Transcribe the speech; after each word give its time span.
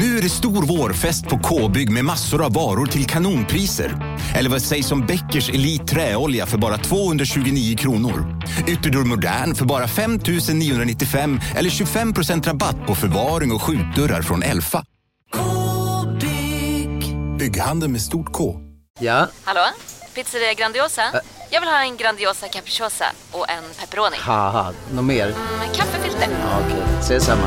Nu 0.00 0.18
är 0.18 0.22
det 0.22 0.28
stor 0.28 0.66
vårfest 0.66 1.24
på 1.28 1.38
K-bygg 1.38 1.90
med 1.90 2.04
massor 2.04 2.44
av 2.44 2.52
varor 2.52 2.86
till 2.86 3.06
kanonpriser. 3.06 4.18
Eller 4.34 4.50
vad 4.50 4.62
sägs 4.62 4.92
om 4.92 5.06
Bäckers 5.06 5.50
Elite 5.50 5.84
Träolja 5.84 6.46
för 6.46 6.58
bara 6.58 6.78
229 6.78 7.76
kronor? 7.76 8.42
Ytterdörr 8.66 9.04
Modern 9.04 9.54
för 9.54 9.64
bara 9.64 9.88
5 9.88 10.20
995 10.54 11.40
eller 11.56 11.70
25% 11.70 12.44
rabatt 12.46 12.86
på 12.86 12.94
förvaring 12.94 13.52
och 13.52 13.62
skjutdörrar 13.62 14.22
från 14.22 14.42
Elfa. 14.42 14.84
K-bygg. 15.34 17.16
Bygghandeln 17.38 17.92
med 17.92 18.00
stort 18.00 18.32
K. 18.32 18.56
Ja, 19.00 19.28
Hallå? 19.44 19.66
Pizzeria 20.14 20.54
Grandiosa? 20.54 21.02
Jag 21.50 21.60
vill 21.60 21.70
ha 21.70 21.82
en 21.82 21.96
Grandiosa 21.96 22.48
capriciosa 22.48 23.04
och 23.30 23.50
en 23.50 23.64
pepperoni. 23.80 24.16
något 24.92 25.04
mer? 25.04 25.26
Med 25.58 25.76
kaffefilter. 25.76 26.28
Ja, 26.30 26.60
Okej, 26.66 26.82
ses 27.00 27.24
samma. 27.24 27.46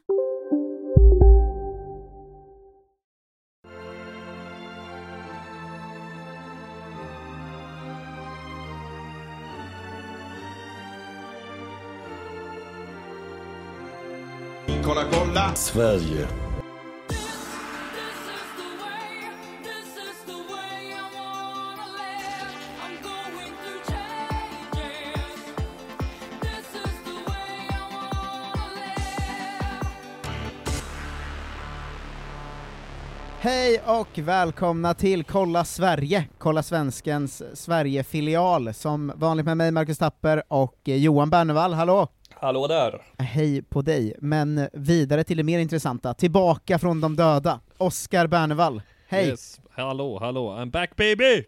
Sverige. 15.55 16.27
Hej 33.43 33.81
och 33.85 34.17
välkomna 34.17 34.93
till 34.93 35.23
Kolla 35.23 35.65
Sverige, 35.65 36.27
Kolla 36.37 36.63
Svenskens 36.63 37.43
Sverige-filial, 37.53 38.73
som 38.73 39.11
vanligt 39.15 39.45
med 39.45 39.57
mig 39.57 39.71
Marcus 39.71 39.97
Tapper 39.97 40.43
och 40.47 40.79
Johan 40.83 41.29
Bernevall, 41.29 41.73
hallå! 41.73 42.07
Hallå 42.41 42.67
där! 42.67 43.01
Hej 43.17 43.61
på 43.61 43.81
dig, 43.81 44.13
men 44.19 44.67
vidare 44.73 45.23
till 45.23 45.37
det 45.37 45.43
mer 45.43 45.59
intressanta, 45.59 46.13
tillbaka 46.13 46.79
från 46.79 47.01
de 47.01 47.15
döda, 47.15 47.59
Oskar 47.77 48.27
Bernevall, 48.27 48.81
hej! 49.07 49.27
Yes. 49.27 49.61
Hallå, 49.71 50.19
hallå, 50.19 50.49
I'm 50.49 50.71
back 50.71 50.95
baby! 50.95 51.43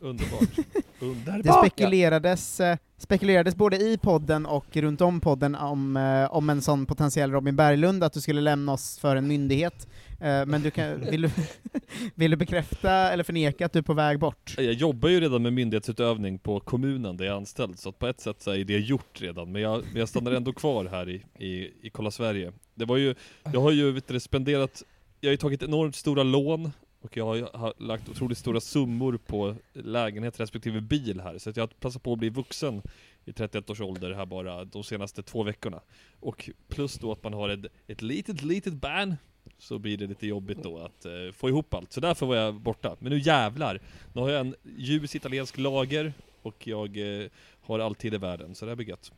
Underbart. 0.00 0.56
Det 1.00 1.06
Underbart. 1.06 1.66
spekulerades, 1.66 2.60
eh, 2.60 2.76
spekulerades 2.98 3.54
både 3.56 3.76
i 3.76 3.98
podden 3.98 4.46
och 4.46 4.76
runt 4.76 5.00
om 5.00 5.20
podden 5.20 5.54
om, 5.54 5.96
eh, 5.96 6.34
om 6.34 6.50
en 6.50 6.62
sån 6.62 6.86
potentiell 6.86 7.32
Robin 7.32 7.56
Berglund, 7.56 8.04
att 8.04 8.12
du 8.12 8.20
skulle 8.20 8.40
lämna 8.40 8.72
oss 8.72 8.98
för 8.98 9.16
en 9.16 9.28
myndighet, 9.28 9.86
Eh, 10.20 10.46
men 10.46 10.62
du 10.62 10.70
kan, 10.70 11.00
vill, 11.10 11.22
du, 11.22 11.30
vill 12.14 12.30
du 12.30 12.36
bekräfta 12.36 12.92
eller 12.92 13.24
förneka 13.24 13.66
att 13.66 13.72
du 13.72 13.78
är 13.78 13.82
på 13.82 13.94
väg 13.94 14.18
bort? 14.18 14.54
Jag 14.56 14.72
jobbar 14.72 15.08
ju 15.08 15.20
redan 15.20 15.42
med 15.42 15.52
myndighetsutövning 15.52 16.38
på 16.38 16.60
kommunen 16.60 17.16
där 17.16 17.24
jag 17.24 17.32
är 17.32 17.36
anställd, 17.36 17.78
så 17.78 17.88
att 17.88 17.98
på 17.98 18.06
ett 18.06 18.20
sätt 18.20 18.42
så 18.42 18.50
är 18.50 18.64
det 18.64 18.78
gjort 18.78 19.20
redan, 19.20 19.52
men 19.52 19.62
jag, 19.62 19.82
men 19.92 20.00
jag 20.00 20.08
stannar 20.08 20.32
ändå 20.32 20.52
kvar 20.52 20.84
här 20.84 21.08
i, 21.08 21.22
i, 21.38 21.72
i 21.82 21.90
Kolla 21.92 22.10
Sverige. 22.10 22.52
Det 22.74 22.84
var 22.84 22.96
ju, 22.96 23.14
jag 23.52 23.60
har 23.60 23.70
ju 23.70 23.92
vet 23.92 24.08
du, 24.08 24.20
spenderat, 24.20 24.82
jag 25.20 25.28
har 25.28 25.32
ju 25.32 25.36
tagit 25.36 25.62
enormt 25.62 25.96
stora 25.96 26.22
lån, 26.22 26.72
och 27.10 27.16
jag 27.16 27.24
har, 27.24 27.34
ju- 27.34 27.46
har 27.54 27.74
lagt 27.78 28.08
otroligt 28.08 28.38
stora 28.38 28.60
summor 28.60 29.18
på 29.26 29.54
lägenhet 29.72 30.40
respektive 30.40 30.80
bil 30.80 31.20
här, 31.20 31.38
så 31.38 31.50
att 31.50 31.56
jag 31.56 31.62
har 31.62 31.68
passat 31.68 32.02
på 32.02 32.12
att 32.12 32.18
bli 32.18 32.28
vuxen 32.28 32.82
i 33.24 33.32
31 33.32 33.70
års 33.70 33.80
ålder 33.80 34.10
här 34.12 34.26
bara 34.26 34.64
de 34.64 34.84
senaste 34.84 35.22
två 35.22 35.42
veckorna. 35.42 35.80
Och 36.20 36.50
plus 36.68 36.94
då 36.94 37.12
att 37.12 37.22
man 37.22 37.32
har 37.32 37.48
ett, 37.48 37.66
ett 37.86 38.02
litet, 38.02 38.42
litet 38.42 38.74
barn, 38.74 39.16
så 39.58 39.78
blir 39.78 39.96
det 39.96 40.06
lite 40.06 40.26
jobbigt 40.26 40.62
då 40.62 40.78
att 40.78 41.04
eh, 41.04 41.12
få 41.32 41.48
ihop 41.48 41.74
allt. 41.74 41.92
Så 41.92 42.00
därför 42.00 42.26
var 42.26 42.36
jag 42.36 42.54
borta. 42.54 42.96
Men 42.98 43.12
nu 43.12 43.18
jävlar! 43.18 43.80
Nu 44.12 44.20
har 44.20 44.30
jag 44.30 44.40
en 44.40 44.54
ljus 44.76 45.14
italiensk 45.16 45.58
lager, 45.58 46.12
och 46.42 46.66
jag 46.66 47.20
eh, 47.22 47.28
har 47.60 47.78
all 47.78 47.94
tid 47.94 48.14
i 48.14 48.18
världen, 48.18 48.54
så 48.54 48.64
det 48.64 48.70
här 48.70 48.76
blir 48.76 48.88
gött. 48.88 49.12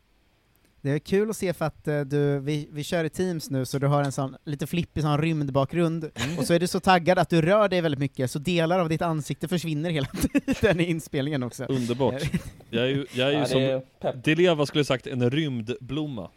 Det 0.82 0.90
är 0.90 0.98
kul 0.98 1.30
att 1.30 1.36
se 1.36 1.52
för 1.52 1.64
att 1.64 1.88
eh, 1.88 2.00
du, 2.00 2.38
vi, 2.38 2.68
vi 2.72 2.84
kör 2.84 3.04
i 3.04 3.10
Teams 3.10 3.50
nu, 3.50 3.64
så 3.64 3.78
du 3.78 3.86
har 3.86 4.02
en 4.02 4.12
sån 4.12 4.36
lite 4.44 4.66
flippig 4.66 5.02
sån 5.02 5.18
rymdbakgrund, 5.20 6.10
och 6.38 6.44
så 6.46 6.54
är 6.54 6.60
du 6.60 6.66
så 6.66 6.80
taggad 6.80 7.18
att 7.18 7.28
du 7.28 7.42
rör 7.42 7.68
dig 7.68 7.80
väldigt 7.80 7.98
mycket, 8.00 8.30
så 8.30 8.38
delar 8.38 8.78
av 8.80 8.88
ditt 8.88 9.02
ansikte 9.02 9.48
försvinner 9.48 9.90
hela 9.90 10.06
tiden 10.60 10.80
i 10.80 10.84
inspelningen 10.84 11.42
också. 11.42 11.64
Underbart. 11.64 12.22
Jag 12.70 12.84
är 12.84 12.88
ju, 12.88 13.06
jag 13.12 13.28
är 13.28 13.32
ju 13.32 13.38
Ja, 13.38 13.46
det 13.58 13.62
är 13.64 13.78
som 13.80 13.86
pepp. 14.00 14.24
Deleva 14.24 14.66
skulle 14.66 14.84
sagt 14.84 15.06
en 15.06 15.30
rymdblomma. 15.30 16.30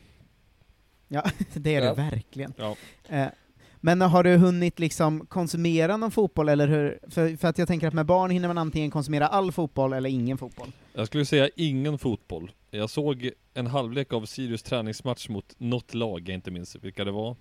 Ja, 1.07 1.23
det 1.53 1.75
är 1.75 1.81
Ja. 1.81 1.89
det 1.89 2.01
verkligen. 2.01 2.53
Ja. 2.57 2.75
Eh, 3.09 3.27
Men 3.79 4.01
har 4.01 4.23
du 4.23 4.35
hunnit 4.37 4.79
liksom 4.79 5.25
konsumera 5.25 5.97
någon 5.97 6.11
fotboll, 6.11 6.49
eller 6.49 6.67
hur? 6.67 6.99
För, 7.09 7.37
för 7.37 7.47
att 7.47 7.57
jag 7.57 7.67
tänker 7.67 7.87
att 7.87 7.93
med 7.93 8.05
barn 8.05 8.31
hinner 8.31 8.47
man 8.47 8.57
antingen 8.57 8.91
konsumera 8.91 9.27
all 9.27 9.51
fotboll 9.51 9.93
eller 9.93 10.09
ingen 10.09 10.37
fotboll. 10.37 10.71
Jag 10.93 11.07
skulle 11.07 11.25
säga 11.25 11.49
ingen 11.55 11.97
fotboll. 11.97 12.51
Jag 12.78 12.89
såg 12.89 13.29
en 13.53 13.67
halvlek 13.67 14.13
av 14.13 14.25
Sirius 14.25 14.63
träningsmatch 14.63 15.29
mot 15.29 15.56
något 15.57 15.94
lag, 15.94 16.29
jag 16.29 16.34
inte 16.34 16.51
minns 16.51 16.75
vilka 16.75 17.03
det 17.03 17.11
var. 17.11 17.35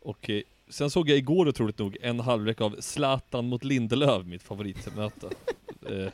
Och 0.00 0.30
eh, 0.30 0.42
sen 0.68 0.90
såg 0.90 1.08
jag 1.08 1.18
igår 1.18 1.48
otroligt 1.48 1.78
nog 1.78 1.96
en 2.02 2.20
halvlek 2.20 2.60
av 2.60 2.76
Zlatan 2.80 3.48
mot 3.48 3.64
Lindelöf, 3.64 4.26
mitt 4.26 4.42
favoritmöte. 4.42 5.26
eh, 5.90 6.08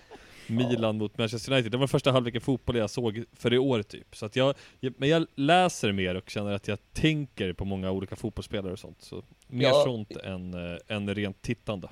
Milan 0.47 0.99
mot 0.99 1.19
Manchester 1.19 1.53
United. 1.53 1.73
Det 1.73 1.79
var 1.79 1.87
första 1.87 2.13
halvleken 2.13 2.41
fotboll 2.41 2.77
jag 2.77 2.91
såg 2.91 3.25
för 3.33 3.55
i 3.55 3.59
år 3.59 3.83
typ. 3.83 4.17
Så 4.17 4.27
att 4.27 4.37
jag, 4.37 4.55
men 4.81 5.09
jag 5.09 5.27
läser 5.35 5.93
mer 5.93 6.15
och 6.15 6.31
känner 6.31 6.53
att 6.53 6.69
jag 6.69 6.79
tänker 6.93 7.53
på 7.53 7.65
många 7.65 7.91
olika 7.91 8.17
fotbollsspelare 8.17 8.73
och 8.73 8.79
sånt. 8.79 9.03
Så 9.03 9.23
mer 9.47 9.65
Ja. 9.69 9.83
sånt 9.85 10.17
än, 10.17 10.55
eh, 10.55 10.79
än 10.97 11.15
rent 11.15 11.43
tittande. 11.43 11.89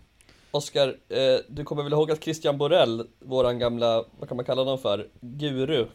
Oskar, 0.50 0.88
eh, 1.08 1.38
du 1.48 1.64
kommer 1.64 1.82
väl 1.82 1.92
ihåg 1.92 2.10
att 2.10 2.24
Christian 2.24 2.58
Borell, 2.58 3.06
våran 3.18 3.58
gamla, 3.58 4.04
vad 4.18 4.28
kan 4.28 4.36
man 4.36 4.44
kalla 4.44 4.60
honom 4.62 4.78
för, 4.78 5.08
guru? 5.20 5.86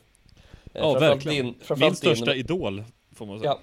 Eh, 0.73 0.81
Ja, 0.81 0.93
verkligen. 0.93 1.45
Din, 1.45 1.55
Min 1.77 1.95
största 1.95 2.25
din, 2.25 2.39
idol, 2.39 2.83
får 3.15 3.25
man 3.25 3.39
säga. 3.39 3.51
ja, 3.51 3.59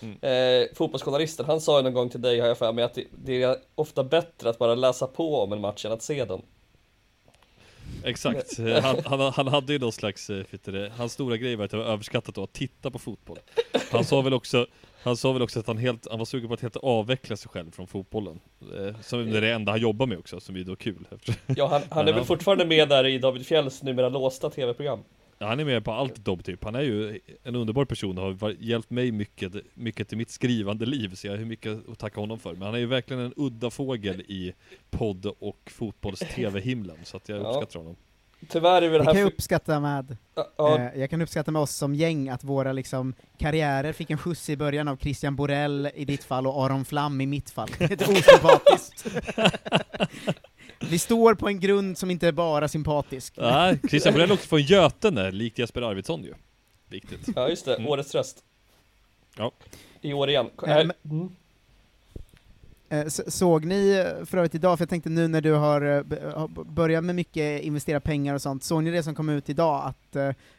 Mm. 0.00 0.18
eh, 0.62 0.68
fotbollsjournalisten, 0.74 1.46
han 1.46 1.60
sa 1.60 1.78
ju 1.78 1.82
någon 1.82 1.94
gång 1.94 2.08
till 2.08 2.20
dig, 2.20 2.40
har 2.40 2.48
jag 2.48 2.58
för 2.58 2.72
mig, 2.72 2.84
att 2.84 2.98
det, 3.24 3.42
är 3.42 3.56
ofta 3.74 4.04
bättre 4.04 4.50
att 4.50 4.58
bara 4.58 4.74
läsa 4.74 5.06
på 5.06 5.40
om 5.42 5.52
en 5.52 5.60
match 5.60 5.84
än 5.84 5.92
att 5.92 6.02
se 6.02 6.24
den. 6.24 6.42
Exakt, 8.04 8.58
Eh, 8.58 8.82
han, 8.82 8.96
han, 9.04 9.32
han 9.32 9.48
hade 9.48 9.72
ju 9.72 9.78
någon 9.78 9.92
slags, 9.92 10.30
eh, 10.30 10.44
det, 10.64 10.92
hans 10.96 11.12
stora 11.12 11.36
grej 11.36 11.56
var 11.56 11.64
att 11.64 11.70
det 11.70 11.76
var 11.76 11.84
överskattat 11.84 12.38
att 12.38 12.52
titta 12.52 12.90
på 12.90 12.98
fotboll. 12.98 13.38
Han 13.92 14.04
sa 14.04 14.20
väl 14.20 14.34
också, 14.34 14.66
han 15.02 15.16
sa 15.16 15.32
väl 15.32 15.42
också 15.42 15.60
att 15.60 15.66
han, 15.66 15.78
helt, 15.78 16.06
han 16.10 16.18
var 16.18 16.26
sugen 16.26 16.48
på 16.48 16.54
att 16.54 16.60
helt 16.60 16.76
avveckla 16.76 17.36
sig 17.36 17.48
själv 17.50 17.70
från 17.70 17.86
fotbollen. 17.86 18.40
Eh, 18.60 19.00
som 19.00 19.30
det 19.30 19.36
är 19.36 19.40
det 19.40 19.52
enda 19.52 19.72
han 19.72 19.80
jobbar 19.80 20.06
med 20.06 20.18
också, 20.18 20.40
som 20.40 20.56
är 20.56 20.64
då 20.64 20.76
kul. 20.76 21.06
Ja, 21.46 21.66
han, 21.66 21.82
han 21.90 22.08
är 22.08 22.12
väl 22.12 22.24
fortfarande 22.24 22.64
med 22.64 22.88
där 22.88 23.06
i 23.06 23.18
David 23.18 23.46
Fjälls 23.46 23.82
numera 23.82 24.08
låsta 24.08 24.50
tv-program. 24.50 25.00
Ja, 25.42 25.48
han 25.48 25.60
är 25.60 25.64
med 25.64 25.84
på 25.84 25.92
allt 25.92 26.16
Dobb 26.24 26.44
typ. 26.44 26.64
Han 26.64 26.74
är 26.74 26.80
ju 26.80 27.20
en 27.42 27.54
underbar 27.56 27.84
person 27.84 28.18
och 28.18 28.38
har 28.40 28.56
hjälpt 28.60 28.90
mig 28.90 29.12
mycket, 29.12 29.52
mycket 29.74 30.12
i 30.12 30.16
mitt 30.16 30.30
skrivande 30.30 30.86
liv, 30.86 31.14
så 31.14 31.26
jag 31.26 31.36
har 31.36 31.44
mycket 31.44 31.88
att 31.88 31.98
tacka 31.98 32.20
honom 32.20 32.38
för. 32.38 32.52
Men 32.52 32.62
han 32.62 32.74
är 32.74 32.78
ju 32.78 32.86
verkligen 32.86 33.22
en 33.22 33.32
udda 33.36 33.70
fågel 33.70 34.20
i 34.20 34.52
podd 34.90 35.26
och 35.38 35.70
fotbolls-tv-himlen, 35.74 36.96
så 37.04 37.16
att 37.16 37.28
jag 37.28 37.38
Ja. 37.40 37.48
uppskattar 37.48 37.78
honom. 37.80 37.96
Tyvärr 38.48 38.82
är 38.82 38.88
väl 38.88 38.92
Det 38.92 38.98
det 38.98 39.04
kan 39.04 39.14
här... 39.14 39.20
jag 39.22 39.28
För... 39.30 39.34
uppskatta 39.34 39.80
med, 39.80 40.16
Ja, 40.34 40.52
ja, 40.56 40.78
eh, 40.78 41.00
jag 41.00 41.10
kan 41.10 41.22
uppskatta 41.22 41.50
med 41.50 41.62
oss 41.62 41.74
som 41.74 41.94
gäng, 41.94 42.28
att 42.28 42.44
våra 42.44 42.72
liksom 42.72 43.14
karriärer 43.38 43.92
fick 43.92 44.10
en 44.10 44.18
skjuts 44.18 44.50
i 44.50 44.56
början 44.56 44.88
av 44.88 44.96
Christian 44.96 45.36
Borell 45.36 45.88
i 45.94 46.04
ditt 46.04 46.24
fall 46.24 46.46
och 46.46 46.64
Aron 46.64 46.84
Flam 46.84 47.20
i 47.20 47.26
mitt 47.26 47.50
fall. 47.50 47.68
Det 47.78 48.00
är 48.02 48.10
osympatiskt. 48.10 49.06
Vi 50.90 50.98
står 50.98 51.34
på 51.34 51.48
en 51.48 51.60
grund 51.60 51.98
som 51.98 52.10
inte 52.10 52.28
är 52.28 52.32
bara 52.32 52.68
sympatisk. 52.68 53.34
Nej, 53.36 53.78
Christian 53.88 54.14
Borell 54.14 54.32
åkte 54.32 54.48
från 54.48 54.62
Götene, 54.62 55.30
likt 55.30 55.58
Jesper 55.58 55.82
Arvidsson 55.82 56.22
ju. 56.24 56.34
Viktigt. 56.88 57.28
ja, 57.36 57.48
just 57.48 57.64
det, 57.64 57.74
Mm. 57.76 57.88
årets 57.88 58.14
röst. 58.14 58.44
Ja. 59.36 59.52
I 60.00 60.12
år 60.12 60.28
igen. 60.30 60.46
Äh, 60.66 60.68
men- 60.76 60.92
mm. 61.04 61.28
Eh, 62.88 63.06
Såg 63.08 63.64
ni 63.64 63.90
eh, 64.18 64.24
för 64.24 64.38
övrigt 64.38 64.54
idag, 64.54 64.78
för 64.78 64.82
jag 64.82 64.88
tänkte 64.90 65.10
nu 65.10 65.28
när 65.28 65.40
du 65.40 65.52
har 65.52 66.02
börjat 66.64 67.04
med 67.04 67.14
mycket 67.14 67.62
investera 67.62 68.00
pengar 68.00 68.34
och 68.34 68.42
sånt, 68.42 68.64
såg 68.64 68.82
ni 68.84 68.90
det 68.90 69.02
som 69.02 69.14
kom 69.14 69.28
ut 69.28 69.48
idag, 69.48 69.82
att 69.86 70.16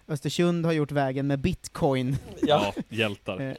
Östersund 0.08 0.66
har 0.66 0.74
gjort 0.74 0.92
vägen 0.92 1.28
med 1.28 1.40
bitcoin? 1.40 2.18
Ja, 2.42 2.74
Ja, 2.76 2.84
hjältar. 2.90 3.58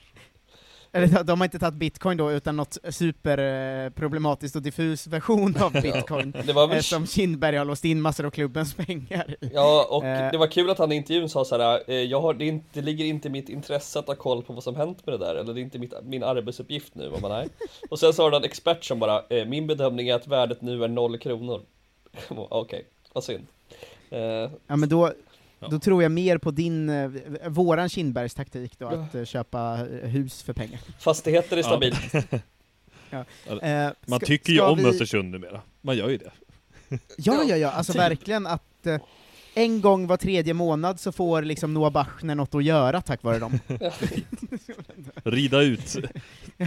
Eller 0.94 1.24
de 1.24 1.40
har 1.40 1.44
inte 1.44 1.58
tagit 1.58 1.74
bitcoin 1.74 2.16
då, 2.18 2.32
utan 2.32 2.56
något 2.56 2.78
superproblematiskt 2.90 4.56
och 4.56 4.62
diffus 4.62 5.06
version 5.06 5.56
av 5.62 5.72
bitcoin. 5.82 6.34
Det 6.46 6.52
var 6.52 6.66
väl- 6.66 6.76
eh, 6.76 6.82
Som 6.82 7.06
Kindberg 7.06 7.56
har 7.56 7.64
låst 7.64 7.84
in 7.84 8.00
massor 8.00 8.26
av 8.26 8.30
klubbens 8.30 8.74
pengar 8.74 9.36
i. 9.40 9.50
Ja, 9.54 9.86
och 9.90 10.04
Eh. 10.04 10.30
det 10.30 10.38
var 10.38 10.46
kul 10.46 10.70
att 10.70 10.78
han 10.78 10.92
i 10.92 10.94
intervjun 10.96 11.28
sa 11.28 11.44
så 11.44 11.58
här, 11.58 11.80
eh, 11.90 11.94
jag 11.96 12.20
har, 12.20 12.34
det, 12.34 12.46
inte, 12.46 12.66
det 12.72 12.82
ligger 12.82 13.04
inte 13.04 13.28
i 13.28 13.30
mitt 13.30 13.48
intresse 13.48 13.98
att 13.98 14.06
ha 14.06 14.14
koll 14.14 14.42
på 14.42 14.52
vad 14.52 14.62
som 14.64 14.76
hänt 14.76 15.06
med 15.06 15.14
det 15.20 15.26
där, 15.26 15.34
eller 15.34 15.54
det 15.54 15.60
är 15.60 15.62
inte 15.62 15.78
mitt, 15.78 15.94
min 16.02 16.22
arbetsuppgift 16.24 16.94
nu, 16.94 17.08
vad 17.08 17.22
man 17.22 17.32
är. 17.32 17.48
Och 17.90 17.98
sen 17.98 18.12
har 18.18 18.24
han 18.30 18.34
en 18.34 18.44
expert 18.44 18.84
som 18.84 18.98
bara, 18.98 19.22
min 19.46 19.66
bedömning 19.66 20.08
är 20.08 20.14
att 20.14 20.26
värdet 20.26 20.62
nu 20.62 20.84
är 20.84 20.88
noll 20.88 21.18
kronor. 21.18 21.60
Okej, 22.28 22.84
vad 23.12 23.24
synd. 23.24 23.46
Ja 24.66 24.76
men 24.76 24.88
då, 24.88 25.12
Ja. 25.64 25.70
då 25.70 25.78
tror 25.78 26.02
jag 26.02 26.12
mer 26.12 26.38
på 26.38 26.50
din, 26.50 26.88
eh, 26.88 27.10
våran 27.48 27.88
Kindbergs 27.88 28.34
taktik 28.34 28.78
då, 28.78 28.84
Ja. 28.84 28.90
att 29.02 29.14
eh, 29.14 29.24
köpa 29.24 29.78
eh, 30.02 30.08
hus 30.08 30.42
för 30.42 30.52
pengar. 30.52 30.80
fastigheter 30.98 31.56
är 31.56 31.60
Ja. 31.60 31.66
stabilt. 31.66 32.14
Eh, 33.62 33.88
Man 34.06 34.18
ska- 34.20 34.26
tycker 34.26 34.52
ju 34.52 34.58
ska 34.58 34.68
om 34.70 34.78
vi- 34.78 34.84
Östersund 34.86 35.30
numera. 35.30 35.60
Man 35.80 35.96
gör 35.96 36.08
ju 36.08 36.16
det. 36.18 36.30
Ja, 37.16 37.42
ja, 37.48 37.56
ja, 37.56 37.70
alltså 37.70 37.92
typ. 37.92 38.02
verkligen 38.02 38.46
att 38.46 38.86
eh, 38.86 39.00
en 39.54 39.80
gång 39.80 40.06
var 40.06 40.16
tredje 40.16 40.54
månad 40.54 41.00
så 41.00 41.12
får 41.12 41.42
liksom 41.42 41.74
Noah 41.74 41.92
Bachner 41.92 42.34
något 42.34 42.54
att 42.54 42.64
göra 42.64 43.00
tack 43.00 43.22
vare 43.22 43.38
dem. 43.38 43.58
Rida 45.24 45.60
ut. 45.62 45.96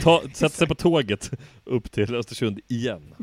Ta, 0.04 0.22
sätta 0.34 0.50
sig 0.56 0.68
på 0.68 0.76
tåget 0.76 1.32
upp 1.64 1.92
till 1.92 2.16
Östersund 2.16 2.60
igen. 2.68 3.16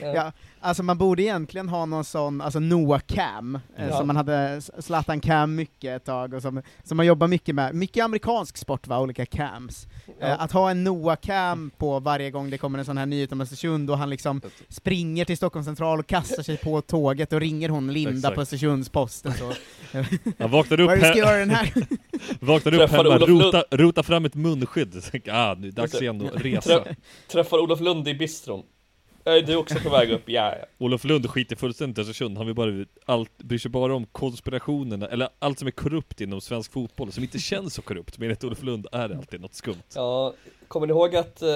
Ja. 0.00 0.06
Ja, 0.14 0.32
alltså 0.60 0.82
man 0.82 0.98
borde 0.98 1.22
egentligen 1.22 1.68
ha 1.68 1.86
någon 1.86 2.04
sån, 2.04 2.40
alltså 2.40 2.60
Noah 2.60 3.00
Cam, 3.06 3.58
eh, 3.76 3.86
Ja. 3.88 3.96
som 3.98 4.06
man 4.06 4.16
hade, 4.16 4.60
Zlatan 4.78 5.20
Cam 5.20 5.54
mycket 5.54 5.96
ett 5.96 6.04
tag, 6.04 6.34
och 6.34 6.42
som, 6.42 6.62
som 6.84 6.96
man 6.96 7.06
jobbar 7.06 7.28
mycket 7.28 7.54
med, 7.54 7.74
mycket 7.74 8.04
amerikansk 8.04 8.56
sport 8.56 8.86
va, 8.86 9.00
olika 9.00 9.26
cams. 9.26 9.86
Ja. 10.20 10.26
Eh, 10.26 10.42
att 10.42 10.52
ha 10.52 10.70
en 10.70 10.84
Noah 10.84 11.16
Cam 11.16 11.70
på 11.78 12.00
varje 12.00 12.30
gång 12.30 12.50
det 12.50 12.58
kommer 12.58 12.78
en 12.78 12.84
sån 12.84 12.98
här 12.98 13.06
nyhet 13.06 13.32
om 13.32 13.40
Östersund, 13.40 13.90
och 13.90 13.98
han 13.98 14.10
liksom 14.10 14.40
springer 14.68 15.24
till 15.24 15.36
Stockholms 15.36 15.66
central 15.66 15.98
och 15.98 16.06
kastar 16.06 16.42
sig 16.42 16.56
på 16.56 16.80
tåget 16.80 17.32
och 17.32 17.40
ringer 17.40 17.68
hon 17.68 17.92
Linda 17.92 18.10
Exakt. 18.18 18.34
på 18.34 18.40
Östersundsposten 18.40 19.32
så. 19.32 19.52
Han 20.38 20.50
vaknar 20.50 20.80
upp, 20.80 20.90
ska 20.90 21.18
göra 21.18 21.36
den 21.36 21.50
här? 21.50 21.72
vaknar 22.40 22.74
upp 22.82 22.90
hemma, 22.90 23.02
Lund. 23.02 23.22
rota, 23.42 23.64
rota 23.70 24.02
fram 24.02 24.24
ett 24.24 24.34
munskydd. 24.34 25.02
Tänker, 25.10 25.32
ah, 25.34 25.54
nu 25.54 25.68
är 25.68 25.72
det 25.72 25.80
dags 25.82 26.02
igen 26.02 26.28
att 26.34 26.44
resa. 26.44 26.80
Trä, 26.80 26.96
träffar 27.28 27.58
Olof 27.58 27.80
Lund 27.80 28.08
i 28.08 28.14
bistron. 28.14 28.62
Är 29.24 29.42
du 29.42 29.56
också 29.56 29.74
på 29.78 29.90
väg 29.90 30.10
upp? 30.10 30.22
Ja, 30.26 30.54
ja. 30.60 30.66
Olof 30.78 31.04
Lund 31.04 31.30
skiter 31.30 31.56
fullständigt 31.56 31.98
i 31.98 32.00
Östersund, 32.00 32.36
han 32.38 32.46
vill 32.46 32.54
bara, 32.54 32.84
allt, 33.04 33.38
bryr 33.38 33.58
sig 33.58 33.70
bara 33.70 33.94
om 33.94 34.06
konspirationerna, 34.06 35.08
eller 35.08 35.28
allt 35.38 35.58
som 35.58 35.68
är 35.68 35.72
korrupt 35.72 36.20
inom 36.20 36.40
svensk 36.40 36.72
fotboll, 36.72 37.12
som 37.12 37.22
inte 37.22 37.38
känns 37.38 37.74
så 37.74 37.82
korrupt, 37.82 38.18
men 38.18 38.26
enligt 38.26 38.44
Olof 38.44 38.62
Lund 38.62 38.86
är 38.92 39.08
det 39.08 39.16
alltid 39.16 39.40
något 39.40 39.54
skumt. 39.54 39.82
Ja, 39.94 40.34
kommer 40.68 40.86
ni 40.86 40.90
ihåg 40.90 41.16
att, 41.16 41.42
eh, 41.42 41.48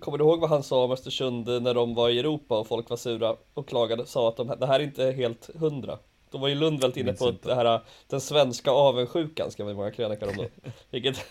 kommer 0.00 0.18
ni 0.18 0.24
ihåg 0.24 0.40
vad 0.40 0.50
han 0.50 0.62
sa 0.62 0.84
om 0.84 0.90
Östersund 0.90 1.62
när 1.62 1.74
de 1.74 1.94
var 1.94 2.08
i 2.08 2.18
Europa 2.18 2.58
och 2.58 2.66
folk 2.66 2.90
var 2.90 2.96
sura 2.96 3.36
och 3.54 3.68
klagade, 3.68 4.06
sa 4.06 4.28
att 4.28 4.36
de, 4.36 4.54
det 4.60 4.66
här 4.66 4.80
är 4.80 4.84
inte 4.84 5.12
helt 5.12 5.50
hundra. 5.54 5.98
Då 6.30 6.38
var 6.38 6.48
ju 6.48 6.54
Lund 6.54 6.80
väldigt 6.80 6.96
inne 6.96 7.12
på 7.12 7.34
det 7.42 7.54
här, 7.54 7.80
den 8.08 8.20
svenska 8.20 8.70
avundsjukan, 8.70 9.50
ska 9.50 9.64
vi 9.64 9.74
många 9.74 9.90
krönikor 9.90 10.28
om 10.28 10.36
då. 10.36 10.44
Vilket, 10.90 11.26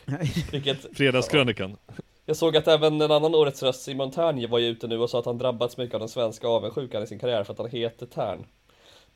vilket, 0.52 0.98
Fredagskrönikan. 0.98 1.78
Jag 2.30 2.38
såg 2.38 2.58
att 2.58 2.68
även 2.68 3.02
en 3.02 3.12
annan 3.12 3.36
årets 3.36 3.64
röst, 3.64 3.82
Simon 3.82 4.12
Tern, 4.12 4.50
var 4.50 4.60
ju 4.60 4.68
ute 4.68 4.88
nu 4.88 4.98
och 5.00 5.10
sa 5.10 5.20
att 5.20 5.26
han 5.26 5.38
drabbats 5.38 5.78
mycket 5.78 5.94
av 5.94 6.00
den 6.00 6.10
svenska 6.10 6.48
avundsjukan 6.48 7.04
i 7.04 7.08
sin 7.08 7.20
karriär 7.20 7.44
för 7.44 7.54
att 7.54 7.60
han 7.60 7.70
heter 7.70 8.06
Tern. 8.06 8.46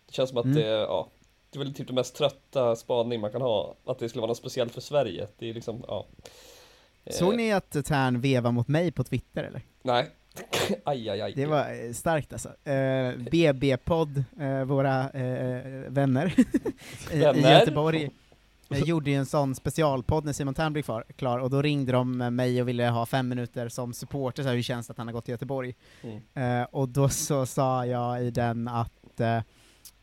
Det 0.07 0.13
känns 0.13 0.29
som 0.29 0.37
att 0.39 0.45
Mm. 0.45 0.57
det, 0.57 0.67
ja, 0.67 1.07
det 1.49 1.59
är 1.59 1.63
väl 1.63 1.73
typ 1.73 1.87
det 1.87 1.93
mest 1.93 2.15
trötta 2.15 2.75
spaning 2.75 3.21
man 3.21 3.31
kan 3.31 3.41
ha, 3.41 3.75
att 3.85 3.99
det 3.99 4.09
skulle 4.09 4.21
vara 4.21 4.27
något 4.29 4.37
speciellt 4.37 4.73
för 4.73 4.81
Sverige. 4.81 5.27
Det 5.39 5.49
är 5.49 5.53
liksom, 5.53 5.83
ja. 5.87 6.05
Eh, 7.05 7.13
Såg 7.13 7.35
ni 7.35 7.53
att 7.53 7.85
Tern 7.85 8.21
vevar 8.21 8.51
mot 8.51 8.67
mig 8.67 8.91
på 8.91 9.03
Twitter 9.03 9.43
eller? 9.43 9.61
Nej. 9.81 10.05
aj, 10.83 11.09
aj, 11.09 11.21
aj. 11.21 11.33
Det 11.35 11.45
var 11.45 11.59
eh, 11.85 11.91
starkt 11.93 12.33
alltså. 12.33 12.49
Eh, 12.69 13.11
BB-podd, 13.31 14.23
eh, 14.41 14.63
våra 14.63 15.09
eh, 15.09 15.61
vänner 15.87 16.33
i- 16.39 16.45
i 17.15 17.19
Vänner? 17.19 18.09
Göteborg, 18.69 18.81
eh, 18.81 18.89
gjorde 18.89 19.11
ju 19.11 19.15
en 19.15 19.25
sån 19.25 19.55
specialpodd 19.55 20.25
när 20.25 20.33
Simon 20.33 20.53
Tern 20.53 20.73
blev 20.73 20.83
klar, 21.15 21.39
och 21.39 21.49
då 21.49 21.61
ringde 21.61 21.91
de 21.91 22.17
mig 22.17 22.61
och 22.61 22.67
ville 22.67 22.89
ha 22.89 23.05
fem 23.05 23.29
minuter 23.29 23.69
som 23.69 23.93
supporter, 23.93 24.43
så 24.43 24.49
här, 24.49 24.55
hur 24.55 24.63
känns 24.63 24.87
det 24.87 24.91
att 24.91 24.97
han 24.97 25.07
har 25.07 25.13
gått 25.13 25.25
till 25.25 25.31
Göteborg? 25.31 25.75
Mm. 26.01 26.61
Eh, 26.61 26.67
och 26.71 26.89
då 26.89 27.09
så 27.09 27.45
sa 27.45 27.85
jag 27.85 28.23
i 28.23 28.31
den 28.31 28.67
att 28.67 29.19
eh, 29.19 29.39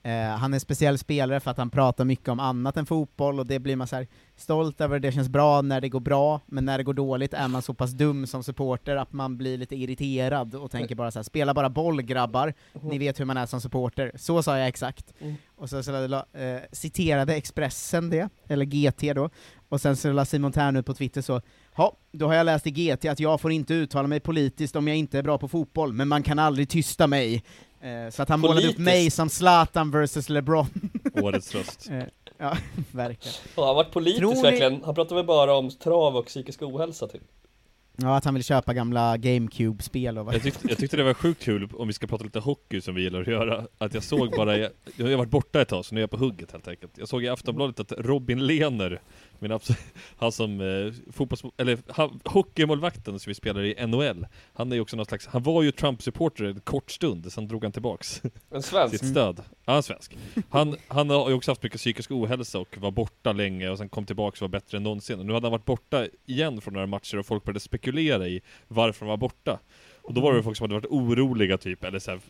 eh, 0.02 0.12
han 0.12 0.52
är 0.52 0.56
en 0.56 0.61
speciell 0.61 0.99
spelare 0.99 1.41
för 1.41 1.50
att 1.50 1.58
han 1.58 1.70
pratar 1.70 2.05
mycket 2.05 2.29
om 2.29 2.41
annat 2.41 2.76
än 2.76 2.87
fotboll, 2.87 3.38
och 3.38 3.47
det 3.47 3.58
blir 3.58 3.76
man 3.76 3.87
så 3.87 3.97
här 3.97 4.06
stolt 4.37 4.81
över, 4.81 4.99
det 4.99 5.12
känns 5.12 5.29
bra 5.29 5.62
när 5.62 5.81
det 5.81 5.88
går 5.88 6.00
bra, 6.00 6.41
men 6.47 6.64
när 6.64 6.79
det 6.79 6.85
går 6.85 6.94
dåligt 6.94 7.35
är 7.35 7.49
man 7.49 7.62
så 7.62 7.75
pass 7.75 7.91
dum 7.91 8.26
som 8.26 8.43
supporter 8.43 8.97
att 8.97 9.12
man 9.12 9.37
blir 9.37 9.58
lite 9.58 9.76
irriterad 9.76 10.55
och 10.55 10.70
tänker 10.70 10.94
bara 10.94 11.11
så 11.11 11.19
här: 11.19 11.25
spela 11.25 11.55
bara 11.55 11.70
boll 11.70 12.02
grabbar, 12.02 12.55
ni 12.82 12.99
vet 12.99 13.20
hur 13.20 13.25
man 13.25 13.37
är 13.37 13.47
som 13.47 13.61
supporter. 13.61 14.12
Så 14.14 14.43
sa 14.43 14.58
jag 14.58 14.69
exakt. 14.69 15.14
Mm. 15.20 15.35
Och 15.56 15.70
så, 15.70 15.82
så 15.82 16.06
la, 16.06 16.26
eh, 16.32 16.61
citerade 16.73 17.35
Expressen 17.35 18.11
det, 18.11 18.29
eller 18.49 18.64
GT 18.64 19.14
då, 19.14 19.31
och 19.69 19.81
sen 19.81 19.97
så 19.97 20.12
la 20.12 20.25
Simon 20.25 20.52
Tern 20.52 20.76
ut 20.76 20.87
på 20.87 20.94
Twitter 20.94 21.23
så 21.23 21.41
Ja, 21.76 21.97
då 22.12 22.26
har 22.26 22.35
jag 22.35 22.44
läst 22.44 22.67
i 22.67 22.70
GT 22.70 23.05
att 23.05 23.20
jag 23.20 23.41
får 23.41 23.52
inte 23.52 23.75
uttala 23.75 24.08
mig 24.08 24.20
politiskt 24.20 24.76
om 24.76 24.88
jag 24.88 24.97
inte 24.97 25.19
är 25.19 25.23
bra 25.23 25.38
på 25.38 25.49
fotboll, 25.49 25.93
men 25.93 26.08
man 26.08 26.23
kan 26.23 26.38
aldrig 26.38 26.69
tysta 26.69 27.06
mig. 27.06 27.44
Eh, 27.80 28.10
så 28.10 28.22
att 28.22 28.28
han 28.28 28.40
målade 28.40 28.68
upp 28.68 28.78
mig 28.78 29.10
som 29.10 29.28
Zlatan 29.28 29.90
versus 29.90 30.28
LeBron. 30.28 30.66
Årets 31.14 31.54
röst. 31.54 31.88
Eh, 31.90 32.04
ja, 32.38 32.56
verkligen. 32.92 33.34
Ja, 33.56 33.62
han 33.62 33.64
har 33.68 33.74
varit 33.74 33.92
politisk 33.92 34.20
Tror 34.20 34.34
ni- 34.34 34.42
verkligen. 34.42 34.82
Han 34.84 34.94
pratar 34.94 35.16
väl 35.16 35.24
bara 35.24 35.54
om 35.56 35.70
trav 35.70 36.16
och 36.16 36.26
psykisk 36.26 36.62
ohälsa 36.62 37.06
typ. 37.08 37.22
Ja, 37.96 38.16
att 38.16 38.24
han 38.24 38.34
vill 38.34 38.44
köpa 38.44 38.74
gamla 38.74 39.16
GameCube-spel 39.16 40.18
och 40.18 40.24
vad 40.26 40.34
Jag 40.34 40.42
tyckte, 40.42 40.68
jag 40.68 40.78
tyckte 40.78 40.96
det 40.96 41.02
var 41.02 41.14
sjukt 41.14 41.42
kul, 41.42 41.68
om 41.74 41.86
vi 41.86 41.92
ska 41.92 42.06
prata 42.06 42.24
lite 42.24 42.38
hockey 42.38 42.80
som 42.80 42.94
vi 42.94 43.02
gillar 43.02 43.20
att 43.20 43.26
göra, 43.26 43.66
att 43.78 43.94
jag 43.94 44.02
såg 44.02 44.30
bara, 44.30 44.56
jag, 44.58 44.70
jag 44.96 45.06
har 45.06 45.16
varit 45.16 45.30
borta 45.30 45.60
ett 45.60 45.68
tag 45.68 45.84
så 45.84 45.94
nu 45.94 46.00
är 46.00 46.02
jag 46.02 46.10
på 46.10 46.16
hugget 46.16 46.52
helt 46.52 46.68
enkelt. 46.68 46.92
Jag 46.98 47.08
såg 47.08 47.24
i 47.24 47.28
Aftonbladet 47.28 47.80
att 47.80 47.92
Robin 47.98 48.46
Lehner, 48.46 49.00
min 49.40 49.52
abs- 49.52 49.76
han 50.16 50.32
som 50.32 50.60
eh, 50.60 51.12
fotbolls... 51.12 51.42
eller 51.56 51.78
han, 51.88 52.20
hockeymålvakten 52.25 53.19
som 53.19 53.31
vi 53.31 53.34
spelar 53.34 53.62
i 53.62 53.87
NHL, 53.87 54.26
han 54.52 54.72
är 54.72 54.76
ju 54.76 54.82
också 54.82 54.96
någon 54.96 55.06
slags, 55.06 55.26
han 55.26 55.42
var 55.42 55.62
ju 55.62 55.70
Trump-supporter 55.72 56.44
en 56.44 56.60
kort 56.60 56.90
stund, 56.90 57.32
sen 57.32 57.48
drog 57.48 57.62
han 57.64 57.72
tillbaks 57.72 58.22
En 58.50 58.62
svensk. 58.62 58.98
sitt 58.98 59.08
stöd. 59.10 59.37
Ja, 59.38 59.52
han 59.64 59.76
är 59.76 59.82
svensk. 59.82 60.16
Han, 60.48 60.76
han 60.88 61.10
har 61.10 61.28
ju 61.28 61.34
också 61.34 61.50
haft 61.50 61.62
mycket 61.62 61.78
psykisk 61.78 62.10
ohälsa 62.10 62.58
och 62.58 62.78
var 62.78 62.90
borta 62.90 63.32
länge 63.32 63.69
och 63.69 63.78
sen 63.78 63.88
kom 63.88 64.06
tillbaka 64.06 64.34
och 64.37 64.40
var 64.40 64.48
bättre 64.48 64.76
än 64.76 64.82
någonsin. 64.82 65.19
Och 65.20 65.26
nu 65.26 65.32
hade 65.32 65.46
han 65.46 65.52
varit 65.52 65.64
borta 65.64 66.06
igen 66.26 66.60
från 66.60 66.75
några 66.75 66.87
matcher 66.87 67.19
och 67.19 67.26
folk 67.26 67.44
började 67.44 67.60
spekulera 67.60 68.28
i 68.28 68.40
varför 68.69 69.00
han 69.00 69.08
var 69.08 69.16
borta. 69.16 69.58
Och 70.10 70.14
då 70.14 70.20
var 70.20 70.34
det 70.34 70.42
folk 70.42 70.56
som 70.56 70.64
hade 70.64 70.74
varit 70.74 70.90
oroliga 70.90 71.58
typ, 71.58 71.84
eller 71.84 71.98
såhär, 71.98 72.20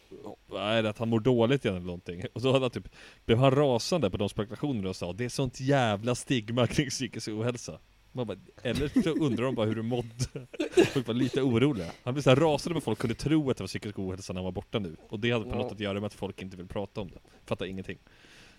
är 0.58 0.82
det 0.82 0.90
att 0.90 0.98
han 0.98 1.08
mår 1.08 1.20
dåligt 1.20 1.64
igen 1.64 1.76
eller 1.76 1.86
någonting? 1.86 2.24
Och 2.32 2.42
så 2.42 2.52
hade 2.52 2.64
han 2.64 2.70
typ, 2.70 2.88
blev 3.26 3.38
han 3.38 3.50
rasande 3.50 4.10
på 4.10 4.16
de 4.16 4.28
spekulationerna 4.28 4.88
och 4.88 4.96
sa 4.96 5.12
det 5.12 5.24
är 5.24 5.28
sånt 5.28 5.60
jävla 5.60 6.14
stigma 6.14 6.66
kring 6.66 6.90
psykisk 6.90 7.28
ohälsa. 7.28 7.78
Man 8.12 8.26
bara, 8.26 8.38
eller 8.62 9.02
så 9.02 9.10
undrar 9.10 9.44
de 9.44 9.54
bara 9.54 9.66
hur 9.66 9.74
du 9.74 9.82
mådde. 9.82 10.46
Folk 10.92 11.06
var 11.06 11.14
lite 11.14 11.42
oroliga. 11.42 11.86
Han 12.02 12.14
blev 12.14 12.22
så 12.22 12.30
här 12.30 12.36
rasande 12.36 12.74
med 12.74 12.82
folk 12.82 12.98
kunde 12.98 13.14
tro 13.14 13.50
att 13.50 13.56
det 13.56 13.62
var 13.62 13.68
psykisk 13.68 13.98
ohälsa 13.98 14.32
när 14.32 14.40
han 14.40 14.44
var 14.44 14.52
borta 14.52 14.78
nu. 14.78 14.96
Och 15.08 15.20
det 15.20 15.30
hade 15.30 15.44
på 15.44 15.56
något 15.56 15.72
att 15.72 15.80
göra 15.80 15.94
med 15.94 16.04
att 16.04 16.14
folk 16.14 16.42
inte 16.42 16.56
vill 16.56 16.68
prata 16.68 17.00
om 17.00 17.08
det. 17.08 17.18
Fattar 17.46 17.66
ingenting. 17.66 17.98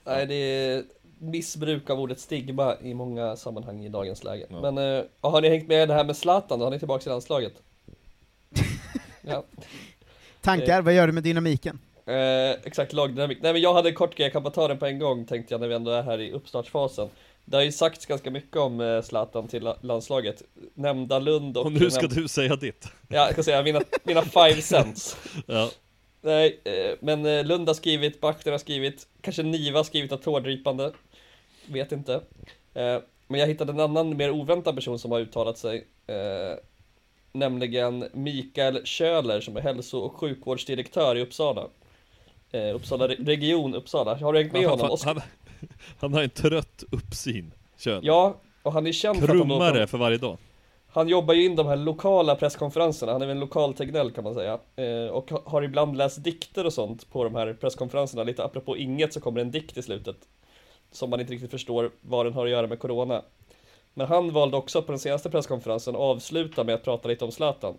Nej, 0.03 0.25
det 0.27 0.35
är 0.35 0.83
missbruk 1.19 1.89
av 1.89 1.99
ordet 1.99 2.19
stigma 2.19 2.75
i 2.81 2.93
många 2.93 3.35
sammanhang 3.35 3.85
i 3.85 3.89
dagens 3.89 4.23
läge. 4.23 4.45
Ja. 4.49 4.71
Men 4.71 5.05
ja, 5.21 5.29
har 5.29 5.41
ni 5.41 5.49
hängt 5.49 5.67
med 5.67 5.87
det 5.87 5.93
här 5.93 6.03
med 6.03 6.17
Zlatan? 6.17 6.59
då? 6.59 6.65
Har 6.65 6.71
ni 6.71 6.79
tillbaka 6.79 7.09
i 7.09 7.09
landslaget? 7.09 7.53
Ja. 9.21 9.43
Tankar, 10.41 10.81
vad 10.81 10.93
gör 10.93 11.07
du 11.07 11.13
med 11.13 11.23
dynamiken? 11.23 11.79
Eh, 12.05 12.51
exakt, 12.63 12.93
lagdynamik. 12.93 13.37
Nej 13.41 13.53
men 13.53 13.61
jag 13.61 13.73
hade 13.73 13.89
en 13.89 13.95
kort 13.95 14.15
grej, 14.15 14.25
jag 14.25 14.33
kan 14.33 14.43
bara 14.43 14.53
ta 14.53 14.67
den 14.67 14.77
på 14.77 14.85
en 14.85 14.99
gång 14.99 15.25
tänkte 15.25 15.53
jag 15.53 15.61
när 15.61 15.67
vi 15.67 15.75
ändå 15.75 15.91
är 15.91 16.03
här 16.03 16.21
i 16.21 16.31
uppstartsfasen. 16.31 17.09
Det 17.45 17.57
har 17.57 17.63
ju 17.63 17.71
sagts 17.71 18.05
ganska 18.05 18.31
mycket 18.31 18.57
om 18.57 18.81
eh, 18.81 19.01
Zlatan 19.01 19.47
till 19.47 19.63
la- 19.63 19.77
landslaget. 19.81 20.41
Nämnda 20.73 21.19
Lund 21.19 21.57
och... 21.57 21.65
Och 21.65 21.71
nu 21.71 21.91
ska 21.91 22.05
näm- 22.07 22.15
du 22.15 22.27
säga 22.27 22.55
ditt. 22.55 22.87
Ja, 23.07 23.17
jag 23.25 23.33
ska 23.33 23.43
säga 23.43 23.63
mina, 23.63 23.81
mina 24.03 24.21
five 24.21 24.61
cents. 24.61 25.17
Ja. 25.45 25.69
Nej, 26.21 26.59
eh, 26.63 26.95
men 26.99 27.25
eh, 27.25 27.43
Lund 27.45 27.67
har 27.67 27.73
skrivit, 27.73 28.21
Bachter 28.21 28.51
har 28.51 28.57
skrivit, 28.59 29.07
kanske 29.21 29.43
Niva 29.43 29.79
har 29.79 29.83
skrivit 29.83 30.11
något 30.11 30.23
tårdrypande. 30.23 30.91
Vet 31.65 31.91
inte. 31.91 32.13
Eh, 32.73 32.97
Men 33.27 33.39
jag 33.39 33.47
hittade 33.47 33.71
en 33.71 33.79
annan 33.79 34.17
mer 34.17 34.31
oväntad 34.31 34.75
person 34.75 34.99
som 34.99 35.11
har 35.11 35.19
uttalat 35.19 35.57
sig. 35.57 35.87
Nämligen 37.31 38.05
Mikael 38.13 38.85
Köhler 38.85 39.41
som 39.41 39.57
är 39.57 39.61
hälso 39.61 39.97
och 39.99 40.15
sjukvårdsdirektör 40.15 41.15
i 41.17 41.21
Uppsala. 41.21 41.67
Eh, 42.51 42.75
Uppsala 42.75 43.07
re- 43.07 43.25
region 43.25 43.75
Uppsala. 43.75 44.15
Har 44.15 44.33
du 44.33 44.39
hängt 44.39 44.53
med 44.53 44.61
Han, 44.61 44.79
honom? 44.79 44.97
han, 45.05 45.17
han, 45.17 45.23
han 45.99 46.13
har 46.13 46.21
en 46.23 46.29
trött 46.29 46.83
uppsyn. 46.91 47.51
Kön. 47.77 48.01
Ja, 48.03 48.35
och 48.63 48.73
han 48.73 48.87
är 48.87 48.91
känd 48.91 49.17
för 49.19 49.23
att 49.23 49.29
han, 49.29 49.37
Krummare 49.39 49.79
då, 49.79 49.87
för 49.87 49.97
varje 49.97 50.17
dag. 50.17 50.37
han 50.87 51.07
jobbar 51.07 51.33
ju 51.33 51.45
in 51.45 51.55
de 51.55 51.67
här 51.67 51.75
lokala 51.75 52.35
presskonferenserna, 52.35 53.11
han 53.11 53.21
är 53.21 53.25
väl 53.25 53.35
en 53.35 53.39
lokal 53.39 53.73
Tegnell 53.73 54.11
kan 54.11 54.23
man 54.23 54.33
säga. 54.33 54.59
Eh, 54.75 55.07
och 55.11 55.31
ha- 55.31 55.41
har 55.45 55.61
ibland 55.61 55.97
läst 55.97 56.23
dikter 56.23 56.65
och 56.65 56.73
sånt 56.73 57.09
på 57.11 57.23
de 57.23 57.35
här 57.35 57.53
presskonferenserna. 57.53 58.23
Lite 58.23 58.43
apropå 58.43 58.77
inget 58.77 59.13
så 59.13 59.19
kommer 59.21 59.41
en 59.41 59.51
dikt 59.51 59.77
i 59.77 59.81
slutet. 59.81 60.15
Som 60.91 61.09
man 61.09 61.19
inte 61.19 61.33
riktigt 61.33 61.51
förstår 61.51 61.91
vad 62.01 62.25
den 62.25 62.33
har 62.33 62.45
att 62.45 62.51
göra 62.51 62.67
med 62.67 62.79
Corona. 62.79 63.21
Men 63.93 64.07
han 64.07 64.31
valde 64.33 64.57
också 64.57 64.81
på 64.81 64.91
den 64.91 64.99
senaste 64.99 65.29
presskonferensen 65.29 65.95
att 65.95 66.01
avsluta 66.01 66.63
med 66.63 66.75
att 66.75 66.83
prata 66.83 67.07
lite 67.07 67.25
om 67.25 67.31
Zlatan. 67.31 67.77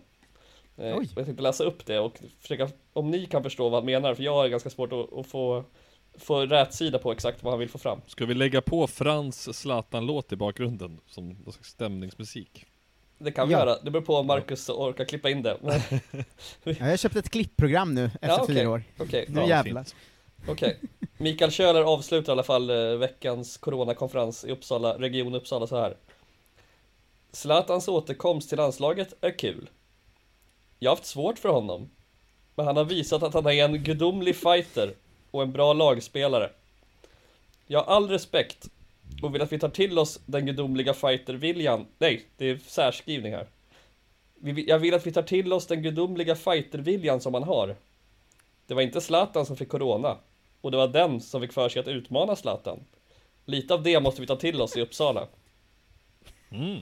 Eh, 0.77 0.97
Oj. 0.97 1.09
Jag 1.15 1.25
tänkte 1.25 1.43
läsa 1.43 1.63
upp 1.63 1.85
det 1.85 1.99
och 1.99 2.19
försöka, 2.39 2.69
om 2.93 3.11
ni 3.11 3.25
kan 3.25 3.43
förstå 3.43 3.69
vad 3.69 3.81
han 3.81 3.85
menar, 3.85 4.15
för 4.15 4.23
jag 4.23 4.33
har 4.33 4.47
ganska 4.47 4.69
svårt 4.69 4.93
att, 4.93 5.13
att 5.13 5.27
få, 5.27 5.63
få 6.17 6.39
rätt 6.45 6.73
sida 6.73 6.99
på 6.99 7.11
exakt 7.11 7.43
vad 7.43 7.53
han 7.53 7.59
vill 7.59 7.69
få 7.69 7.77
fram. 7.77 8.01
Ska 8.07 8.25
vi 8.25 8.33
lägga 8.33 8.61
på 8.61 8.87
Frans 8.87 9.57
Zlatan-låt 9.59 10.31
i 10.31 10.35
bakgrunden 10.35 10.99
som 11.07 11.29
någon 11.29 11.53
slags 11.53 11.69
stämningsmusik? 11.69 12.65
Det 13.17 13.31
kan 13.31 13.47
vi 13.47 13.53
Ja. 13.53 13.59
göra, 13.59 13.77
det 13.81 13.91
beror 13.91 14.03
på 14.03 14.15
om 14.15 14.27
Marcus 14.27 14.69
orkar 14.69 15.05
klippa 15.05 15.29
in 15.29 15.41
det. 15.43 15.57
Jag 16.63 16.75
har 16.75 16.97
köpt 16.97 17.15
ett 17.15 17.29
klippprogram 17.29 17.93
nu 17.95 18.05
efter 18.05 18.27
Ja, 18.27 18.39
okej. 18.41 18.55
fyra 18.55 18.69
år. 18.69 18.83
Okej, 18.99 19.25
Nu 19.29 19.39
Ja, 19.39 19.47
jävlar. 19.47 19.85
okej. 20.47 20.77
Mikael 21.17 21.51
Köhler 21.51 21.81
avslutar 21.81 22.31
i 22.31 22.33
alla 22.33 22.43
fall 22.43 22.69
eh, 22.69 22.97
veckans 22.97 23.57
coronakonferens 23.57 24.45
i 24.45 24.51
Uppsala, 24.51 24.97
Region 24.99 25.35
Uppsala 25.35 25.67
så 25.67 25.77
här. 25.77 25.97
Zlatans 27.31 27.87
återkomst 27.87 28.49
till 28.49 28.57
landslaget 28.57 29.13
är 29.21 29.37
kul. 29.37 29.69
Jag 30.79 30.91
har 30.91 30.95
haft 30.95 31.07
svårt 31.07 31.39
för 31.39 31.49
honom. 31.49 31.89
Men 32.55 32.65
han 32.65 32.77
har 32.77 32.83
visat 32.83 33.23
att 33.23 33.33
han 33.33 33.45
är 33.45 33.65
en 33.65 33.83
gudomlig 33.83 34.35
fighter 34.35 34.93
och 35.31 35.41
en 35.41 35.51
bra 35.51 35.73
lagspelare. 35.73 36.49
Jag 37.67 37.83
har 37.83 37.95
all 37.95 38.09
respekt 38.09 38.69
och 39.21 39.35
vill 39.35 39.41
att 39.41 39.51
vi 39.51 39.59
tar 39.59 39.69
till 39.69 39.99
oss 39.99 40.19
den 40.25 40.45
gudomliga 40.45 40.93
fighterviljan. 40.93 41.85
Nej, 41.97 42.25
det 42.37 42.49
är 42.49 42.59
särskrivning 42.67 43.33
här. 43.33 43.47
Jag 44.67 44.79
vill 44.79 44.93
att 44.93 45.07
vi 45.07 45.11
tar 45.11 45.23
till 45.23 45.53
oss 45.53 45.67
den 45.67 45.83
gudomliga 45.83 46.35
fighterviljan 46.35 47.21
som 47.21 47.33
han 47.33 47.43
har. 47.43 47.75
Det 48.67 48.73
var 48.73 48.81
inte 48.81 49.01
Zlatan 49.01 49.45
som 49.45 49.57
fick 49.57 49.69
corona. 49.69 50.17
Och 50.63 50.71
det 50.71 50.77
var 50.77 50.87
den 50.87 51.21
som 51.21 51.41
fick 51.41 51.53
för 51.53 51.69
sig 51.69 51.79
att 51.79 51.87
utmana 51.87 52.35
Zlatan. 52.35 52.79
Lite 53.45 53.73
av 53.73 53.83
det 53.83 53.99
måste 53.99 54.21
vi 54.21 54.27
ta 54.27 54.35
till 54.35 54.61
oss 54.61 54.77
i 54.77 54.81
Uppsala. 54.81 55.27
Mm. 56.51 56.81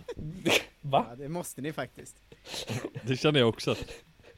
Va? 0.81 1.05
Ja, 1.09 1.15
det 1.15 1.29
måste 1.29 1.61
ni 1.61 1.73
faktiskt. 1.73 2.15
Det 3.07 3.17
känner 3.17 3.39
jag 3.39 3.49
också 3.49 3.71
att 3.71 3.85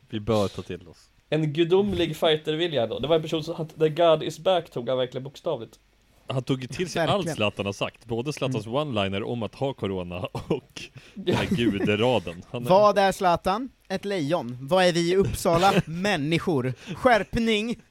vi 0.09 0.19
bör 0.19 0.47
ta 0.47 0.62
till 0.62 0.88
oss. 0.88 1.09
En 1.29 1.53
gudomlig 1.53 2.17
fightervilja 2.17 2.88
då. 2.88 3.00
Det 3.00 3.07
var 3.07 3.15
en 3.15 3.21
person 3.21 3.43
som, 3.43 3.67
the 3.67 3.89
God 3.89 4.23
is 4.23 4.39
back 4.39 4.69
tog 4.69 4.89
han 4.89 4.97
verkligen 4.97 5.23
bokstavligt. 5.23 5.79
Han 6.27 6.43
tog 6.43 6.69
till 6.69 6.89
sig 6.89 7.00
Verkligen. 7.00 7.29
allt 7.29 7.35
Zlatan 7.35 7.65
har 7.65 7.73
sagt, 7.73 8.05
både 8.05 8.33
Zlatans 8.33 8.67
one-liner 8.67 9.23
om 9.23 9.43
att 9.43 9.55
ha 9.55 9.73
corona 9.73 10.19
och 10.33 10.81
den 11.13 11.35
här 11.35 11.45
guderaden. 11.45 12.43
Han 12.51 12.65
är, 12.65 12.69
Vad 12.69 12.97
är 12.97 13.12
Zlatan? 13.12 13.69
Ett 13.89 14.05
lejon. 14.05 14.57
Vad 14.62 14.85
är 14.85 14.93
vi 14.93 15.12
i 15.12 15.15
Uppsala? 15.15 15.73
Människor. 15.85 16.73
Skärpning! 16.95 17.81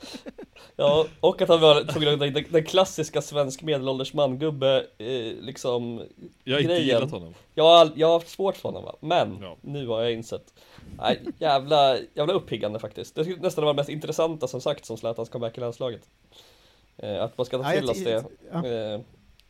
Ja, 0.78 1.06
och 1.20 1.42
att 1.42 1.48
han 1.48 1.60
var, 1.60 1.84
tog 1.84 2.02
den, 2.02 2.18
den, 2.18 2.44
den 2.50 2.64
klassiska 2.64 3.22
svensk 3.22 3.62
medelålders 3.62 4.14
mangubbe, 4.14 4.86
eh, 4.98 5.06
liksom 5.40 6.02
jag 6.44 6.54
har 6.54 6.60
inte 6.60 6.72
grejen. 6.72 6.86
gillat 6.86 7.10
honom. 7.10 7.34
Jag 7.54 7.64
har, 7.64 7.92
jag 7.96 8.06
har 8.06 8.14
haft 8.14 8.28
svårt 8.28 8.56
för 8.56 8.68
honom 8.68 8.84
va, 8.84 8.96
men 9.00 9.38
Ja. 9.42 9.56
nu 9.60 9.86
har 9.86 10.02
jag 10.02 10.12
insett 10.12 10.54
Nej, 10.98 11.20
jävla, 11.38 11.98
jävla 12.14 12.32
uppiggande 12.34 12.78
faktiskt 12.78 13.14
Det 13.14 13.24
skulle 13.24 13.40
nästan 13.40 13.64
vara 13.64 13.72
det 13.72 13.76
mest 13.76 13.88
intressanta 13.88 14.48
som 14.48 14.60
sagt 14.60 14.84
som 14.84 14.96
Zlatans 14.96 15.28
comeback 15.28 15.58
i 15.58 15.60
landslaget 15.60 16.02
eh, 16.96 17.22
Att 17.22 17.38
man 17.38 17.44
ska 17.46 17.62
ta 17.62 17.70
till 17.70 17.90
oss 17.90 18.04
det 18.04 18.24
ja. 18.52 18.66
eh, 18.66 19.00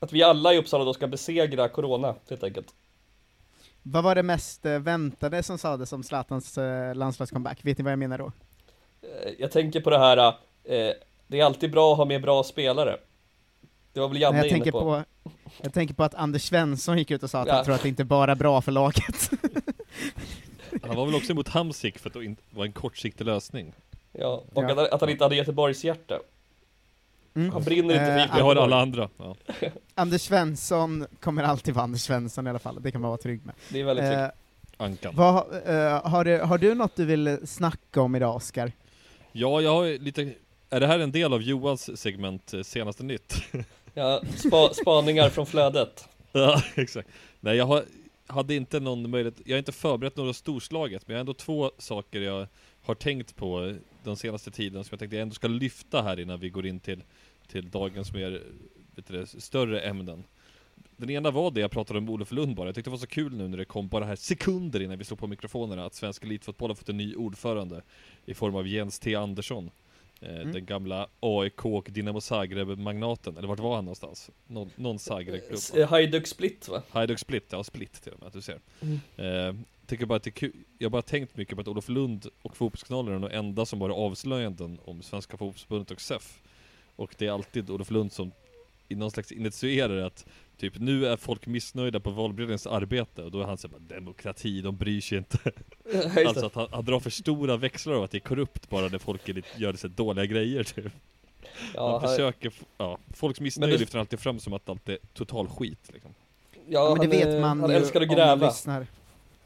Att 0.00 0.12
vi 0.12 0.22
alla 0.22 0.54
i 0.54 0.58
Uppsala 0.58 0.84
då 0.84 0.94
ska 0.94 1.06
besegra 1.06 1.68
Corona 1.68 2.14
helt 2.30 2.44
enkelt 2.44 2.74
Vad 3.82 4.04
var 4.04 4.14
det 4.14 4.22
mest 4.22 4.66
eh, 4.66 4.78
väntade 4.78 5.42
som 5.42 5.58
sades 5.58 5.92
om 5.92 6.02
Zlatans 6.02 6.58
eh, 6.58 6.94
landslagscomeback? 6.94 7.64
Vet 7.64 7.78
ni 7.78 7.84
vad 7.84 7.92
jag 7.92 7.98
menar 7.98 8.18
då? 8.18 8.32
Eh, 9.24 9.32
Jag 9.38 9.50
tänker 9.52 9.80
på 9.80 9.90
det 9.90 9.98
här 9.98 10.16
eh, 10.26 10.32
Det 11.26 11.40
är 11.40 11.44
alltid 11.44 11.70
bra 11.70 11.92
att 11.92 11.98
ha 11.98 12.04
med 12.04 12.22
bra 12.22 12.42
spelare 12.42 12.96
Det 13.92 14.00
var 14.00 14.08
väl 14.08 14.20
Janne 14.20 14.36
jag 14.38 14.46
inne 14.46 14.54
tänker 14.54 14.72
på, 14.72 14.80
på, 14.80 15.02
jag 15.62 15.72
tänker 15.74 15.94
på 15.94 16.04
att 16.04 16.14
Anders 16.14 16.42
Svensson 16.42 16.98
gick 16.98 17.10
ut 17.10 17.22
och 17.22 17.30
sa 17.30 17.40
att 17.40 17.46
Ja. 17.48 17.54
han 17.54 17.64
tror 17.64 17.74
att 17.74 17.82
det 17.82 17.88
inte 17.88 18.04
bara 18.04 18.30
är 18.30 18.36
bra 18.36 18.60
för 18.62 18.72
laget. 18.72 19.30
Han 20.82 20.96
var 20.96 21.06
väl 21.06 21.14
också 21.14 21.32
emot 21.32 21.48
Hamsik 21.48 21.98
för 21.98 22.08
att 22.10 22.14
det 22.14 22.36
var 22.50 22.64
en 22.64 22.72
kortsiktig 22.72 23.24
lösning. 23.24 23.72
Ja, 24.12 24.42
och 24.54 24.62
Ja. 24.64 24.72
Att, 24.72 24.92
att 24.92 25.00
han 25.00 25.10
inte 25.10 25.24
hade 25.24 25.36
Göteborgs 25.36 25.84
hjärta 25.84 26.18
Mm. 27.34 27.50
Han 27.52 27.62
brinner 27.62 27.94
inte 27.94 28.06
för 28.06 28.16
Eh, 28.16 28.22
IFK 28.22 28.36
Vi 28.36 28.40
har 28.42 28.56
alla 28.56 28.80
andra. 28.82 29.08
Ja. 29.18 29.36
Anders 29.94 30.20
Svensson 30.22 31.06
kommer 31.20 31.42
alltid 31.42 31.74
vara 31.74 31.84
Anders 31.84 32.00
Svensson 32.02 32.46
i 32.46 32.50
alla 32.50 32.58
fall, 32.58 32.78
det 32.82 32.90
kan 32.90 33.00
man 33.00 33.08
vara 33.08 33.18
trygg 33.18 33.46
med. 33.46 33.54
Det 33.68 33.80
är 33.80 33.84
väldigt 33.84 34.04
tryggt 34.04 34.20
Eh, 34.20 34.30
Ankan. 34.86 35.12
vad, 35.16 35.36
eh, 35.66 36.06
har, 36.10 36.24
du, 36.24 36.38
har 36.40 36.58
du 36.58 36.74
något 36.74 36.96
du 36.96 37.04
vill 37.04 37.38
snacka 37.46 38.00
om 38.02 38.16
idag, 38.16 38.36
Oskar? 38.36 38.72
Ja, 39.38 39.60
jag 39.60 39.70
har 39.70 39.98
lite... 39.98 40.34
Är 40.70 40.80
det 40.80 40.86
här 40.86 40.98
en 40.98 41.12
del 41.12 41.32
av 41.32 41.42
Johans 41.42 42.00
segment 42.00 42.54
eh, 42.54 42.62
Senaste 42.62 43.02
Nytt? 43.02 43.42
Ja, 43.94 44.22
spa, 44.36 44.74
spaningar 44.74 45.30
från 45.30 45.46
flödet 45.46 46.08
ja, 46.32 46.62
exakt. 46.74 47.08
Nej, 47.40 47.56
jag 47.56 47.66
har, 47.66 47.84
hade 48.26 48.54
inte 48.54 48.80
någon 48.80 49.10
möjlighet, 49.10 49.40
jag 49.44 49.54
har 49.54 49.58
inte 49.58 49.72
förberett 49.72 50.16
något 50.16 50.36
storslaget, 50.36 51.08
men 51.08 51.14
jag 51.14 51.18
har 51.18 51.20
ändå 51.20 51.34
två 51.34 51.70
saker 51.78 52.20
jag 52.20 52.48
har 52.82 52.94
tänkt 52.94 53.36
på 53.36 53.74
den 54.04 54.16
senaste 54.16 54.50
tiden 54.50 54.84
som 54.84 54.88
jag 54.94 54.98
tänkte 54.98 55.16
jag 55.16 55.22
ändå 55.22 55.34
ska 55.34 55.48
lyfta 55.48 56.02
här 56.02 56.20
innan 56.20 56.40
vi 56.40 56.48
går 56.48 56.66
in 56.66 56.80
till, 56.80 57.02
till 57.48 57.70
dagens 57.70 58.12
mer 58.12 58.42
vet 58.94 59.06
du, 59.06 59.26
större 59.26 59.80
ämnen. 59.80 60.24
Den 60.96 61.10
ena 61.10 61.30
var 61.30 61.50
det 61.50 61.60
jag 61.60 61.70
pratade 61.70 61.98
om 61.98 62.08
Olof 62.08 62.32
Lund 62.32 62.56
bara, 62.56 62.68
jag 62.68 62.74
tyckte 62.74 62.90
det 62.90 62.92
var 62.92 62.98
så 62.98 63.06
kul 63.06 63.36
nu 63.36 63.48
när 63.48 63.58
det 63.58 63.64
kom 63.64 63.88
bara 63.88 64.04
här 64.04 64.16
sekunder 64.16 64.82
innan 64.82 64.98
vi 64.98 65.04
slog 65.04 65.18
på 65.18 65.26
mikrofonerna 65.26 65.84
att 65.84 65.94
svensk 65.94 66.24
elitfotboll 66.24 66.70
har 66.70 66.74
fått 66.74 66.88
en 66.88 66.96
ny 66.96 67.14
ordförande 67.14 67.82
i 68.24 68.34
form 68.34 68.56
av 68.56 68.66
Jens 68.68 68.98
T 68.98 69.14
Andersson. 69.14 69.70
Eh, 70.20 70.36
Mm. 70.36 70.52
Den 70.52 70.66
gamla 70.66 71.08
AIK 71.20 71.64
och 71.64 71.88
Dinamo 71.90 72.20
Zagreb-magnaten, 72.20 73.36
eller 73.36 73.48
vart 73.48 73.58
var 73.58 73.74
han 73.76 73.84
någonstans? 73.84 74.30
Någon, 74.46 74.70
någon 74.76 74.98
Zagreb-klubb 74.98 75.88
Hajduk 75.88 76.26
Split 76.26 76.68
va? 76.68 76.82
Hajduk 76.90 77.18
Split, 77.18 77.44
ja 77.50 77.64
Split 77.64 78.02
till 78.02 78.12
och 78.12 78.18
med, 78.18 78.26
att 78.26 78.32
du 78.32 78.42
ser. 78.42 78.60
Mm. 78.80 79.00
Eh, 79.16 79.54
tycker 79.86 80.06
bara 80.06 80.16
att 80.16 80.22
det 80.22 80.30
är 80.30 80.32
kul. 80.32 80.52
Jag 80.78 80.86
har 80.86 80.90
bara 80.90 81.02
tänkt 81.02 81.36
mycket 81.36 81.54
på 81.54 81.60
att 81.60 81.68
Olof 81.68 81.88
Lund 81.88 82.26
och 82.42 82.56
Fotbollskanalen 82.56 83.24
är 83.24 83.28
de 83.28 83.36
enda 83.36 83.66
som 83.66 83.80
har 83.80 83.90
avslöjanden 83.90 84.78
om 84.84 85.02
Svenska 85.02 85.36
Fotbollförbundet 85.36 85.90
och 85.90 86.00
SEF. 86.00 86.42
Och 86.96 87.14
det 87.18 87.26
är 87.26 87.30
alltid 87.30 87.70
Olof 87.70 87.90
Lund 87.90 88.12
som 88.12 88.32
i 88.88 88.94
någon 88.94 89.10
slags 89.10 89.32
initierar 89.32 89.96
att 89.96 90.26
typ 90.56 90.78
nu 90.78 91.06
är 91.06 91.16
folk 91.16 91.46
missnöjda 91.46 92.00
på 92.00 92.10
valberedningens 92.10 92.66
arbete 92.66 93.22
och 93.22 93.30
då 93.30 93.40
är 93.40 93.44
han 93.44 93.58
såhär 93.58 93.78
demokrati, 93.78 94.60
de 94.60 94.76
bryr 94.76 95.00
sig 95.00 95.18
inte. 95.18 95.38
Det. 96.14 96.26
alltså 96.26 96.46
att 96.46 96.54
han, 96.54 96.68
han 96.72 96.84
drar 96.84 97.00
för 97.00 97.10
stora 97.10 97.56
växlar 97.56 97.94
av 97.94 98.02
att 98.02 98.10
det 98.10 98.18
är 98.18 98.20
korrupt 98.20 98.68
bara 98.70 98.88
när 98.88 98.98
folk 98.98 99.28
är 99.28 99.32
lite, 99.34 99.48
gör 99.56 99.72
så 99.72 99.86
här 99.88 99.94
dåliga 99.94 100.26
grejer 100.26 100.64
typ. 100.64 100.84
ja, 101.74 101.92
han 101.92 102.00
han- 102.00 102.10
försöker, 102.10 102.52
ja, 102.78 102.98
folks 103.14 103.40
missnöje 103.40 103.72
det- 103.72 103.78
lyfter 103.78 103.96
han 103.98 104.00
alltid 104.00 104.18
fram 104.20 104.40
som 104.40 104.52
att 104.52 104.68
allt 104.68 104.88
är 104.88 104.98
total 105.14 105.48
skit 105.48 105.90
liksom. 105.92 106.14
Ja, 106.68 106.94
men 106.98 107.10
det 107.10 107.22
han, 107.22 107.30
vet 107.32 107.40
man 107.40 107.60
han 107.60 107.70
ju 107.70 107.76
älskar 107.76 108.00
att 108.00 108.02
om 108.02 108.08
man 108.08 108.16
gräva. 108.16 108.46
lyssnar. 108.46 108.86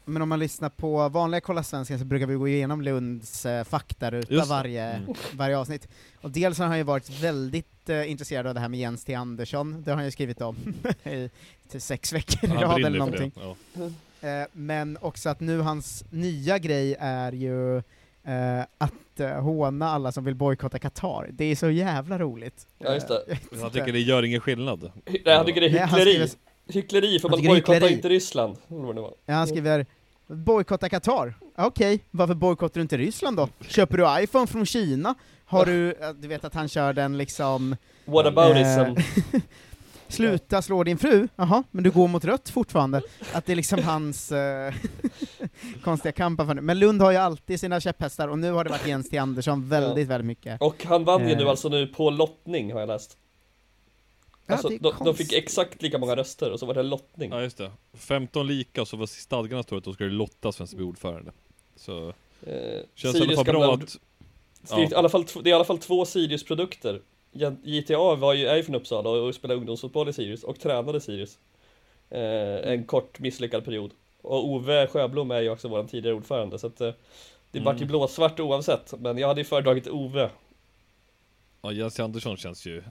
Men 0.05 0.21
om 0.21 0.29
man 0.29 0.39
lyssnar 0.39 0.69
på 0.69 1.09
vanliga 1.09 1.41
Kolla 1.41 1.63
Svensken 1.63 1.99
så 1.99 2.05
brukar 2.05 2.27
vi 2.27 2.35
gå 2.35 2.47
igenom 2.47 2.81
Lunds 2.81 3.45
eh, 3.45 3.63
faktaruta 3.63 4.45
varje, 4.49 4.85
Mm. 4.93 5.13
varje 5.33 5.57
avsnitt. 5.57 5.87
Och 6.21 6.31
dels 6.31 6.59
har 6.59 6.65
han 6.65 6.77
ju 6.77 6.83
varit 6.83 7.09
väldigt 7.23 7.89
eh, 7.89 8.11
intresserad 8.11 8.47
av 8.47 8.53
det 8.53 8.59
här 8.59 8.69
med 8.69 8.79
Jens 8.79 9.03
T 9.05 9.13
Andersson, 9.13 9.81
det 9.83 9.91
har 9.91 9.95
han 9.95 10.05
ju 10.05 10.11
skrivit 10.11 10.41
om 10.41 10.55
i 11.03 11.29
till 11.69 11.81
sex 11.81 12.13
veckor 12.13 12.49
i 12.49 12.53
Han 12.53 12.61
rad 12.63 12.85
eller 12.85 12.99
någonting. 12.99 13.31
det. 13.35 13.41
Ja. 14.21 14.29
Eh, 14.29 14.47
men 14.53 14.97
också 15.01 15.29
att 15.29 15.39
nu 15.39 15.59
hans 15.59 16.03
nya 16.09 16.57
grej 16.59 16.95
är 16.99 17.31
ju 17.31 17.77
eh, 17.77 18.61
att 18.77 19.19
eh, 19.19 19.29
håna 19.41 19.89
alla 19.89 20.11
som 20.11 20.23
vill 20.23 20.35
bojkotta 20.35 20.79
Qatar. 20.79 21.27
Det 21.31 21.45
är 21.45 21.55
så 21.55 21.69
jävla 21.69 22.19
roligt. 22.19 22.67
Ja, 22.77 22.93
just 22.93 23.07
det. 23.07 23.23
Eh, 23.27 23.37
Jag 23.61 23.73
tycker 23.73 23.93
det 23.93 23.99
gör 23.99 24.23
ingen 24.23 24.41
skillnad. 24.41 24.91
Nej, 25.25 25.35
han 25.35 25.45
tycker 25.45 25.61
det 25.61 25.67
är 25.67 25.71
Nej, 25.71 25.79
han 25.79 25.99
hyckleri. 25.99 26.29
Hyckleri 26.75 27.19
för 27.19 27.29
man 27.29 27.41
bojkottar 27.43 27.91
inte 27.91 28.09
Ryssland. 28.09 28.57
Ja, 29.25 29.33
han 29.33 29.47
skriver 29.47 29.85
bojkotta 30.27 30.89
Qatar. 30.89 31.33
Okej, 31.57 32.03
varför 32.11 32.33
bojkottar 32.33 32.73
du 32.73 32.81
inte 32.81 32.97
Ryssland 32.97 33.37
då? 33.37 33.49
Köper 33.67 33.97
du 33.97 34.23
iPhone 34.23 34.47
från 34.47 34.65
Kina? 34.65 35.15
Har 35.45 35.65
du, 35.65 35.95
du 36.19 36.27
vet 36.27 36.45
att 36.45 36.53
han 36.53 36.67
kör 36.67 36.93
den 36.93 37.17
liksom, 37.17 37.75
What 38.05 38.25
aboutism? 38.25 38.79
Eh, 39.35 39.41
sluta 40.07 40.61
slå 40.61 40.83
din 40.83 40.97
fru? 40.97 41.27
Jaha, 41.35 41.63
men 41.71 41.83
du 41.83 41.91
går 41.91 42.07
mot 42.07 42.25
rött 42.25 42.49
fortfarande. 42.49 43.01
Att 43.33 43.45
det 43.45 43.51
är 43.51 43.55
liksom 43.55 43.83
hans 43.83 44.31
eh, 44.31 44.73
konstiga 45.83 46.11
kamp. 46.11 46.41
Men 46.61 46.79
Lund 46.79 47.01
har 47.01 47.11
ju 47.11 47.17
alltid 47.17 47.59
sina 47.59 47.79
käpphästar, 47.79 48.27
och 48.27 48.39
nu 48.39 48.51
har 48.51 48.63
det 48.63 48.69
varit 48.69 48.87
Jens 48.87 49.09
T 49.09 49.17
Andersson 49.17 49.69
väldigt, 49.69 50.07
väldigt 50.07 50.25
mycket. 50.27 50.61
Och 50.61 50.85
han 50.85 51.03
vann 51.05 51.27
ju 51.27 51.31
Eh. 51.31 51.37
nu 51.37 51.49
alltså 51.49 51.69
nu 51.69 51.87
på 51.87 52.09
lottning 52.09 52.73
har 52.73 52.79
jag 52.79 52.87
läst. 52.87 53.17
Ja, 54.47 54.53
Alltså, 54.53 54.69
det 54.69 54.75
är 54.75 54.79
de, 54.79 54.93
de 55.05 55.15
fick 55.15 55.33
exakt 55.33 55.81
lika 55.81 55.97
många 55.97 56.15
röster 56.15 56.51
och 56.51 56.59
så 56.59 56.65
var 56.65 56.73
det 56.73 56.83
lottning. 56.83 57.31
Ja 57.31 57.41
just 57.41 57.57
det. 57.57 57.71
15 57.93 58.47
lika 58.47 58.81
och 58.81 58.87
så 58.87 58.97
var 58.97 59.05
stadgarna 59.05 59.63
står 59.63 59.77
att 59.77 59.83
då 59.83 59.93
ska 59.93 60.03
det 60.03 60.09
lottas 60.09 60.59
vem 60.59 60.67
som 60.67 60.77
blir 60.77 60.87
ordförande. 60.87 61.31
Så 61.75 62.13
Eh, 62.47 62.79
känns 62.95 63.15
i 63.15 63.17
alla 63.17 63.25
Sirius 63.25 63.35
fall 63.35 63.45
bra 63.45 63.73
att... 63.73 63.97
Det 64.61 64.73
är, 64.73 64.79
i 64.79 64.87
Ja. 64.91 64.97
alla 64.97 65.09
fall, 65.09 65.25
det 65.43 65.49
är 65.49 65.51
i 65.51 65.53
alla 65.53 65.63
fall 65.63 65.77
två 65.77 66.05
Sirius-produkter. 66.05 67.01
JTA 67.63 68.15
var 68.15 68.33
ju, 68.33 68.45
är 68.47 68.55
ju 68.55 68.63
från 68.63 68.75
Uppsala 68.75 69.09
och, 69.09 69.27
och 69.27 69.35
spelade 69.35 69.57
ungdomsfotboll 69.57 70.09
i 70.09 70.13
Sirius 70.13 70.43
och 70.43 70.59
tränade 70.59 71.01
Sirius. 71.01 71.37
Eh, 72.09 72.21
en 72.71 72.83
kort 72.83 73.19
misslyckad 73.19 73.65
period. 73.65 73.91
Och 74.21 74.47
Ove 74.47 74.87
Sjöblom 74.87 75.31
är 75.31 75.41
ju 75.41 75.49
också 75.49 75.67
vår 75.67 75.83
tidigare 75.83 76.15
ordförande 76.15 76.59
så 76.59 76.67
att 76.67 76.81
eh, 76.81 76.91
det 77.51 77.57
Mm. 77.59 77.65
vart 77.73 77.81
ju 77.81 77.85
blåsvart 77.85 78.39
oavsett. 78.39 78.93
Men 78.99 79.17
jag 79.17 79.27
hade 79.27 79.41
ju 79.41 79.45
föredragit 79.45 79.87
Ove. 79.87 80.29
Ja, 81.61 81.71
Jens 81.71 81.99
Andersson 81.99 82.37
känns 82.37 82.65
ju... 82.65 82.83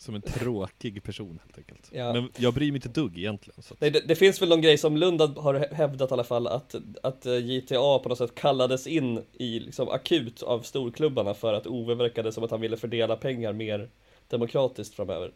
Som 0.00 0.14
en 0.14 0.22
tråkig 0.22 1.02
person 1.02 1.38
helt 1.44 1.58
enkelt. 1.58 1.90
Ja. 1.92 2.12
Men 2.12 2.30
jag 2.36 2.54
bryr 2.54 2.66
mig 2.72 2.76
inte 2.76 2.88
dugg 2.88 3.18
egentligen. 3.18 3.62
Så. 3.62 3.74
Nej, 3.78 3.90
det, 3.90 4.00
det 4.00 4.14
finns 4.16 4.42
väl 4.42 4.48
någon 4.48 4.60
grej 4.62 4.78
som 4.78 4.96
Lund 4.96 5.20
har 5.20 5.54
hä- 5.54 5.74
hävdat 5.74 6.10
i 6.10 6.14
alla 6.14 6.24
fall 6.24 6.46
att, 6.46 6.74
att 7.02 7.26
eh, 7.26 7.32
GTA 7.38 7.98
på 7.98 8.08
något 8.08 8.18
sätt 8.18 8.34
kallades 8.34 8.86
in 8.86 9.24
i 9.32 9.60
liksom 9.60 9.88
akut 9.88 10.42
av 10.42 10.60
storklubbarna 10.62 11.34
för 11.34 11.54
att 11.54 11.66
Ove 11.66 11.94
verkade 11.94 12.32
som 12.32 12.44
att 12.44 12.50
han 12.50 12.60
ville 12.60 12.76
fördela 12.76 13.16
pengar 13.16 13.52
mer 13.52 13.88
demokratiskt 14.28 14.94
framöver. 14.94 15.32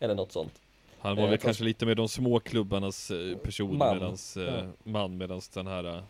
Eller 0.00 0.14
något 0.14 0.32
sånt. 0.32 0.52
Han 0.98 1.16
var 1.16 1.24
Eh, 1.24 1.30
väl 1.30 1.38
kanske 1.38 1.64
lite 1.64 1.86
med 1.86 1.96
de 1.96 2.08
små 2.08 2.40
klubbarnas 2.40 3.10
eh, 3.10 3.36
person 3.36 3.78
Man. 3.78 3.94
medans, 3.96 4.36
eh, 4.36 4.44
Ja. 4.54 4.62
man 4.90 5.16
medans 5.18 5.48
den 5.48 5.66
här 5.66 5.84
eh, 5.96 6.02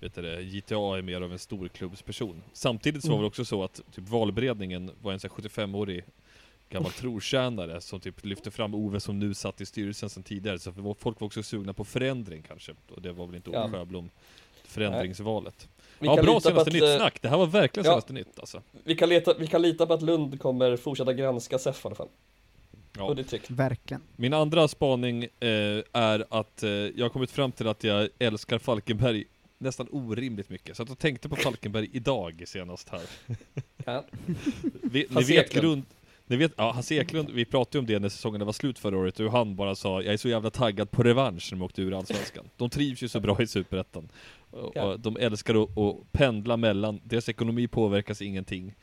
vet 0.00 0.14
det, 0.14 0.42
GTA 0.42 0.98
är 0.98 1.02
mer 1.02 1.20
av 1.20 1.32
en 1.32 1.38
storklubbsperson. 1.38 2.42
Samtidigt 2.52 3.02
så 3.02 3.08
Mm. 3.08 3.16
var 3.16 3.22
det 3.22 3.28
också 3.28 3.44
så 3.44 3.64
att 3.64 3.74
typ 3.94 4.08
valberedningen 4.08 4.90
var 5.02 5.12
en 5.12 5.20
sån 5.20 5.30
här 5.36 5.42
75-årig 5.48 6.04
gammal 6.70 6.92
trotjänare 6.92 7.80
som 7.80 8.00
typ 8.00 8.24
lyfte 8.24 8.50
fram 8.50 8.74
Ove 8.74 9.00
som 9.00 9.18
nu 9.18 9.34
satt 9.34 9.60
i 9.60 9.66
styrelsen 9.66 10.10
sedan 10.10 10.22
tidigare. 10.22 10.58
Så 10.58 10.70
var- 10.70 10.94
folk 10.94 11.20
var 11.20 11.26
också 11.26 11.42
sugna 11.42 11.72
på 11.72 11.84
förändring 11.84 12.42
kanske. 12.48 12.72
Och 12.94 13.02
det 13.02 13.12
var 13.12 13.26
väl 13.26 13.36
inte 13.36 13.50
Ove 13.50 13.58
Ja. 13.58 13.70
Sjöblom 13.70 14.10
förändringsvalet. 14.64 15.68
Ja, 16.00 16.22
bra 16.22 16.40
senaste 16.40 16.60
att, 16.60 16.66
eh, 16.68 16.72
nytt-snack. 16.72 17.22
Det 17.22 17.28
här 17.28 17.36
var 17.36 17.46
verkligen 17.46 17.84
ja. 17.86 17.92
senaste 17.92 18.12
nytt 18.12 18.38
alltså. 18.38 18.62
Vi 18.84 18.96
kan, 18.96 19.08
leta, 19.08 19.34
vi 19.38 19.46
kan 19.46 19.62
lita 19.62 19.86
på 19.86 19.94
att 19.94 20.02
Lund 20.02 20.40
kommer 20.40 20.76
fortsätta 20.76 21.12
granska 21.12 21.58
SEF 21.58 21.84
i 21.84 21.88
alla 21.88 21.94
fall. 21.94 22.08
Ja. 22.96 23.16
Verkligen. 23.48 24.02
Min 24.16 24.34
andra 24.34 24.68
spaning 24.68 25.24
eh, 25.24 25.48
är 25.92 26.24
att 26.30 26.62
eh, 26.62 26.70
jag 26.70 27.04
har 27.04 27.08
kommit 27.08 27.30
fram 27.30 27.52
till 27.52 27.68
att 27.68 27.84
jag 27.84 28.08
älskar 28.18 28.58
Falkenberg 28.58 29.24
nästan 29.58 29.88
orimligt 29.90 30.50
mycket. 30.50 30.76
Så 30.76 30.82
att 30.82 30.88
jag 30.88 30.98
tänkte 30.98 31.28
på 31.28 31.36
Falkenberg 31.36 31.90
idag 31.92 32.42
senast 32.46 32.88
här. 32.88 33.02
Ja. 33.84 34.04
Vi, 34.82 35.06
ni 35.10 35.22
vet 35.22 35.52
grund... 35.52 35.82
Ni 36.30 36.36
vet, 36.36 36.52
ja, 36.56 36.72
Hasse 36.72 36.94
Eklund, 36.94 37.30
vi 37.30 37.44
pratade 37.44 37.78
ju 37.78 37.80
om 37.80 37.86
det 37.86 37.98
när 37.98 38.08
säsongen 38.08 38.46
var 38.46 38.52
slut 38.52 38.78
förra 38.78 38.98
året, 38.98 39.20
och 39.20 39.32
han 39.32 39.56
bara 39.56 39.74
sa 39.74 40.02
jag 40.02 40.12
är 40.12 40.16
så 40.16 40.28
jävla 40.28 40.50
taggad 40.50 40.90
på 40.90 41.02
revansch 41.02 41.48
när 41.52 41.58
de 41.58 41.64
åkte 41.64 41.82
ur 41.82 41.98
Allsvenskan. 41.98 42.48
De 42.56 42.70
trivs 42.70 43.02
ju 43.02 43.08
så 43.08 43.20
bra 43.20 43.42
i 43.42 43.46
Superettan. 43.46 44.08
Ja. 44.74 44.96
de 44.96 45.16
älskar 45.16 45.62
att, 45.62 45.78
att 45.78 46.12
pendla 46.12 46.56
mellan, 46.56 47.00
deras 47.04 47.28
ekonomi 47.28 47.68
påverkas 47.68 48.22
ingenting. 48.22 48.74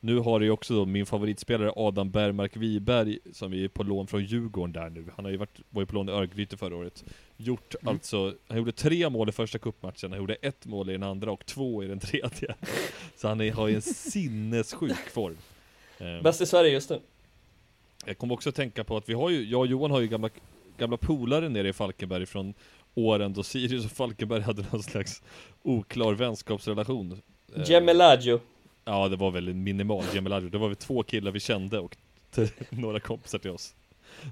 Nu 0.00 0.18
har 0.18 0.40
ju 0.40 0.50
också 0.50 0.74
då 0.74 0.86
min 0.86 1.06
favoritspelare 1.06 1.72
Adam 1.76 2.10
Bergmark 2.10 2.56
Wiberg, 2.56 3.18
som 3.32 3.54
är 3.54 3.68
på 3.68 3.82
lån 3.82 4.06
från 4.06 4.24
Djurgården 4.24 4.72
där 4.72 4.90
nu. 4.90 5.06
Han 5.16 5.24
har 5.24 5.32
ju 5.32 5.36
varit, 5.36 5.60
var 5.70 5.82
ju 5.82 5.86
på 5.86 5.94
lån 5.94 6.08
i 6.08 6.12
Örgryte 6.12 6.56
förra 6.56 6.76
året. 6.76 7.04
Gjort 7.36 7.74
alltså, 7.84 8.34
han 8.48 8.58
gjorde 8.58 8.72
tre 8.72 9.08
mål 9.08 9.28
i 9.28 9.32
första 9.32 9.58
cupmatchen, 9.58 10.10
han 10.10 10.18
gjorde 10.18 10.34
ett 10.34 10.66
mål 10.66 10.90
i 10.90 10.92
den 10.92 11.02
andra 11.02 11.32
och 11.32 11.46
två 11.46 11.84
i 11.84 11.86
den 11.86 11.98
tredje. 11.98 12.54
Så 13.16 13.28
han 13.28 13.40
är, 13.40 13.52
har 13.52 13.68
ju 13.68 13.74
en 13.74 13.82
sinnessjuk 13.82 15.10
form. 15.12 15.36
Ehm, 15.98 16.22
Bäst 16.22 16.40
i 16.40 16.46
Sverige 16.46 16.70
just 16.72 16.90
nu. 16.90 17.00
jag 18.06 18.18
kommer 18.18 18.34
också 18.34 18.48
att 18.48 18.54
tänka 18.54 18.84
på 18.84 18.96
att 18.96 19.08
vi 19.08 19.14
har 19.14 19.30
ju, 19.30 19.44
jag 19.44 19.60
och 19.60 19.66
Johan 19.66 19.90
har 19.90 20.00
ju 20.00 20.06
gamla, 20.08 20.28
gamla 20.78 20.96
polare 20.96 21.48
nere 21.48 21.68
i 21.68 21.72
Falkenberg 21.72 22.26
från 22.26 22.54
åren 22.94 23.32
då 23.32 23.42
Sirius 23.42 23.84
och 23.84 23.90
Falkenberg 23.90 24.40
hade 24.42 24.64
någon 24.72 24.82
slags 24.82 25.22
oklar 25.62 26.12
vänskapsrelation. 26.14 27.20
Eh, 27.56 27.62
Gemelagio. 27.70 28.40
Ja, 28.84 29.08
det 29.08 29.16
var 29.16 29.30
väl 29.30 29.54
minimal 29.54 30.04
Gemelagio. 30.14 30.48
Det 30.48 30.58
var 30.58 30.68
väl 30.68 30.76
två 30.76 31.02
killar 31.02 31.30
vi 31.30 31.40
kände 31.40 31.78
och 31.78 31.96
några 32.70 33.00
kompisar 33.00 33.38
till 33.38 33.50
oss 33.50 33.74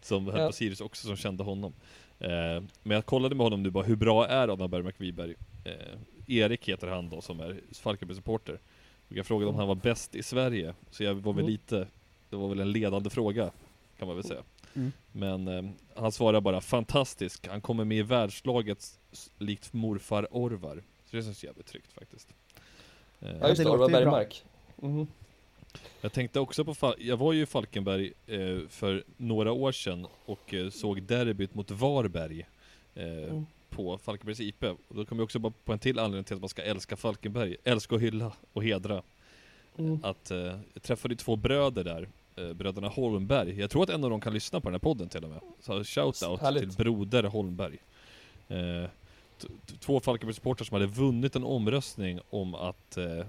som 0.02 0.26
höll 0.26 0.40
Ja. 0.40 0.46
på 0.46 0.52
Sirius 0.52 0.80
också 0.80 1.06
som 1.06 1.16
kände 1.16 1.42
honom. 1.44 1.72
Eh, 2.18 2.28
men 2.82 2.94
jag 2.94 3.06
kollade 3.06 3.34
med 3.34 3.44
honom 3.44 3.62
nu 3.62 3.70
bara, 3.70 3.84
hur 3.84 3.96
bra 3.96 4.26
är 4.26 4.48
Adam 4.48 4.70
Bergmark 4.70 4.94
Wiberg? 4.98 5.34
Erik 6.28 6.68
heter 6.68 6.86
han 6.86 7.08
då 7.08 7.20
som 7.20 7.40
är 7.40 7.60
Falkenberg-supporter. 7.72 8.58
Och 9.08 9.16
jag 9.16 9.26
frågade 9.26 9.50
om 9.50 9.56
han 9.56 9.68
var 9.68 9.74
bäst 9.74 10.14
i 10.14 10.22
Sverige, 10.22 10.74
så 10.90 11.04
jag 11.04 11.14
var 11.14 11.32
väl 11.32 11.40
Mm. 11.44 11.52
lite, 11.52 11.86
det 12.30 12.36
var 12.36 12.48
väl 12.48 12.60
en 12.60 12.72
ledande 12.72 13.10
fråga 13.10 13.50
kan 13.98 14.08
man 14.08 14.16
väl 14.16 14.24
säga. 14.26 14.42
Mm. 14.74 14.92
Men 15.12 15.48
eh, 15.48 15.64
han 15.94 16.12
svarar 16.12 16.40
bara 16.40 16.60
fantastisk, 16.60 17.48
han 17.48 17.60
kommer 17.60 17.84
med 17.84 17.98
i 17.98 18.02
världslaget 18.02 18.98
likt 19.38 19.72
morfar 19.72 20.28
Orvar. 20.30 20.82
Så 21.10 21.16
det 21.16 21.22
känns 21.22 21.44
jävligt 21.44 21.66
tryggt 21.66 21.92
faktiskt. 21.92 22.28
Eh, 23.20 23.36
Ja 23.40 23.48
just 23.48 23.62
det 23.64 23.70
Orvar. 23.70 23.88
Bergmark. 23.88 24.44
Mhm. 24.76 25.06
jag 26.00 26.12
tänkte 26.12 26.40
också 26.40 26.64
på, 26.64 26.74
Fal- 26.74 26.94
jag 26.98 27.16
var 27.16 27.32
ju 27.32 27.42
i 27.42 27.46
Falkenberg 27.46 28.12
eh, 28.26 28.58
för 28.68 29.04
några 29.16 29.52
år 29.52 29.72
sedan 29.72 30.06
och 30.24 30.54
eh, 30.54 30.70
såg 30.70 31.02
derbyt 31.02 31.54
mot 31.54 31.70
Varberg 31.70 32.46
eh, 32.94 33.04
Mm. 33.06 33.46
På 33.76 33.98
Falkenbergs 33.98 34.40
IP. 34.40 34.62
Och 34.64 34.94
då 34.94 35.04
kom 35.04 35.18
jag 35.18 35.24
också 35.24 35.38
bara 35.38 35.52
på 35.64 35.72
en 35.72 35.78
till 35.78 35.98
anledning 35.98 36.24
till 36.24 36.34
att 36.34 36.40
man 36.42 36.48
ska 36.48 36.62
älska 36.62 36.96
Falkenberg, 36.96 37.56
älska 37.64 37.94
och 37.94 38.00
hylla 38.00 38.32
och 38.52 38.64
hedra. 38.64 39.02
Mm. 39.78 39.98
Att 40.02 40.30
eh, 40.30 40.38
jag 40.74 40.82
träffade 40.82 41.12
ju 41.14 41.16
två 41.18 41.36
bröder 41.36 41.84
där, 41.84 42.08
eh, 42.36 42.52
bröderna 42.52 42.88
Holmberg. 42.88 43.60
Jag 43.60 43.70
tror 43.70 43.82
att 43.82 43.90
en 43.90 44.04
av 44.04 44.10
dem 44.10 44.20
kan 44.20 44.32
lyssna 44.34 44.60
på 44.60 44.68
den 44.68 44.74
här 44.74 44.78
podden 44.78 45.08
till 45.08 45.24
och 45.24 45.30
med. 45.30 45.40
Så 45.60 45.72
shout-out 45.82 46.58
till 46.58 46.68
broder 46.68 47.22
Holmberg. 47.22 47.78
Eh, 48.48 48.88
två 49.80 50.00
Falkenberg-supportrar 50.00 50.64
som 50.64 50.74
hade 50.74 50.86
vunnit 50.86 51.36
en 51.36 51.44
omröstning 51.44 52.20
om 52.30 52.54
att 52.54 52.96
eh, 52.96 53.24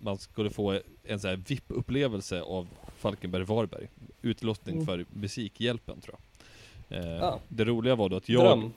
man 0.00 0.18
skulle 0.18 0.50
få 0.50 0.80
en 1.04 1.20
sån 1.20 1.30
här 1.30 1.36
VIP-upplevelse 1.36 2.40
av 2.42 2.68
Falkenberg-Varberg. 2.98 3.88
Utlottning 4.22 4.74
Mm. 4.74 4.86
för 4.86 5.04
Musikhjälpen 5.12 6.00
tror 6.00 6.14
jag. 6.14 6.22
Eh, 6.88 7.22
Ah. 7.22 7.38
Det 7.48 7.64
roliga 7.64 7.94
var 7.94 8.08
då 8.08 8.16
att 8.16 8.28
jag 8.28 8.58
Dröm. 8.58 8.72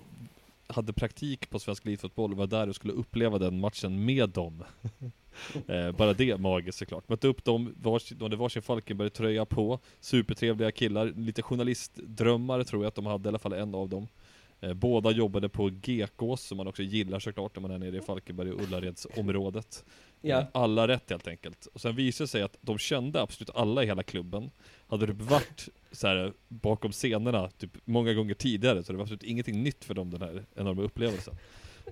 Hade 0.70 0.94
praktik 0.94 1.50
på 1.50 1.60
Svensk 1.60 1.86
Elitfotboll, 1.86 2.36
var 2.36 2.48
där 2.48 2.70
och 2.70 2.76
skulle 2.76 2.94
uppleva 2.94 3.38
den 3.38 3.60
matchen 3.60 4.06
med 4.06 4.30
dem. 4.30 4.64
eh, 5.68 5.92
bara 5.92 6.14
det 6.14 6.38
magiskt 6.38 6.78
såklart. 6.78 7.10
Mötte 7.10 7.28
upp 7.28 7.44
dem, 7.44 7.76
vars, 7.82 8.10
de 8.10 8.24
hade 8.24 8.36
varsin 8.36 8.62
Falkenberg-tröja 8.62 9.46
på, 9.46 9.80
supertrevliga 10.00 10.72
killar, 10.72 11.14
lite 11.16 11.42
journalistdrömmar 11.42 12.64
tror 12.64 12.84
jag 12.84 12.88
att 12.88 12.96
de 12.96 13.06
hade, 13.06 13.28
i 13.28 13.30
alla 13.30 13.40
fall 13.40 13.54
en 13.54 13.76
av 13.76 13.90
dem. 13.90 14.08
Eh, 14.62 14.74
båda 14.74 15.12
jobbade 15.12 15.50
på 15.50 15.70
Gekås, 15.84 16.42
som 16.42 16.58
man 16.58 16.68
också 16.68 16.84
gillar 16.84 17.20
såklart 17.20 17.56
när 17.56 17.62
man 17.62 17.72
är 17.72 17.78
nere 17.78 17.98
i 17.98 18.02
Falkenberg 18.02 18.52
och 18.52 18.62
Ullaredsområdet. 18.62 19.86
Ja. 20.22 20.40
Eh, 20.40 20.46
Alla 20.52 20.88
rätt 20.88 21.10
helt 21.10 21.28
enkelt. 21.28 21.66
Och 21.74 21.82
sen 21.82 21.96
visade 21.96 22.24
det 22.24 22.28
sig 22.28 22.42
att 22.42 22.58
de 22.62 22.78
kände 22.78 23.22
absolut 23.22 23.50
alla 23.56 23.84
i 23.84 23.86
hela 23.86 24.04
klubben. 24.04 24.52
Hade 24.88 25.08
typ 25.08 25.22
varit 25.22 25.70
så 25.92 26.08
här, 26.08 26.34
bakom 26.48 26.92
scenerna 26.92 27.50
typ 27.50 27.72
många 27.86 28.14
gånger 28.14 28.34
tidigare, 28.34 28.84
så 28.84 28.92
det 28.92 28.98
var 28.98 29.04
absolut 29.04 29.24
ingenting 29.24 29.64
nytt 29.64 29.86
för 29.86 29.94
dem 29.94 30.12
den 30.12 30.22
här 30.22 30.46
enorma 30.56 30.82
upplevelsen. 30.82 31.34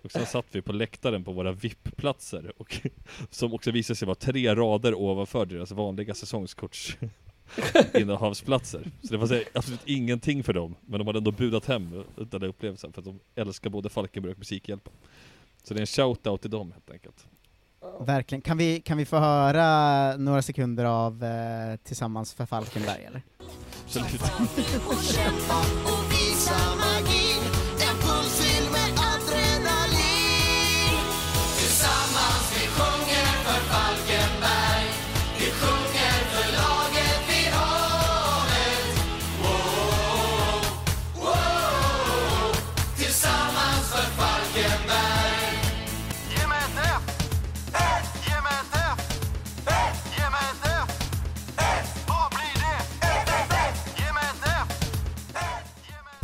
Och 0.03 0.11
sen 0.11 0.25
satt 0.25 0.45
vi 0.51 0.61
på 0.61 0.73
läktaren 0.73 1.23
på 1.23 1.31
våra 1.31 1.51
VIP-platser, 1.51 2.51
och 2.57 2.81
som 3.29 3.53
också 3.53 3.71
visade 3.71 3.97
sig 3.97 4.05
vara 4.05 4.15
tre 4.15 4.55
rader 4.55 4.93
ovanför 4.93 5.45
deras 5.45 5.71
vanliga 5.71 6.13
säsongskorts 6.13 6.97
innehavsplatser. 7.93 8.91
Så 9.01 9.07
det 9.13 9.17
var 9.17 9.27
så 9.27 9.41
absolut 9.53 9.81
ingenting 9.85 10.43
för 10.43 10.53
dem, 10.53 10.75
men 10.85 10.99
de 10.99 11.07
hade 11.07 11.17
ändå 11.19 11.31
budat 11.31 11.65
hem 11.65 12.03
den 12.15 12.41
där 12.41 12.47
upplevelsen 12.47 12.93
för 12.93 13.01
att 13.01 13.05
de 13.05 13.19
älskar 13.35 13.69
både 13.69 13.89
Falkenberg 13.89 14.31
och 14.31 14.37
Musikhjälpen. 14.37 14.93
Så 15.63 15.73
det 15.73 15.77
är 15.77 15.81
en 15.81 15.85
shout-out 15.85 16.37
till 16.37 16.51
dem 16.51 16.71
helt 16.71 16.91
enkelt. 16.91 17.27
Verkligen. 17.99 18.41
Kan 18.41 18.57
vi, 18.57 18.81
kan 18.81 18.97
vi 18.97 19.05
få 19.05 19.17
höra 19.17 20.17
några 20.17 20.41
sekunder 20.41 20.85
av 20.85 21.23
eh, 21.23 21.75
Tillsammans 21.83 22.33
för 22.33 22.45
Falkenberg 22.45 23.03
eller? 23.05 23.21
Absolut. 23.85 24.21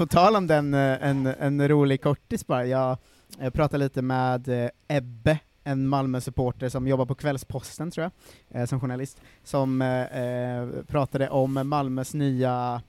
På 0.03 0.07
tal 0.07 0.35
om 0.35 0.47
den, 0.47 0.73
eh, 0.73 1.07
en, 1.09 1.25
en 1.25 1.67
rolig 1.67 2.01
kortis 2.01 2.47
bara, 2.47 2.65
jag, 2.65 2.97
jag 3.39 3.53
pratade 3.53 3.83
lite 3.83 4.01
med 4.01 4.47
eh, 4.47 4.69
Ebbe, 4.87 5.39
en 5.63 5.87
Malmö-supporter 5.87 6.69
som 6.69 6.87
jobbar 6.87 7.05
på 7.05 7.15
Kvällsposten 7.15 7.91
tror 7.91 8.11
jag, 8.49 8.61
eh, 8.61 8.67
som 8.67 8.79
journalist, 8.79 9.21
som 9.43 9.79
pratade 10.87 11.29
om 11.29 11.69
Malmös 11.69 12.13
nya, 12.13 12.81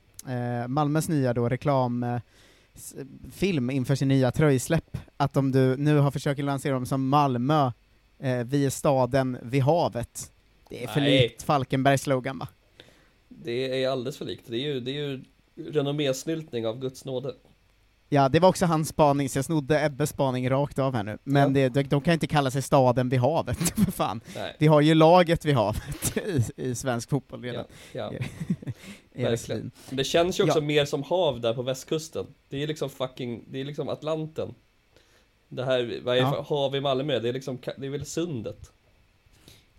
Malmös 0.68 1.08
nya 1.08 1.34
då 1.34 1.48
reklam 1.48 2.20
film 3.32 3.70
inför 3.70 3.94
sin 3.94 4.08
nya 4.08 4.32
tröjsläpp, 4.32 4.98
att 5.16 5.32
de 5.32 5.52
du, 5.52 5.76
nu 5.76 5.98
har 5.98 6.10
försökt 6.10 6.44
lansera 6.44 6.74
dem 6.74 6.86
som 6.86 7.08
Malmö, 7.08 7.72
eh, 8.18 8.44
vi 8.44 8.66
är 8.66 8.70
staden 8.70 9.38
vid 9.42 9.62
havet. 9.62 10.32
Det 10.68 10.84
är 10.84 10.88
för 10.88 11.00
Nej. 11.00 11.22
likt 11.22 11.42
Falkenbergs 11.42 12.02
slogan 12.02 12.38
va? 12.38 12.48
Det 13.28 13.84
är 13.84 13.88
alldeles 13.88 14.18
för 14.18 14.24
likt. 14.24 14.44
Det 14.46 14.56
är 14.56 14.74
ju, 14.74 14.80
det 14.80 14.90
är 14.90 15.08
ju 15.08 15.24
renommésnyltning 15.56 16.66
av 16.66 16.78
Guds 16.78 17.04
nåde. 17.04 17.34
Ja, 18.08 18.28
det 18.28 18.40
var 18.40 18.48
också 18.48 18.66
hans 18.66 18.88
spaning, 18.88 19.28
så 19.28 19.38
jag 19.38 19.44
snodde 19.44 19.84
Ebbes 19.84 20.10
spaning 20.10 20.50
rakt 20.50 20.78
av 20.78 20.94
här 20.94 21.02
nu. 21.02 21.18
Men 21.24 21.52
det, 21.52 21.68
de, 21.68 21.82
de 21.82 22.00
kan 22.00 22.14
inte 22.14 22.26
kalla 22.26 22.50
sig 22.50 22.62
staden 22.62 23.08
vid 23.08 23.20
havet, 23.20 23.58
för 23.84 23.92
fan. 23.92 24.20
Nej. 24.34 24.56
Vi 24.58 24.66
har 24.66 24.80
ju 24.80 24.94
laget 24.94 25.44
vid 25.44 25.54
havet 25.54 26.16
i, 26.56 26.62
i 26.62 26.74
svensk 26.74 27.10
fotboll 27.10 27.42
redan. 27.42 27.64
Ja, 27.92 28.12
Erik 29.12 29.30
Verkligen. 29.30 29.70
Det 29.90 30.04
känns 30.04 30.40
ju 30.40 30.44
också 30.44 30.58
Ja. 30.58 30.64
mer 30.64 30.84
som 30.84 31.02
hav 31.02 31.40
där 31.40 31.54
på 31.54 31.62
västkusten. 31.62 32.26
Det 32.48 32.62
är 32.62 32.66
liksom 32.66 32.90
fucking, 32.90 33.44
det 33.50 33.60
är 33.60 33.64
liksom 33.64 33.88
Atlanten. 33.88 34.54
Det 35.48 35.64
här, 35.64 36.00
vad 36.04 36.16
är 36.16 36.20
Ja. 36.20 36.44
hav 36.48 36.76
i 36.76 36.80
Malmö? 36.80 37.18
Det 37.18 37.28
är 37.28 37.32
liksom, 37.32 37.58
det 37.76 37.86
är 37.86 37.90
väl 37.90 38.06
sundet? 38.06 38.72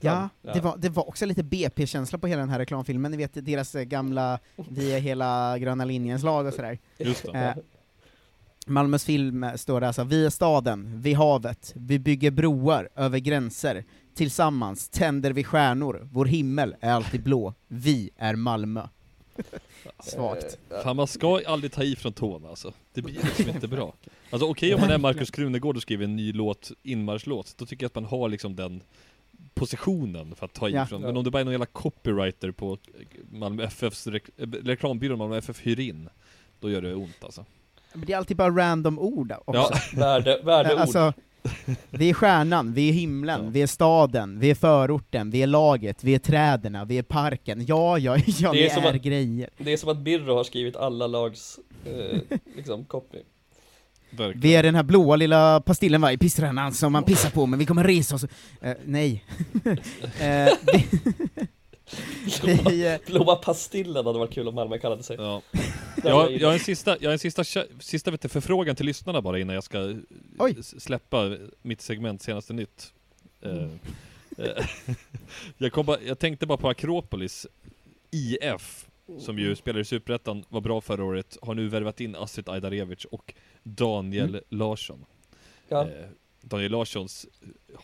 Ja, 0.06 0.30
Ja. 0.42 0.54
Det, 0.54 0.60
var, 0.62 0.78
det 0.78 0.90
var 0.90 1.10
också 1.10 1.26
lite 1.26 1.44
BP-känsla 1.44 2.18
på 2.18 2.28
hela 2.28 2.40
den 2.40 2.50
här 2.50 2.60
reklamfilmen, 2.60 3.12
ni 3.12 3.18
vet 3.18 3.46
deras 3.46 3.76
eh, 3.76 3.84
gamla 3.84 4.40
Vi 4.70 4.94
är 4.94 5.00
hela 5.00 5.58
gröna 5.60 5.86
linjens 5.86 6.24
lag 6.24 6.46
och 6.46 6.54
sådär. 6.54 6.80
Just. 6.98 7.26
Eh, 7.34 7.52
Malmös 8.68 9.06
film 9.06 9.44
eh, 9.44 9.54
står 9.56 9.82
det 9.82 9.88
alltså, 9.88 10.04
vi 10.04 10.26
är 10.26 10.30
staden, 10.30 11.02
vid 11.02 11.16
havet, 11.16 11.74
vi 11.76 12.00
bygger 12.00 12.32
broar 12.32 12.90
över 12.96 13.20
gränser, 13.20 13.84
tillsammans 14.16 14.90
tänder 14.90 15.32
vi 15.34 15.44
stjärnor, 15.44 16.08
vår 16.12 16.26
himmel 16.26 16.76
är 16.80 16.92
alltid 16.92 17.24
blå, 17.24 17.54
vi 17.68 18.10
är 18.18 18.36
Malmö. 18.36 18.88
Svagt. 20.04 20.58
Eh, 20.72 20.84
Fan 20.84 20.96
man 20.96 21.08
ska 21.08 21.42
aldrig 21.48 21.72
ta 21.72 21.84
i 21.84 21.96
från 21.96 22.14
tårna 22.14 22.50
alltså. 22.50 22.74
Det 22.94 23.02
blir 23.02 23.14
liksom 23.24 23.50
inte 23.50 23.68
bra. 23.68 23.94
Alltså 24.30 24.48
okej 24.50 24.74
om 24.76 24.82
man 24.82 24.90
är 24.90 24.98
Markus 24.98 25.32
Krunegård 25.32 25.76
och 25.76 25.82
skriver 25.82 26.04
en 26.04 26.16
ny 26.16 26.34
låt, 26.34 26.72
inmarschlåt, 26.84 27.54
då 27.58 27.66
tycker 27.66 27.84
jag 27.84 27.90
att 27.90 27.96
man 27.96 28.06
har 28.06 28.30
liksom 28.30 28.56
den 28.56 28.82
positionen 29.56 30.36
för 30.36 30.46
att 30.46 30.54
ta 30.54 30.70
i 30.70 30.74
Ja. 30.74 30.88
Men 30.92 31.18
om 31.18 31.24
du 31.24 31.30
bara 31.32 31.40
är 31.40 31.44
någon 31.46 31.52
jävla 31.54 31.66
copywriter 31.66 32.52
på 32.52 32.78
Malmö 33.32 33.64
FFs 33.64 34.08
rek 34.08 34.24
eh, 34.38 34.48
reklambyrån 34.48 35.18
Malmö 35.18 35.38
FF 35.38 35.60
hyr 35.62 35.80
in, 35.80 36.10
då 36.60 36.70
gör 36.70 36.82
det 36.82 36.96
ont 36.96 37.24
alltså. 37.24 37.46
Men 37.94 38.06
det 38.06 38.14
är 38.14 38.18
alltid 38.18 38.38
bara 38.38 38.50
random 38.50 39.00
ord 39.00 39.32
också. 39.46 39.54
Ja, 39.54 39.70
Värde, 40.00 40.42
värdeord. 40.44 40.78
Alltså, 40.80 41.14
vi 41.90 42.10
är 42.10 42.14
stjärnan, 42.14 42.74
vi 42.74 42.90
är 42.90 42.94
himlen, 42.94 43.42
Ja. 43.44 43.50
vi 43.50 43.62
är 43.62 43.68
staden, 43.68 44.40
vi 44.40 44.50
är 44.50 44.56
förorten, 44.56 45.30
vi 45.32 45.42
är 45.44 45.48
laget, 45.48 46.04
vi 46.04 46.16
är 46.16 46.20
träden, 46.20 46.88
vi 46.88 46.98
är 46.98 47.04
parken. 47.04 47.66
Ja, 47.66 47.98
ja, 47.98 48.18
ja, 48.18 48.52
Det 48.52 48.58
vi 48.58 48.66
är 48.66 48.70
som 48.70 48.84
är 48.84 48.94
att- 48.96 49.02
grejer. 49.02 49.50
Det 49.58 49.74
är 49.74 49.78
som 49.78 49.90
att 49.90 49.98
Birro 49.98 50.36
har 50.36 50.44
skrivit 50.44 50.76
alla 50.76 51.08
lags, 51.08 51.60
eh, 51.86 52.38
liksom, 52.56 52.86
copy. 52.86 53.18
Verkligen. 54.20 54.42
Vi 54.42 54.56
är 54.56 54.64
den 54.64 54.76
här 54.76 54.84
blåa 54.84 55.16
lilla 55.16 55.62
pastillen 55.62 56.02
va, 56.02 56.12
i 56.12 56.18
pisstrännan 56.18 56.74
som 56.74 56.94
man 56.94 57.04
pissar 57.04 57.30
på, 57.30 57.46
men 57.46 57.60
vi 57.60 57.66
kommer 57.66 57.84
resa 57.84 58.16
oss. 58.16 58.26
Eh, 58.62 58.74
nej. 58.86 59.24
Eh, 60.20 60.54
vi, 62.44 62.60
vi, 62.70 62.88
eh, 62.88 62.98
Blåa 63.06 63.36
pastillen 63.36 64.06
hade 64.06 64.20
varit 64.20 64.34
kul 64.34 64.48
om 64.48 64.56
Malmö 64.56 64.78
kallade 64.78 65.04
sig. 65.04 65.18
Ja. 65.20 65.42
Jag, 66.04 66.32
jag 66.32 66.48
har 66.48 66.54
en 66.54 66.60
sista, 66.60 66.98
jag 67.00 67.10
har 67.10 67.14
en 67.14 67.20
sista, 67.20 67.44
sista 67.80 68.12
vet 68.12 68.22
du, 68.22 68.30
förfrågan 68.30 68.76
till 68.76 68.86
lyssnarna 68.86 69.22
bara 69.22 69.40
innan 69.40 69.56
jag 69.56 69.64
ska 69.64 69.96
Oj. 70.38 70.56
släppa 70.64 71.38
mitt 71.62 71.82
segment 71.82 72.22
senaste 72.22 72.54
nytt. 72.54 72.94
Eh, 73.42 73.68
jag, 75.58 75.72
kom 75.72 75.86
bara, 75.86 76.02
jag 76.02 76.20
tänkte 76.20 76.46
bara 76.46 76.58
på 76.58 76.70
Akropolis 76.70 77.48
IF, 78.12 78.86
som 79.20 79.40
ju 79.40 79.56
spelade 79.56 79.82
i 79.82 79.86
Superettan, 79.86 80.46
var 80.50 80.62
bra 80.62 80.82
förra 80.82 81.04
året, 81.04 81.38
har 81.42 81.56
nu 81.56 81.68
värvat 81.68 82.02
in 82.02 82.16
Astrid 82.16 82.50
Ajdarevic 82.50 83.06
och 83.06 83.34
Daniel 83.64 84.42
Larsson. 84.50 85.06
Ja. 85.68 85.82
Eh, 85.82 86.06
Daniel 86.42 86.72
Larssons 86.72 87.28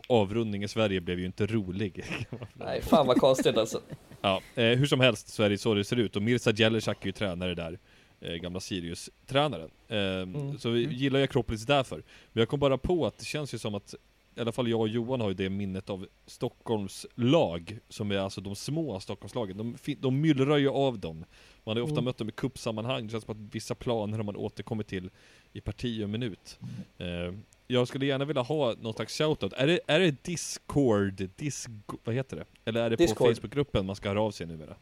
avrundning 0.07 0.63
i 0.63 0.67
Sverige 0.67 1.01
blev 1.01 1.19
ju 1.19 1.25
inte 1.25 1.45
rolig. 1.45 2.05
Nej, 2.53 2.81
fan 2.81 3.07
vad 3.07 3.17
konstigt 3.17 3.57
alltså. 3.57 3.81
Ja, 4.23 4.41
eh, 4.55 4.77
hur 4.77 4.85
som 4.85 4.99
helst 4.99 5.27
så 5.27 5.43
är 5.43 5.49
det 5.49 5.57
så 5.57 5.73
det 5.73 5.83
ser 5.83 5.95
ut 5.95 6.15
och 6.15 6.21
Mirza 6.21 6.51
Jelesak 6.51 7.01
är 7.01 7.05
ju 7.05 7.11
tränare 7.11 7.55
där 7.55 7.79
eh, 8.19 8.33
Gamla 8.33 8.59
Sirius-tränaren 8.59 9.69
eh, 9.87 10.57
Så 10.57 10.69
vi 10.69 10.93
gillar 10.93 11.19
ju 11.19 11.23
Akropolis 11.23 11.65
därför 11.65 11.95
Men 12.31 12.41
jag 12.41 12.49
kom 12.49 12.59
bara 12.59 12.77
på 12.77 13.05
att 13.05 13.17
det 13.17 13.25
känns 13.25 13.53
ju 13.53 13.57
som 13.57 13.75
att 13.75 13.95
I 14.35 14.41
alla 14.41 14.51
fall 14.51 14.67
jag 14.67 14.79
och 14.79 14.87
Johan 14.87 15.21
har 15.21 15.27
ju 15.29 15.33
det 15.33 15.49
minnet 15.49 15.89
av 15.89 16.07
Stockholms 16.25 17.05
lag 17.15 17.79
Som 17.89 18.11
är 18.11 18.17
alltså 18.17 18.41
de 18.41 18.55
små 18.55 18.99
Stockholmslagen 18.99 19.57
De, 19.57 19.75
de 19.99 20.21
myllrar 20.21 20.57
ju 20.57 20.69
av 20.69 20.99
dem 20.99 21.17
Man 21.63 21.71
har 21.71 21.75
ju 21.75 21.81
ofta 21.81 21.93
Mm. 21.93 22.05
mött 22.05 22.17
dem 22.17 22.29
i 22.29 22.31
kuppsammanhang 22.31 23.03
Det 23.05 23.11
känns 23.11 23.23
som 23.23 23.31
att 23.47 23.55
vissa 23.55 23.75
planer 23.75 24.17
har 24.17 24.23
man 24.23 24.35
återkommit 24.35 24.87
till 24.87 25.09
I 25.53 25.61
parti 25.61 26.03
och 26.03 26.09
minut 26.09 26.59
eh, 26.97 27.33
Jag 27.67 27.87
skulle 27.87 28.05
gärna 28.05 28.25
vilja 28.25 28.41
ha 28.41 28.73
någon 28.81 28.93
slags 28.93 29.17
shoutout 29.17 29.53
Är 29.53 29.67
det, 29.67 29.79
är 29.87 29.99
det 29.99 30.23
Discord, 30.23 31.29
Disco, 31.35 31.97
vad 32.03 32.15
heter 32.15 32.37
det? 32.37 32.45
Eller 32.65 32.81
är 32.83 32.89
det 32.89 32.97
på 32.97 33.03
Discord. 33.03 33.35
Facebookgruppen 33.35 33.85
man 33.85 33.95
ska 33.95 34.09
höra 34.09 34.21
av 34.21 34.31
sig 34.31 34.47
numera? 34.47 34.75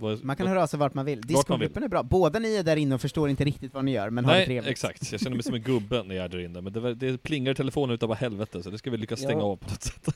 Vad- 0.00 0.24
man 0.24 0.36
kan 0.36 0.44
vad- 0.46 0.50
höra 0.50 0.62
av 0.62 0.66
sig 0.66 0.78
vart 0.78 0.94
man 0.94 1.04
vill. 1.04 1.20
Discogruppen 1.20 1.82
är 1.82 1.88
bra. 1.88 2.02
Båda 2.02 2.38
ni 2.38 2.56
är 2.56 2.62
där 2.62 2.76
inne 2.76 2.94
och 2.94 3.00
förstår 3.00 3.28
inte 3.30 3.44
riktigt 3.44 3.74
vad 3.74 3.84
ni 3.84 3.92
gör, 3.92 4.10
men 4.10 4.24
har 4.24 4.32
det 4.32 4.38
Nej, 4.38 4.46
trevligt. 4.46 4.70
exakt. 4.70 5.12
Jag 5.12 5.20
känner 5.20 5.36
mig 5.36 5.42
som 5.42 5.54
en 5.54 5.62
gubbe 5.62 6.02
när 6.02 6.14
jag 6.14 6.24
är 6.24 6.28
där 6.28 6.38
inne, 6.38 6.60
men 6.60 6.72
det, 6.72 6.94
det 6.94 7.22
plingar 7.22 7.52
i 7.52 7.54
telefonen 7.54 7.94
utav 7.94 8.08
bara 8.08 8.14
helvete, 8.14 8.62
så 8.62 8.70
det 8.70 8.78
ska 8.78 8.90
vi 8.90 8.96
lyckas 8.96 9.20
stänga 9.20 9.40
Ja. 9.40 9.44
av 9.44 9.56
på 9.56 9.70
något 9.70 9.82
sätt. 9.82 10.08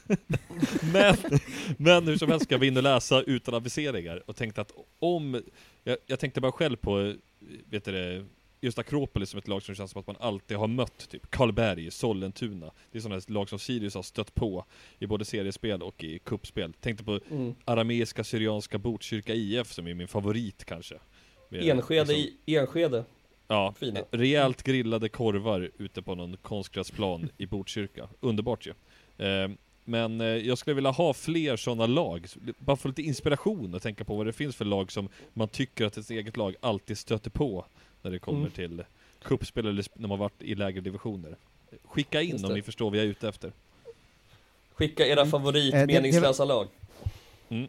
men, 0.92 1.16
men 1.78 2.06
hur 2.06 2.16
som 2.16 2.30
helst 2.30 2.44
ska 2.46 2.58
vi 2.58 2.66
in 2.66 2.76
och 2.76 2.82
läsa 2.82 3.22
utan 3.22 3.54
aviseringar, 3.54 4.22
och 4.26 4.36
tänkte 4.36 4.60
att 4.60 4.72
om, 4.98 5.42
jag, 5.84 5.96
jag 6.06 6.18
tänkte 6.20 6.40
bara 6.40 6.52
själv 6.52 6.76
på, 6.76 7.14
vet 7.70 7.84
du 7.84 7.92
det, 7.92 8.24
just 8.64 8.78
Akropolis 8.78 9.30
som 9.30 9.38
ett 9.38 9.48
lag 9.48 9.62
som 9.62 9.74
känns 9.74 9.90
som 9.90 10.00
att 10.00 10.06
man 10.06 10.16
alltid 10.20 10.56
har 10.56 10.66
mött, 10.66 11.08
typ 11.10 11.30
Karlberg, 11.30 11.90
Sollentuna. 11.90 12.70
Det 12.92 12.98
är 12.98 13.02
sådana 13.02 13.20
lag 13.28 13.48
som 13.48 13.58
Sirius 13.58 13.94
har 13.94 14.02
stött 14.02 14.34
på 14.34 14.64
i 14.98 15.06
både 15.06 15.24
seriespel 15.24 15.82
och 15.82 16.04
i 16.04 16.18
kuppspel. 16.18 16.72
Tänkte 16.72 17.04
på 17.04 17.20
Mm. 17.30 17.54
arameiska 17.64 18.24
syrianska 18.24 18.78
Botkyrka 18.78 19.34
IF 19.34 19.72
som 19.72 19.86
är 19.86 19.94
min 19.94 20.08
favorit 20.08 20.64
kanske. 20.64 20.94
Med 21.48 21.62
Enskede 21.64 22.04
liksom- 22.12 22.36
i 22.46 22.56
Enskede. 22.56 23.04
Ja, 23.48 23.74
Fina. 23.78 24.00
rejält 24.10 24.62
grillade 24.62 25.08
korvar 25.08 25.70
ute 25.78 26.02
på 26.02 26.14
någon 26.14 26.36
konstgräsplan 26.36 27.28
i 27.38 27.46
Botkyrka. 27.46 28.08
Underbart 28.20 28.66
ju. 28.66 28.72
Eh, 29.26 29.50
men 29.84 30.20
eh, 30.20 30.26
jag 30.26 30.58
skulle 30.58 30.74
vilja 30.74 30.90
ha 30.90 31.14
fler 31.14 31.56
sådana 31.56 31.86
lag, 31.86 32.26
bara 32.58 32.76
få 32.76 32.88
lite 32.88 33.02
inspiration 33.02 33.74
och 33.74 33.82
tänka 33.82 34.04
på 34.04 34.16
vad 34.16 34.26
det 34.26 34.32
finns 34.32 34.56
för 34.56 34.64
lag 34.64 34.92
som 34.92 35.08
man 35.32 35.48
tycker 35.48 35.84
att 35.86 35.96
ett 35.96 36.10
eget 36.10 36.36
lag 36.36 36.54
alltid 36.60 36.98
stöter 36.98 37.30
på 37.30 37.66
när 38.04 38.10
det 38.10 38.18
kommer 38.18 38.38
Mm. 38.38 38.50
till 38.50 38.82
kuppspel 39.22 39.66
eller 39.66 39.84
när 39.94 40.08
man 40.08 40.18
varit 40.18 40.42
i 40.42 40.54
lägre 40.54 40.80
divisioner. 40.80 41.36
Skicka 41.84 42.22
in 42.22 42.30
Just 42.30 42.44
om 42.44 42.48
det. 42.50 42.54
ni 42.56 42.62
förstår 42.62 42.90
vad 42.90 42.98
jag 42.98 43.04
är 43.04 43.08
ute 43.08 43.28
efter. 43.28 43.52
Skicka 44.74 45.06
era 45.06 45.26
favorit 45.26 45.74
Eh, 45.74 45.80
det- 45.80 45.86
det- 45.86 45.92
meningslösa 45.92 46.44
lag. 46.44 46.66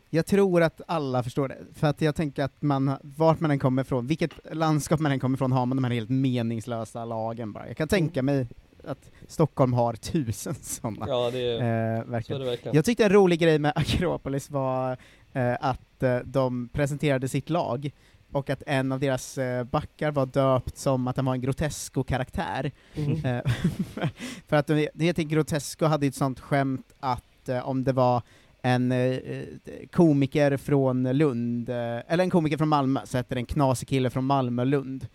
Jag 0.09 0.25
tror 0.25 0.63
att 0.63 0.81
alla 0.87 1.23
förstår 1.23 1.47
det, 1.47 1.57
för 1.73 1.87
att 1.87 2.01
jag 2.01 2.15
tänker 2.15 2.43
att 2.43 2.61
man, 2.61 2.97
vart 3.01 3.39
man 3.39 3.51
än 3.51 3.59
kommer 3.59 3.81
ifrån, 3.81 4.07
vilket 4.07 4.31
landskap 4.51 4.99
man 4.99 5.11
än 5.11 5.19
kommer 5.19 5.37
ifrån, 5.37 5.51
har 5.51 5.65
man 5.65 5.77
de 5.77 5.83
här 5.83 5.91
helt 5.91 6.09
meningslösa 6.09 7.05
lagen 7.05 7.51
bara. 7.53 7.67
Jag 7.67 7.77
kan 7.77 7.87
tänka 7.87 8.21
mig 8.23 8.47
att 8.83 9.11
Stockholm 9.27 9.73
har 9.73 9.93
tusen 9.93 10.55
sådana. 10.61 11.05
Ja, 11.09 11.31
det 11.31 11.39
är, 11.39 11.53
Eh, 11.53 11.59
så 11.59 12.07
är 12.07 12.11
verkligen. 12.11 12.41
det 12.41 12.47
verkligen. 12.47 12.75
Jag 12.75 12.85
tyckte 12.85 13.03
en 13.05 13.11
rolig 13.13 13.39
grej 13.39 13.59
med 13.59 13.71
Akropolis 13.75 14.49
var 14.49 14.97
eh, 15.33 15.53
att 15.59 16.03
eh, 16.03 16.17
de 16.17 16.69
presenterade 16.73 17.27
sitt 17.27 17.49
lag, 17.49 17.91
och 18.35 18.49
att 18.49 18.63
en 18.67 18.91
av 18.91 18.99
deras 18.99 19.37
eh, 19.37 19.63
backar 19.63 20.11
var 20.11 20.25
döpt 20.25 20.77
som 20.77 21.07
att 21.07 21.15
han 21.15 21.25
var 21.25 21.33
en 21.33 21.41
Grotesco-karaktär. 21.41 22.71
Mm. 22.95 23.25
Eh, 23.25 23.41
för 24.47 24.55
att 24.55 24.67
det 24.67 24.89
heter 24.99 25.23
Grotesco 25.23 25.85
hade 25.85 26.05
ju 26.05 26.09
ett 26.09 26.15
sånt 26.15 26.39
skämt 26.39 26.93
att 26.99 27.49
eh, 27.49 27.67
om 27.69 27.83
det 27.83 27.91
var 27.93 28.21
en 28.61 28.93
komiker 29.91 30.57
från 30.57 31.03
Lund, 31.17 31.69
eller 31.69 32.23
en 32.23 32.29
komiker 32.29 32.57
från 32.57 32.67
Malmö, 32.69 33.01
så 33.05 33.17
heter 33.17 33.35
det 33.35 33.39
en 33.41 33.45
knasig 33.45 33.87
kille 33.89 34.09
från 34.09 34.25
Malmö-Lund. 34.25 35.07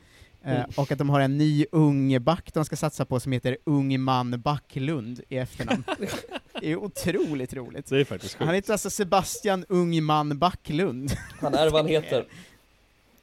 Eh, 0.44 0.50
Mm. 0.54 0.70
och 0.76 0.92
att 0.92 0.98
de 0.98 1.11
har 1.11 1.20
en 1.20 1.38
ny 1.38 1.66
ung 1.72 2.24
back 2.24 2.50
de 2.54 2.64
ska 2.64 2.76
satsa 2.76 3.04
på 3.04 3.20
som 3.20 3.33
heter 3.33 3.56
Ung 3.66 4.00
man 4.00 4.40
Backlund 4.40 5.20
i 5.28 5.37
efternamn. 5.38 5.85
det 6.61 6.72
är 6.72 6.76
otroligt 6.76 7.54
roligt. 7.54 7.87
Det 7.88 8.00
är 8.00 8.04
faktiskt 8.04 8.37
Han 8.38 8.48
sjukt. 8.48 8.56
heter 8.56 8.72
alltså 8.72 8.90
Sebastian 8.90 9.64
Ungman 9.68 10.38
Backlund. 10.38 11.12
Han 11.40 11.54
är 11.54 11.70
vad 11.70 11.80
han 11.80 11.90
heter. 11.90 12.24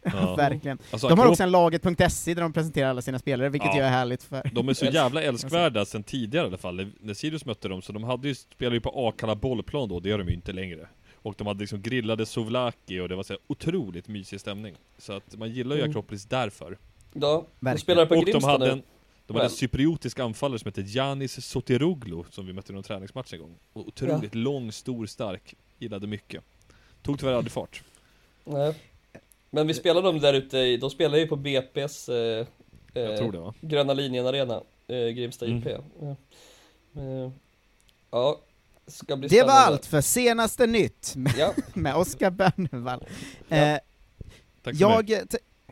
Ja. 0.03 0.36
Verkligen. 0.38 0.77
Alltså, 0.91 1.07
De 1.10 1.19
har 1.19 1.27
också 1.27 1.43
en 1.43 1.51
laget.se 1.51 2.33
där 2.33 2.41
de 2.41 2.53
presenterar 2.53 2.89
alla 2.89 3.01
sina 3.01 3.19
spelare, 3.19 3.49
vilket 3.49 3.69
Ja. 3.69 3.75
ju 3.77 3.81
är 3.81 3.89
härligt 3.89 4.23
för... 4.23 4.41
De 4.53 4.69
är 4.69 4.73
så 4.73 4.86
jävla 4.86 5.21
älskvärda 5.21 5.86
sen 5.86 6.03
tidigare 6.03 6.45
i 6.45 6.47
alla 6.47 6.57
fall, 6.57 6.88
när 6.99 7.13
Sirius 7.13 7.45
mötte 7.45 7.67
dem, 7.67 7.81
så 7.81 7.93
de 7.93 8.03
hade 8.03 8.27
ju, 8.27 8.36
spelade 8.36 8.75
ju 8.75 8.81
på 8.81 9.07
Akalla 9.07 9.36
bollplan 9.36 9.89
då, 9.89 9.99
det 9.99 10.10
gör 10.10 10.17
de 10.17 10.27
ju 10.27 10.33
inte 10.33 10.51
längre. 10.51 10.88
Och 11.15 11.36
de 11.38 11.47
hade 11.47 11.60
liksom 11.60 11.81
grillade 11.81 12.25
souvlaki 12.25 12.99
och 12.99 13.10
det 13.10 13.15
var 13.15 13.23
så 13.23 13.33
här 13.33 13.39
otroligt 13.47 14.07
mysig 14.07 14.39
stämning. 14.39 14.75
Så 14.97 15.13
att 15.13 15.36
man 15.38 15.49
gillar 15.51 15.75
ju 15.75 15.81
Mm. 15.81 15.89
Akropolis 15.91 16.25
därför. 16.25 16.77
Ja, 17.13 17.45
de 17.60 17.77
spelar 17.77 18.05
på 18.05 18.15
och 18.15 18.25
de 18.25 18.31
Grimsta 18.31 18.51
hade 18.51 18.65
nu. 18.65 18.71
en, 18.71 18.81
de 19.27 19.33
hade 19.33 19.45
en 19.45 19.49
cypriotisk 19.51 20.19
anfallare 20.19 20.60
som 20.60 20.67
hette 20.69 20.81
Giannis 20.81 21.45
Sotiroglu, 21.45 22.23
som 22.29 22.45
vi 22.47 22.53
mötte 22.53 22.71
i 22.71 22.75
någon 22.75 22.83
träningsmatch 22.83 23.33
en 23.33 23.39
gång. 23.39 23.55
Och 23.73 23.88
otroligt 23.88 24.36
lång, 24.36 24.71
stor, 24.71 25.05
stark. 25.05 25.53
Gillade 25.79 26.07
mycket. 26.07 26.43
Tog 27.01 27.19
tyvärr 27.19 27.33
aldrig 27.33 27.51
fart. 27.51 27.83
Nej. 28.45 28.73
Men 29.58 29.67
vi 29.67 29.74
spelar 29.74 30.02
dem 30.02 30.20
där 30.20 30.34
ute, 30.34 30.58
i- 30.58 30.78
de 30.78 30.89
spelar 30.89 31.17
ju 31.17 31.28
på 31.28 31.36
BP's 31.36 32.10
eh, 32.12 32.48
Jag 32.93 33.12
eh, 33.12 33.17
tror 33.17 33.32
det 33.32 33.39
va? 33.39 33.54
Gröna 33.62 33.93
linjen-arena, 33.93 34.62
eh, 34.88 34.98
Grimsta 35.08 35.46
Mm. 35.46 35.58
IP. 35.58 35.67
Ja. 36.02 36.15
Eh, 37.02 37.32
ja, 38.12 38.39
ska 38.88 39.17
bli 39.17 39.28
Det 39.28 39.36
var 39.36 39.43
spännande. 39.43 39.67
allt 39.67 39.86
för 39.86 40.02
senaste 40.02 40.67
nytt 40.67 41.13
med, 41.15 41.34
Ja, 41.38 41.54
med 41.74 41.96
Oskar 41.96 42.32
Bernevall. 42.32 43.04
Ja. 43.48 43.56
Eh, 43.58 43.80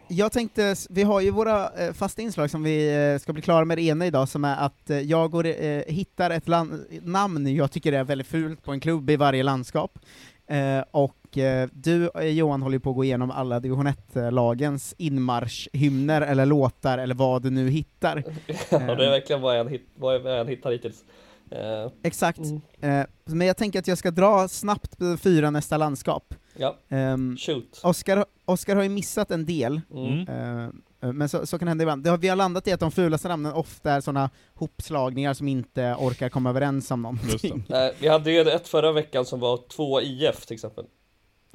jag, 0.07 0.31
tänkte, 0.31 0.75
vi 0.89 1.03
har 1.03 1.21
ju 1.21 1.31
våra 1.31 1.93
fasta 1.93 2.21
inslag 2.21 2.49
som 2.51 2.63
vi 2.63 3.17
ska 3.21 3.33
bli 3.33 3.41
klara 3.41 3.65
med 3.65 3.77
det 3.77 3.81
ena 3.81 4.05
idag, 4.07 4.29
som 4.29 4.45
är 4.45 4.57
att 4.65 4.91
jag 5.03 5.31
går, 5.31 5.45
eh, 5.45 5.83
hittar 5.87 6.29
ett 6.31 6.47
lan- 6.47 6.85
namn 7.01 7.55
jag 7.55 7.71
tycker 7.71 7.93
är 7.93 8.03
väldigt 8.03 8.27
fult 8.27 8.63
på 8.63 8.71
en 8.71 8.79
klubb 8.79 9.09
i 9.09 9.15
varje 9.15 9.43
landskap, 9.43 9.99
eh, 10.47 10.83
och 10.91 11.15
och 11.35 11.41
eh, 11.41 11.69
du 11.73 12.09
eh, 12.15 12.23
Johan 12.25 12.61
håller 12.61 12.79
på 12.79 12.89
att 12.89 12.95
gå 12.95 13.03
igenom 13.03 13.31
alla 13.31 13.59
division 13.59 13.87
1-lagens 13.87 14.93
inmarschhymner 14.97 16.21
eller 16.21 16.45
låtar 16.45 16.97
eller 16.97 17.15
vad 17.15 17.41
du 17.43 17.49
nu 17.49 17.69
hittar. 17.69 18.23
Ja, 18.69 18.79
det 18.79 19.05
är 19.05 19.09
verkligen 19.11 19.41
vad 19.41 19.59
jag 19.59 19.69
hit, 19.69 19.89
vad 19.95 20.15
jag 20.15 20.39
än 20.39 20.47
hittar 20.47 20.71
hittills. 20.71 21.03
Eh, 21.51 21.91
Exakt. 22.03 22.39
Mm. 22.39 22.61
Eh, 22.99 23.05
men 23.25 23.47
jag 23.47 23.57
tänker 23.57 23.79
att 23.79 23.87
jag 23.87 23.97
ska 23.97 24.11
dra 24.11 24.47
snabbt 24.47 24.95
fyra 25.19 25.49
nästa 25.49 25.77
landskap. 25.77 26.33
Ja, 26.57 26.75
Um, 26.89 27.37
shoot. 27.37 27.79
Oskar, 27.83 28.25
Oskar 28.45 28.75
har 28.75 28.83
ju 28.83 28.89
missat 28.89 29.31
en 29.31 29.45
del, 29.45 29.81
Mm. 29.93 30.19
eh, 30.27 31.11
men 31.13 31.29
så, 31.29 31.45
så 31.45 31.59
kan 31.59 31.65
det 31.65 31.69
hända 31.69 31.81
ibland. 31.83 32.03
Det 32.03 32.09
har, 32.09 32.17
vi 32.17 32.27
har 32.27 32.35
landat 32.35 32.67
i 32.67 32.71
att 32.71 32.79
de 32.79 32.91
fulaste 32.91 33.27
namnen 33.27 33.53
ofta 33.53 33.91
är 33.91 34.01
sådana 34.01 34.29
hopslagningar 34.53 35.33
som 35.33 35.47
inte 35.47 35.95
orkar 35.99 36.29
komma 36.29 36.49
överens 36.49 36.91
om 36.91 37.01
någonting. 37.01 37.63
Nej, 37.69 37.93
vi 37.99 38.07
hade 38.07 38.31
ju 38.31 38.41
ett 38.41 38.67
förra 38.67 38.91
veckan 38.91 39.25
som 39.25 39.39
var 39.39 39.59
två 39.75 40.01
IF 40.01 40.45
till 40.45 40.53
exempel. 40.53 40.85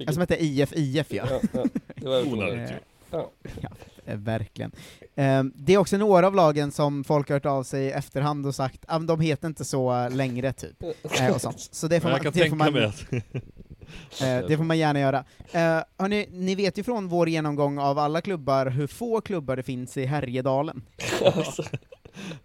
Ja, 0.06 0.12
Som 0.12 0.20
heter 0.20 0.36
IF 0.40 0.72
IF 0.76 1.12
ja. 1.12 1.26
Ja, 1.30 1.40
ja, 1.52 1.64
det 1.94 2.08
var 2.08 2.32
Onödigt 2.32 2.70
ju. 2.70 2.74
Ja. 3.10 3.30
Eh, 4.06 4.16
verkligen. 4.16 4.72
Eh, 5.14 5.42
det 5.54 5.74
är 5.74 5.78
också 5.78 5.96
några 5.96 6.26
av 6.26 6.34
lagen 6.34 6.72
som 6.72 7.04
folk 7.04 7.28
har 7.28 7.34
hört 7.36 7.46
av 7.46 7.62
sig 7.62 7.84
i 7.84 7.90
efterhand 7.90 8.46
och 8.46 8.54
sagt 8.54 8.84
att 8.86 9.06
de 9.06 9.20
heter 9.20 9.46
inte 9.48 9.64
så 9.64 10.08
längre, 10.08 10.52
typ. 10.52 10.82
Eh, 11.20 11.34
och 11.34 11.40
sånt. 11.40 11.68
Så 11.72 11.88
det 11.88 12.00
får 12.00 12.08
man, 12.10 12.20
det 12.32 12.48
får 12.48 12.56
man, 12.56 12.76
eh, 12.76 12.92
det 14.48 14.56
får 14.56 14.64
man 14.64 14.78
gärna 14.78 15.00
göra. 15.00 15.24
Hörni, 15.98 16.28
ni 16.30 16.54
vet 16.54 16.78
ju 16.78 16.82
från 16.82 17.08
vår 17.08 17.28
genomgång 17.28 17.78
av 17.78 17.98
alla 17.98 18.20
klubbar 18.20 18.66
hur 18.66 18.86
få 18.86 19.20
klubbar 19.20 19.56
det 19.56 19.62
finns 19.62 19.96
i 19.96 20.04
Härjedalen. 20.04 20.82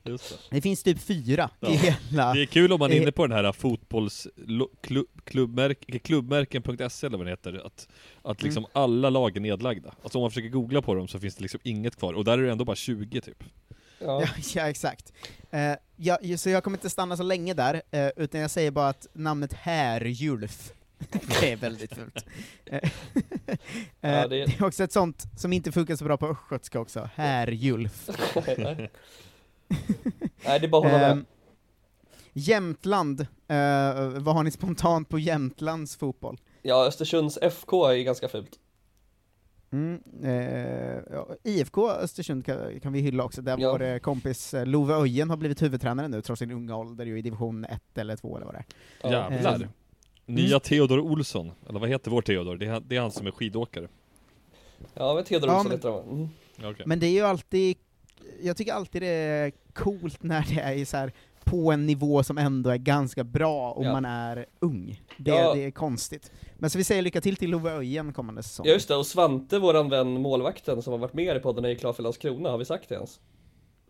Just 0.04 0.30
det. 0.30 0.56
Det 0.56 0.62
finns 0.62 0.84
typ 0.84 1.00
fyra 1.00 1.50
Ja. 1.60 1.70
i 1.70 1.76
hela... 1.76 2.34
Det 2.34 2.42
är 2.42 2.46
kul 2.46 2.72
om 2.74 2.80
man 2.80 2.92
är 2.92 2.96
inne 3.02 3.12
på 3.12 3.28
den 3.28 3.46
här 3.46 3.52
fotbolls... 3.52 4.28
lo- 4.36 4.70
klu- 4.82 5.06
klubbmärk- 5.26 6.00
Klubbmärken.se 6.04 7.08
eller 7.08 7.18
vad 7.18 7.28
det 7.28 7.32
heter, 7.32 7.66
att, 7.66 7.88
att 8.24 8.44
liksom 8.44 8.64
Mm. 8.66 8.72
alla 8.84 9.10
lag 9.10 9.38
är 9.38 9.42
nedlagda. 9.42 9.94
Alltså 10.04 10.18
om 10.18 10.22
man 10.22 10.32
försöker 10.32 10.50
googla 10.50 10.82
på 10.82 10.94
dem 10.96 11.08
så 11.08 11.20
finns 11.20 11.36
det 11.36 11.42
liksom 11.42 11.60
inget 11.64 11.96
kvar, 11.96 12.14
och 12.14 12.24
där 12.26 12.38
är 12.38 12.42
det 12.44 12.52
ändå 12.52 12.66
bara 12.66 12.76
20 12.76 13.22
typ. 13.22 13.44
Ja. 14.00 14.22
Ja, 14.22 14.28
ja 14.56 14.70
exakt. 14.70 15.14
Eh, 15.52 15.74
ja, 15.96 16.18
så 16.38 16.50
jag 16.50 16.64
kommer 16.64 16.78
inte 16.78 16.90
stanna 16.90 17.18
så 17.18 17.24
länge 17.24 17.54
där, 17.54 17.82
eh, 17.92 18.10
utan 18.18 18.42
jag 18.42 18.52
säger 18.52 18.72
bara 18.72 18.90
att 18.90 19.08
namnet 19.14 19.54
Härjulf, 19.54 20.72
det 21.42 21.52
är 21.52 21.56
väldigt 21.56 21.94
fult. 21.96 22.26
Eh, 22.66 22.80
Ja, 24.02 24.28
det... 24.28 24.46
det- 24.46 24.60
är 24.60 24.64
också 24.64 24.84
ett 24.84 24.92
sånt 24.92 25.24
som 25.38 25.54
inte 25.54 25.72
funkar 25.72 25.96
så 25.96 26.04
bra 26.06 26.18
på 26.18 26.28
östgötska 26.30 26.80
också, 26.80 27.10
Härjulf. 27.16 28.10
Nej. 30.46 30.60
Det 30.60 30.66
är 30.66 30.68
bara 30.68 30.86
att 30.88 30.92
hålla 30.92 31.04
med. 31.08 31.12
Ehm, 31.12 31.26
Jämtland, 32.34 33.22
eh, 33.22 34.10
vad 34.20 34.36
har 34.36 34.44
ni 34.44 34.52
spontant 34.52 35.10
på 35.10 35.20
Jämtlands 35.20 35.96
fotboll? 35.96 36.38
Ja, 36.62 36.86
Östersunds 36.88 37.38
FK 37.42 37.86
är 37.88 37.94
ju 37.94 38.04
ganska 38.04 38.28
fult. 38.28 38.60
Mm, 39.72 40.02
eh, 40.24 41.00
ja, 41.12 41.28
IFK 41.44 41.90
Östersund 41.92 42.46
kan, 42.46 42.80
kan 42.80 42.94
vi 42.94 43.00
hylla 43.00 43.24
också, 43.24 43.42
där 43.42 43.58
Ja. 43.60 43.72
vår 43.72 43.82
eh, 43.82 43.98
kompis 43.98 44.54
eh, 44.54 44.66
Love 44.66 44.94
Öjen 44.94 45.30
har 45.30 45.38
blivit 45.38 45.62
huvudtränare 45.62 46.08
nu, 46.08 46.22
trots 46.22 46.40
sin 46.40 46.52
unga 46.52 46.76
ålder, 46.78 47.06
ju 47.06 47.20
i 47.20 47.22
division 47.22 47.66
1 47.66 47.98
eller 47.98 48.16
2 48.16 48.36
eller 48.36 48.46
vad 48.46 48.56
det 48.56 48.60
är. 48.60 49.12
Ja. 49.12 49.32
Jävlar! 49.32 49.56
Mm. 49.56 49.70
Nya 50.26 50.60
Theodor 50.60 51.00
Olsson, 51.00 51.52
eller 51.70 51.80
vad 51.80 51.90
heter 51.90 52.12
vår 52.12 52.22
Theodor? 52.22 52.58
Det 52.58 52.66
är, 52.66 52.70
han- 52.72 52.84
det 52.88 52.96
är 52.96 53.02
han 53.02 53.12
som 53.12 53.28
är 53.28 53.32
skidåkare. 53.32 53.88
Ja, 54.94 55.14
men 55.16 55.24
Theodor 55.24 55.50
Ja, 55.50 55.56
Olsson 55.56 55.70
men- 55.70 55.78
heter 55.78 55.90
han 55.92 56.04
mm. 56.10 56.30
Okay. 56.72 56.86
Men 56.86 57.00
det 57.00 57.06
är 57.08 57.12
ju 57.12 57.22
alltid, 57.22 57.78
jag 58.42 58.58
tycker 58.58 58.74
alltid 58.74 59.02
det 59.02 59.08
är 59.08 59.52
coolt 59.74 60.24
när 60.24 60.46
det 60.56 60.62
är 60.82 60.86
så 60.86 60.98
här 60.98 61.12
på 61.44 61.72
en 61.72 61.86
nivå 61.86 62.24
som 62.24 62.38
ändå 62.38 62.70
är 62.70 62.78
ganska 62.78 63.24
bra 63.24 63.72
om 63.72 63.84
Ja. 63.86 63.92
man 63.92 64.06
är 64.06 64.46
ung. 64.60 65.02
Det, 65.18 65.32
Ja. 65.32 65.54
det 65.54 65.64
är 65.66 65.72
konstigt. 65.72 66.32
Men 66.58 66.70
så 66.70 66.78
vi 66.78 66.84
säger 66.84 67.02
lycka 67.02 67.22
till 67.22 67.36
till 67.36 67.50
Love 67.50 67.72
Öjen 67.72 68.14
kommande 68.14 68.44
säsong. 68.44 68.66
Ja 68.68 68.74
just 68.74 68.88
det, 68.88 68.96
och 68.96 69.06
Svante, 69.08 69.60
våran 69.60 69.90
vän 69.90 70.22
målvakten 70.22 70.82
som 70.82 70.92
har 70.94 70.98
varit 70.98 71.14
med 71.14 71.38
i 71.38 71.40
podden, 71.40 71.66
är 71.66 71.70
ju 71.70 71.76
klar 71.76 71.94
för 71.94 72.04
Landskrona, 72.04 72.50
har 72.50 72.58
vi 72.58 72.66
sagt 72.66 72.90
det 72.90 72.96
ens? 72.96 73.20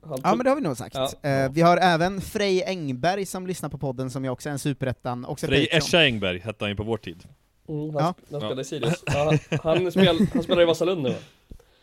Han 0.04 0.12
Ja 0.24 0.30
tog- 0.30 0.38
men 0.38 0.44
det 0.44 0.50
har 0.50 0.56
vi 0.56 0.62
nog 0.62 0.78
sagt. 0.78 0.96
Ja. 0.96 1.30
Eh, 1.30 1.52
vi 1.52 1.62
har 1.62 1.78
även 1.78 2.22
Frej 2.22 2.64
Engberg 2.64 3.26
som 3.26 3.48
lyssnar 3.48 3.70
på 3.70 3.78
podden, 3.78 4.10
som 4.10 4.26
jag 4.26 4.32
också 4.34 4.50
är 4.50 4.54
en 4.54 4.60
superettan, 4.60 5.36
Frej. 5.40 5.68
Escha 5.72 6.04
Engberg 6.04 6.40
hette 6.40 6.64
han 6.66 6.70
ju 6.70 6.76
på 6.76 6.84
vår 6.84 6.98
tid. 6.98 7.24
Mm, 7.70 7.96
han, 7.96 8.04
Ja. 8.04 8.14
sp- 8.20 8.32
han 8.32 8.40
spelar 8.42 8.62
i 8.62 8.66
Sirius. 8.66 9.04
Ja, 9.06 9.34
han, 9.50 9.60
han, 9.84 9.92
spel, 9.92 10.28
han 10.34 10.44
spelar 10.44 10.62
i 10.62 10.66
Vasalund 10.66 11.02
nu 11.04 11.10
va? 11.10 11.16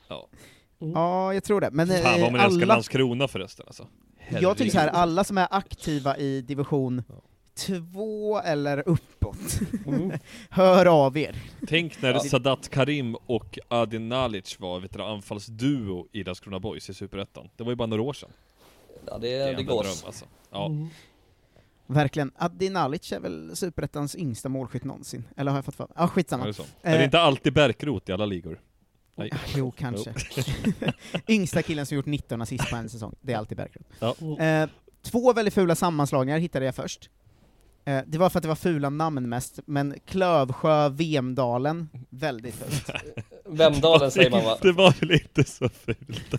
Ja. 0.08 0.28
Ja, 0.94 1.34
jag 1.34 1.44
tror 1.44 1.60
det. 1.60 1.70
Men 1.72 1.88
Fan 1.88 1.96
eh, 2.14 2.20
vad 2.22 2.32
man 2.32 2.40
älskar 2.40 2.62
alla, 2.62 2.74
Landskrona 2.74 3.28
förresten 3.28 3.64
alltså. 3.68 3.86
jag 4.40 4.56
tycker 4.56 4.70
så 4.72 4.78
här, 4.78 4.88
alla 4.88 5.24
som 5.24 5.38
är 5.38 5.48
aktiva 5.50 6.16
i 6.16 6.40
division 6.40 7.02
två 7.54 8.40
eller 8.40 8.88
uppåt, 8.88 9.60
Mm. 9.86 10.12
hör 10.50 10.86
av 10.86 11.16
er. 11.18 11.36
Tänk 11.68 12.02
när 12.02 12.12
Ja. 12.12 12.20
Sadat 12.20 12.68
Karim 12.68 13.16
och 13.26 13.58
Adin 13.68 14.08
Nalic 14.08 14.60
var 14.60 14.80
vet 14.80 14.92
du, 14.92 15.02
anfallsduo 15.02 16.06
i 16.12 16.24
Landskrona 16.24 16.60
Boys 16.60 16.90
i 16.90 16.94
Superettan. 16.94 17.48
Det 17.56 17.64
var 17.64 17.70
ju 17.72 17.76
bara 17.76 17.86
några 17.86 18.02
år 18.02 18.12
sedan. 18.12 18.30
Ja, 19.06 19.18
det, 19.18 19.28
Det 19.28 19.34
är 19.36 19.54
det, 19.56 19.62
går. 19.62 19.76
en 19.76 19.82
dröm 19.82 19.94
alltså. 20.06 20.24
Ja. 20.50 20.66
Mm. 20.66 20.88
Verkligen. 21.86 22.30
Adi 22.36 22.70
Nalic 22.70 23.12
är 23.12 23.20
väl 23.20 23.56
superettans 23.56 24.16
yngsta 24.16 24.48
målskytt 24.48 24.84
någonsin? 24.84 25.24
Eller 25.36 25.50
har 25.50 25.58
jag 25.58 25.64
fått 25.64 25.74
för? 25.74 25.86
Ja, 25.96 26.02
Är 26.02 26.06
skitsamma. 26.06 26.46
det 26.46 26.54
så? 26.54 26.62
Eh, 26.62 26.92
Är 26.94 26.98
det 26.98 27.04
inte 27.04 27.20
alltid 27.20 27.52
Bärkrot 27.52 28.08
i 28.08 28.12
alla 28.12 28.26
ligor? 28.26 28.60
Nej. 29.14 29.30
Jo, 29.56 29.72
kanske. 29.78 30.14
Yngsta 31.28 31.62
killen 31.62 31.86
som 31.86 31.96
gjort 31.96 32.06
19 32.06 32.42
assist 32.42 32.70
på 32.70 32.76
en 32.76 32.88
säsong, 32.88 33.14
det 33.20 33.32
är 33.32 33.36
alltid 33.38 33.56
Bergkrot. 33.56 33.86
Ja. 33.98 34.14
Eh, 34.44 34.68
två 35.02 35.32
väldigt 35.32 35.54
fula 35.54 35.74
sammanslagningar 35.74 36.38
hittade 36.38 36.64
jag 36.64 36.74
först. 36.74 37.10
Eh, 37.84 38.00
det 38.06 38.18
var 38.18 38.30
för 38.30 38.38
att 38.38 38.42
det 38.42 38.48
var 38.48 38.54
fula 38.56 38.90
namn 38.90 39.28
mest, 39.28 39.58
men 39.66 39.94
Klövsjö, 40.06 40.88
Vemdalen, 40.88 41.88
väldigt 42.10 42.54
fult. 42.54 42.90
Vemdalen 43.44 44.10
säger 44.10 44.30
man 44.30 44.44
va? 44.44 44.58
Det 44.62 44.72
var 44.72 44.94
väl 45.00 45.12
inte 45.12 45.44
så 45.44 45.68
fult? 45.68 46.34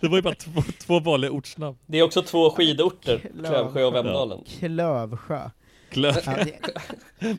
Det 0.00 0.08
var 0.08 0.16
ju 0.16 0.22
bara 0.22 0.34
två, 0.34 0.62
två 0.80 1.00
vanliga 1.00 1.30
ortsnamn. 1.30 1.78
Det 1.86 1.98
är 1.98 2.02
också 2.02 2.22
två 2.22 2.50
skidorter, 2.50 3.18
Klöv- 3.18 3.48
Klövsjö 3.48 3.84
och 3.84 3.94
Vemdalen. 3.94 4.44
Klövsjö. 4.58 5.50
Klöv... 5.90 6.14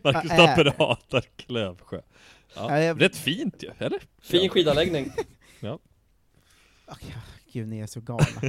Marcus. 0.03 0.29
Tapper 0.29 0.73
hatar 0.77 1.23
Klövsjö. 1.35 2.01
Ja. 2.55 2.77
Ja, 2.77 2.79
jag- 2.83 3.01
Rätt 3.01 3.15
fint 3.15 3.63
ju, 3.63 3.69
eller? 3.77 3.99
Fin 4.21 4.49
skidanläggning. 4.49 5.11
Åh, 5.61 5.77
Gud, 7.53 7.67
ni 7.67 7.79
är 7.79 7.87
så 7.87 8.01
galna. 8.01 8.41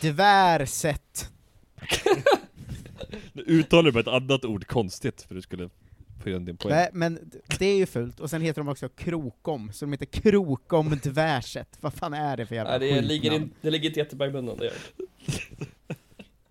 Dvärsätt. 0.00 1.30
Nu 3.32 3.42
uttalar 3.42 3.82
du 3.82 3.92
bara 3.92 4.00
ett 4.00 4.06
annat 4.22 4.44
ord 4.44 4.66
konstigt 4.66 5.22
för 5.22 5.34
du 5.34 5.42
skulle 5.42 5.70
få 6.22 6.28
igen 6.28 6.44
din 6.44 6.56
poäng. 6.56 6.74
Nej, 6.74 6.90
men 6.92 7.30
det 7.58 7.66
är 7.66 7.76
ju 7.76 7.86
fult, 7.86 8.20
och 8.20 8.30
sen 8.30 8.42
heter 8.42 8.60
de 8.60 8.68
också 8.68 8.88
Krokom, 8.88 9.72
så 9.72 9.84
de 9.84 9.92
heter 9.92 10.06
Krokom 10.06 10.98
Dvärsätt. 11.02 11.78
Vad 11.80 11.94
fan 11.94 12.14
är 12.14 12.36
det 12.36 12.46
för 12.46 12.54
jävla 12.54 12.70
Nej, 12.70 12.78
det 12.78 12.86
skitnamn? 12.86 13.08
ligger, 13.08 13.32
in, 13.32 13.54
det 13.60 13.70
ligger 13.70 13.88
inte 13.88 14.00
jättebra 14.00 14.26
i 14.26 14.30
munnen, 14.30 14.56
det 14.58 14.64
gör 14.64 14.74
det. 14.96 15.04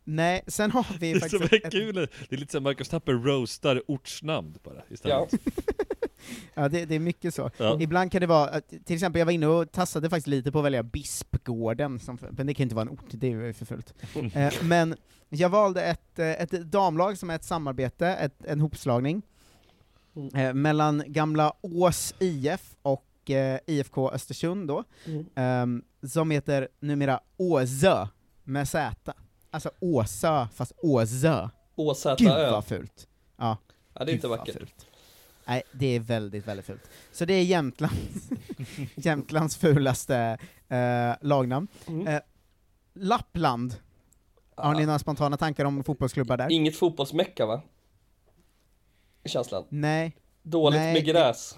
Nej, 0.03 0.41
sen 0.47 0.71
har 0.71 0.85
vi 0.91 0.97
Det 0.99 1.17
är 1.17 1.19
faktiskt... 1.19 1.49
så 1.49 1.55
ett- 1.55 1.71
kul, 1.71 1.93
det 2.29 2.35
är 2.35 2.37
lite 2.37 2.51
som 2.51 2.63
Marcus 2.63 2.89
Tapper 2.89 3.13
roastar 3.13 3.83
ortsnamn 3.87 4.55
bara 4.63 4.75
Ja. 4.75 4.83
istället. 4.89 5.29
Ja, 5.31 5.37
det, 6.55 6.85
det 6.85 6.95
är 6.95 6.99
mycket 6.99 7.33
så. 7.35 7.51
Ja. 7.57 7.77
Ibland 7.81 8.11
kan 8.11 8.21
det 8.21 8.27
vara, 8.27 8.61
till 8.61 8.95
exempel 8.95 9.19
jag 9.19 9.25
var 9.25 9.33
inne 9.33 9.47
och 9.47 9.71
tassade 9.71 10.09
faktiskt 10.09 10.27
lite 10.27 10.51
på 10.51 10.59
att 10.59 10.65
välja 10.65 10.83
Bispgården, 10.83 11.99
som, 11.99 12.17
men 12.31 12.47
det 12.47 12.53
kan 12.53 12.63
inte 12.63 12.75
vara 12.75 12.83
en 12.85 12.89
ort, 12.93 13.05
det 13.11 13.27
är 13.27 13.31
ju 13.31 13.53
för 13.53 13.65
fullt. 13.65 13.93
eh, 14.35 14.53
men 14.63 14.95
jag 15.29 15.49
valde 15.49 15.83
ett, 15.83 16.19
eh, 16.19 16.31
ett 16.31 16.51
damlag 16.51 17.17
som 17.17 17.29
är 17.29 17.35
ett 17.35 17.43
samarbete, 17.43 18.07
ett, 18.07 18.45
en 18.45 18.59
hopslagning, 18.59 19.21
Mm. 20.15 20.35
eh, 20.35 20.53
mellan 20.53 21.03
gamla 21.07 21.53
Ås 21.61 22.13
IF 22.19 22.75
och 22.81 23.29
eh, 23.29 23.59
IFK 23.67 24.11
Östersund 24.11 24.67
då, 24.67 24.83
Mm. 25.05 25.25
ehm, 25.35 25.83
som 26.07 26.31
heter 26.31 26.67
numera 26.79 27.19
Åsö, 27.37 28.07
med 28.43 28.67
Z. 28.69 29.13
Alltså 29.51 29.71
Åsö, 29.79 30.47
fast 30.53 30.71
Åsö. 30.77 31.41
Gud 31.41 31.51
Åsäta 31.87 32.51
vad 32.51 32.65
fult. 32.65 33.07
Ja. 33.37 33.57
Ja, 33.93 34.05
det 34.05 34.11
är 34.11 34.13
inte 34.13 34.27
Gud, 34.27 34.37
vackert. 34.37 34.57
fult. 34.57 34.85
Nej, 35.51 35.63
det 35.71 35.95
är 35.95 35.99
väldigt, 35.99 36.47
väldigt 36.47 36.65
fult. 36.65 36.89
Så 37.11 37.25
det 37.25 37.33
är 37.33 37.43
Jämtlands, 37.43 38.29
Jämtlands 38.95 39.57
fulaste 39.57 40.37
eh, 40.69 41.11
lagnamn. 41.21 41.67
Mm. 41.87 42.07
Eh, 42.07 42.21
Lappland, 42.93 43.75
har 44.55 44.73
ni 44.75 44.85
några 44.85 44.99
spontana 44.99 45.37
tankar 45.37 45.65
om 45.65 45.83
fotbollsklubbar 45.83 46.37
där? 46.37 46.51
Inget 46.51 46.75
fotbollsmecka 46.75 47.45
va? 47.45 47.61
Känslan. 49.25 49.63
Nej, 49.69 50.15
Dåligt 50.43 50.79
Nej, 50.79 50.93
med 50.93 51.05
det- 51.05 51.11
gräs. 51.11 51.57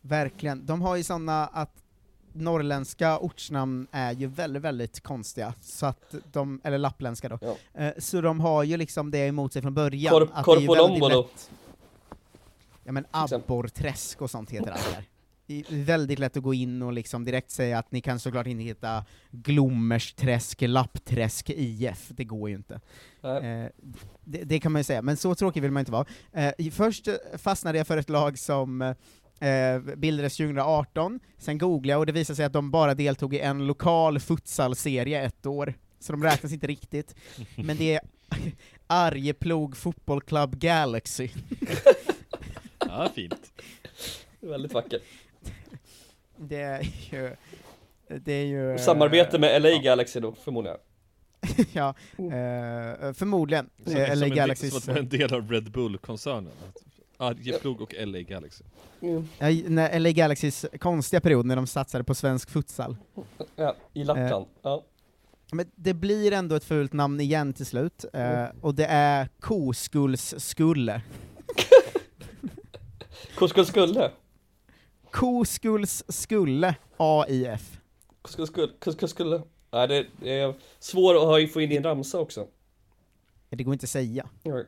verkligen. 0.00 0.66
De 0.66 0.82
har 0.82 0.96
ju 0.96 1.02
såna 1.02 1.46
att 1.46 1.72
norrländska 2.32 3.18
ortsnamn 3.18 3.86
är 3.92 4.12
ju 4.12 4.26
väldigt, 4.26 4.62
väldigt 4.62 5.00
konstiga, 5.00 5.54
så 5.62 5.86
att 5.86 6.14
de, 6.32 6.60
eller 6.64 6.78
lappländska 6.78 7.28
då. 7.28 7.38
Ja. 7.40 7.56
Eh, 7.82 7.92
så 7.98 8.20
de 8.20 8.40
har 8.40 8.62
ju 8.62 8.76
liksom 8.76 9.10
det 9.10 9.18
emot 9.26 9.52
sig 9.52 9.62
från 9.62 9.74
början. 9.74 10.14
Korp- 10.14 10.28
att 10.32 10.44
det 10.44 10.52
är 10.52 10.74
väldigt 10.84 11.08
lätt- 11.12 11.50
Ja 12.86 12.92
men 12.92 13.06
abborrträsk 13.10 14.22
och 14.22 14.30
sånt 14.30 14.50
heter 14.50 14.70
allt 14.72 14.94
där. 14.94 15.04
i- 15.46 15.64
väldigt 15.68 16.18
lätt 16.18 16.36
att 16.36 16.42
gå 16.42 16.54
in 16.54 16.82
och 16.82 16.92
liksom 16.92 17.24
direkt 17.24 17.50
säga 17.50 17.78
att 17.78 17.92
ni 17.92 18.00
kan 18.00 18.20
såklart 18.20 18.46
inte 18.46 18.64
hitta 18.64 19.04
Glommersträsk, 19.30 20.60
Lappträsk, 20.60 21.50
IF, 21.50 22.08
det 22.08 22.24
går 22.24 22.48
ju 22.50 22.56
inte. 22.56 22.74
Eh, 23.22 23.70
det, 24.24 24.44
det 24.44 24.60
kan 24.60 24.72
man 24.72 24.80
ju 24.80 24.84
säga, 24.84 25.02
men 25.02 25.16
så 25.16 25.34
tråkig 25.34 25.62
vill 25.62 25.70
man 25.70 25.80
inte 25.80 25.92
vara. 25.92 26.06
Eh, 26.32 26.70
först 26.72 27.08
fastnade 27.38 27.78
jag 27.78 27.86
för 27.86 27.96
ett 27.96 28.10
lag 28.10 28.38
som 28.38 28.82
eh, 28.82 29.78
bildades 29.96 30.36
2018, 30.36 31.20
sen 31.38 31.58
googlade 31.58 31.92
jag 31.92 31.98
och 32.00 32.06
det 32.06 32.12
visade 32.12 32.36
sig 32.36 32.44
att 32.44 32.52
de 32.52 32.70
bara 32.70 32.94
deltog 32.94 33.34
i 33.34 33.40
en 33.40 33.66
lokal 33.66 34.20
futsalserie 34.20 35.22
ett 35.22 35.46
år, 35.46 35.74
så 36.00 36.12
de 36.12 36.22
räknas 36.24 36.52
inte 36.52 36.66
riktigt. 36.66 37.14
Men 37.56 37.76
det 37.76 37.94
är 37.94 38.00
Arjeplog 38.86 39.76
Football 39.76 40.20
Club 40.22 40.58
Galaxy. 40.58 41.28
Ja, 42.96 43.08
fint. 43.14 43.52
Väldigt 44.40 44.72
vackert. 44.72 45.02
Det 46.36 46.60
är 46.60 46.82
ju... 47.10 47.36
Det 48.08 48.32
är 48.32 48.44
ju... 48.44 48.78
Samarbete 48.78 49.38
med 49.38 49.62
LA 49.62 49.78
Galaxy 49.78 50.20
då, 50.20 50.32
förmodar 50.32 50.70
jag. 50.70 50.80
ja, 51.72 51.88
eh, 52.18 53.12
förmodligen. 53.12 53.70
Som, 53.84 53.96
Eh, 53.96 54.08
som, 54.10 54.18
LA 54.18 54.26
en, 54.26 54.34
Galaxys... 54.34 54.70
som 54.70 54.78
att 54.78 54.86
vara 54.86 54.98
en 54.98 55.08
del 55.08 55.34
av 55.34 55.50
Red 55.50 55.70
Bull-koncernen. 55.70 56.52
Arjeplog 57.16 57.80
och 57.80 57.94
LA 58.06 58.20
Galaxy. 58.20 58.64
Ja, 59.38 59.50
i- 59.50 59.64
när 59.68 59.98
LA 60.00 60.10
Galaxys 60.10 60.66
konstiga 60.80 61.20
period 61.20 61.46
när 61.46 61.56
de 61.56 61.66
satsade 61.66 62.04
på 62.04 62.14
svensk 62.14 62.50
futsal. 62.50 62.96
Ja, 63.56 63.74
i 63.94 64.04
Lappland. 64.04 64.46
Ja. 64.62 64.84
Men 65.52 65.66
det 65.74 65.94
blir 65.94 66.32
ändå 66.32 66.54
ett 66.56 66.64
fult 66.64 66.92
namn 66.92 67.20
igen 67.20 67.52
till 67.52 67.66
slut, 67.66 68.04
eh, 68.12 68.44
och 68.60 68.74
det 68.74 68.86
är 68.86 69.28
Koskullsskulle. 69.40 71.02
Koskul 73.36 73.66
skulle. 73.66 74.10
Koskullsskulle 75.10 76.74
AIF. 76.96 77.80
Koskul 78.22 78.46
skulle. 78.46 79.08
Skulle. 79.08 79.42
Nej, 79.70 79.88
det 80.20 80.30
är 80.40 80.54
svårt 80.78 81.16
att 81.16 81.52
få 81.52 81.60
in 81.60 81.72
i 81.72 81.76
en 81.76 81.82
ramsa 81.82 82.18
också. 82.18 82.46
Det 83.48 83.64
går 83.64 83.72
inte 83.74 83.84
att 83.84 83.90
säga. 83.90 84.28
Nej. 84.42 84.64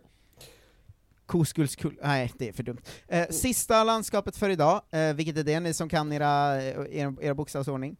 Koskullskull... 1.26 1.98
Nej, 2.02 2.32
det 2.38 2.48
är 2.48 2.52
för 2.52 2.62
dumt. 2.62 2.80
Eh, 3.08 3.28
sista 3.28 3.84
landskapet 3.84 4.36
för 4.36 4.50
idag, 4.50 4.82
eh, 4.90 5.14
vilket 5.14 5.36
är 5.36 5.44
det, 5.44 5.60
ni 5.60 5.74
som 5.74 5.88
kan 5.88 6.12
era, 6.12 6.62
era, 6.62 7.14
era 7.20 7.34
bokstavsordning? 7.34 7.96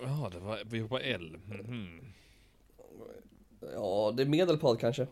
Ja, 0.00 0.28
det 0.32 0.38
var, 0.38 0.62
vi 0.66 0.88
på 0.88 0.98
L. 0.98 1.36
Mhm. 1.46 2.00
Ja, 3.74 4.12
det 4.16 4.22
är 4.22 4.26
Medelpad 4.26 4.80
kanske. 4.80 5.06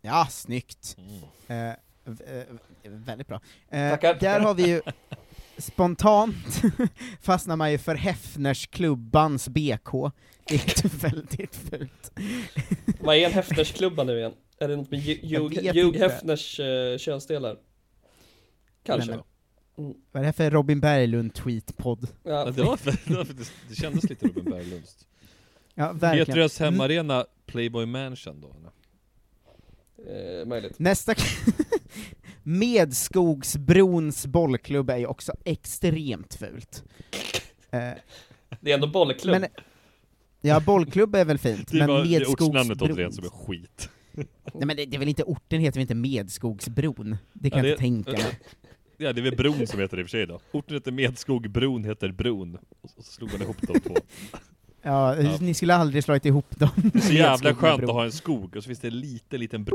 Ja, 0.00 0.26
snyggt. 0.30 0.96
Mm. 0.98 1.22
Eh, 1.46 1.70
eh, 1.70 1.76
väldigt 2.84 3.26
bra. 3.28 3.40
Eh, 3.70 3.90
Tackar. 3.90 4.14
där 4.14 4.40
har 4.40 4.54
vi 4.54 4.66
ju 4.68 4.80
spontant 5.58 6.62
fastnar 7.20 7.56
man 7.56 7.72
ju 7.72 7.78
för 7.78 7.94
Häfners 7.94 8.66
klubbans 8.66 9.48
BK. 9.48 9.90
Det 10.48 10.54
är 10.54 10.98
väldigt 11.10 11.56
fult. 11.56 12.12
Vad 13.00 13.16
är 13.16 13.26
en 13.26 13.32
Häfnersklubba 13.32 14.04
nu 14.04 14.18
igen? 14.18 14.32
Är 14.58 14.68
det 14.68 14.76
något 14.76 14.90
med 14.90 15.00
Hugh. 15.74 15.98
Häfners 15.98 16.60
uh, 16.60 16.98
könsdelar? 16.98 17.56
Kanske. 18.82 19.10
Nej, 19.10 19.20
Vad 19.76 19.94
är 20.14 20.20
det 20.20 20.24
här 20.24 20.32
för 20.32 20.50
Robin 20.50 20.80
Berglund-tweetpodd? 20.80 22.08
Ja, 22.22 22.30
Ja, 22.30 22.44
det, 22.50 22.62
var, 22.62 22.78
det, 23.04 23.14
var, 23.14 23.24
faktiskt- 23.24 23.52
det 23.68 23.74
kändes 23.74 24.10
lite 24.10 24.26
Robin 24.26 24.44
Berglunds. 24.44 25.06
Ja, 25.74 25.92
verkligen. 25.92 26.26
Petrus 26.26 26.58
hemmaarena 26.58 27.26
Playboy 27.46 27.86
Mansion 27.86 28.40
då? 28.40 28.48
eller? 28.58 28.70
Eh, 30.08 30.46
möjligt. 30.48 30.78
Nästa 30.78 31.14
Medskogsbrons 32.42 34.26
bollklubb 34.26 34.90
är 34.90 34.96
ju 34.96 35.06
också 35.06 35.32
extremt 35.44 36.34
fult. 36.34 36.84
Eh, 37.70 37.80
Det 38.60 38.70
är 38.70 38.74
ändå 38.74 38.86
bollklubb. 38.86 39.40
men, 39.40 39.50
ja, 40.40 40.60
bollklubb 40.60 41.14
är 41.14 41.24
väl 41.24 41.38
fint, 41.38 41.68
Det 41.72 41.78
men 41.78 41.88
var 41.88 42.04
det 42.04 42.16
är 42.16 42.24
ortsnamnet 42.24 42.82
återigen 42.82 43.12
som 43.12 43.24
är 43.24 43.28
skit. 43.28 43.88
Nej 44.14 44.66
men 44.66 44.68
det, 44.76 44.86
det 44.86 44.96
är 44.96 44.98
väl 44.98 45.08
inte, 45.08 45.22
orten 45.22 45.60
heter 45.60 45.74
väl 45.74 45.82
inte 45.82 45.94
Medskogsbron? 45.94 47.16
Det 47.32 47.50
kan 47.50 47.64
Ja, 47.64 47.68
jag 47.68 47.78
det- 47.78 47.86
inte 47.86 48.10
tänka 48.12 48.22
mig. 48.28 48.38
Ja, 48.96 49.12
det 49.12 49.20
är 49.20 49.22
väl 49.22 49.36
bron 49.36 49.66
som 49.66 49.80
heter 49.80 49.96
det 49.96 50.00
i 50.00 50.04
och 50.04 50.08
för 50.08 50.10
sig 50.18 50.26
då. 50.26 50.40
Orten 50.52 50.74
heter 50.76 50.92
Medskog, 50.92 51.50
bron 51.50 51.84
heter 51.84 52.12
Bron. 52.12 52.58
Och 52.80 52.90
så 52.90 53.02
slog 53.02 53.32
man 53.32 53.42
ihop 53.42 53.56
de 53.60 53.80
två. 53.80 53.96
Ja, 54.82 55.16
Ja. 55.22 55.36
ni 55.40 55.54
skulle 55.54 55.74
aldrig 55.74 56.04
slagit 56.04 56.24
ihop 56.24 56.56
dem. 56.58 56.68
Det 56.76 56.98
är 56.98 57.02
så 57.02 57.12
jävla 57.12 57.54
skönt 57.54 57.82
att 57.82 57.88
ha 57.90 58.04
en 58.04 58.12
skog, 58.12 58.56
och 58.56 58.62
så 58.62 58.66
finns 58.66 58.78
det 58.80 58.88
en 58.88 59.00
liten, 59.00 59.40
liten 59.40 59.64
bro. 59.64 59.74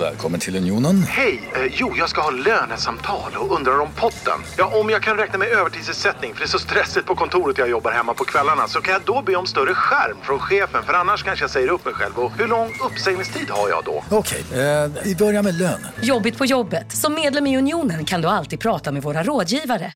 Välkommen 0.00 0.40
till 0.40 0.56
Unionen. 0.56 1.02
Hej! 1.02 1.50
Eh, 1.54 1.72
jo, 1.74 1.94
jag 1.96 2.08
ska 2.08 2.20
ha 2.20 2.30
lönesamtal 2.30 3.32
och 3.36 3.56
undrar 3.56 3.78
om 3.80 3.88
potten. 3.96 4.38
Ja, 4.58 4.80
om 4.80 4.90
jag 4.90 5.02
kan 5.02 5.16
räkna 5.16 5.38
med 5.38 5.48
övertidsersättning 5.48 6.32
för 6.34 6.40
det 6.40 6.44
är 6.44 6.48
så 6.48 6.58
stressigt 6.58 7.06
på 7.06 7.14
kontoret 7.14 7.58
jag 7.58 7.70
jobbar 7.70 7.90
hemma 7.92 8.14
på 8.14 8.24
kvällarna 8.24 8.68
så 8.68 8.80
kan 8.80 8.92
jag 8.92 9.02
då 9.06 9.22
be 9.22 9.36
om 9.36 9.46
större 9.46 9.74
skärm 9.74 10.16
från 10.22 10.38
chefen 10.38 10.82
för 10.82 10.92
annars 10.92 11.22
kanske 11.22 11.42
jag 11.42 11.50
säger 11.50 11.68
upp 11.68 11.84
mig 11.84 11.94
själv. 11.94 12.18
Och 12.18 12.32
hur 12.32 12.48
lång 12.48 12.68
uppsägningstid 12.86 13.50
har 13.50 13.68
jag 13.68 13.84
då? 13.84 14.04
Okej, 14.10 14.44
eh, 14.52 14.90
vi 15.04 15.16
börjar 15.16 15.42
med 15.42 15.54
lön. 15.58 15.86
Jobbigt 16.02 16.38
på 16.38 16.44
jobbet. 16.46 16.92
Som 16.92 17.14
medlem 17.14 17.46
i 17.46 17.58
Unionen 17.58 18.04
kan 18.04 18.20
du 18.22 18.28
alltid 18.28 18.60
prata 18.60 18.92
med 18.92 19.02
våra 19.02 19.22
rådgivare. 19.22 19.92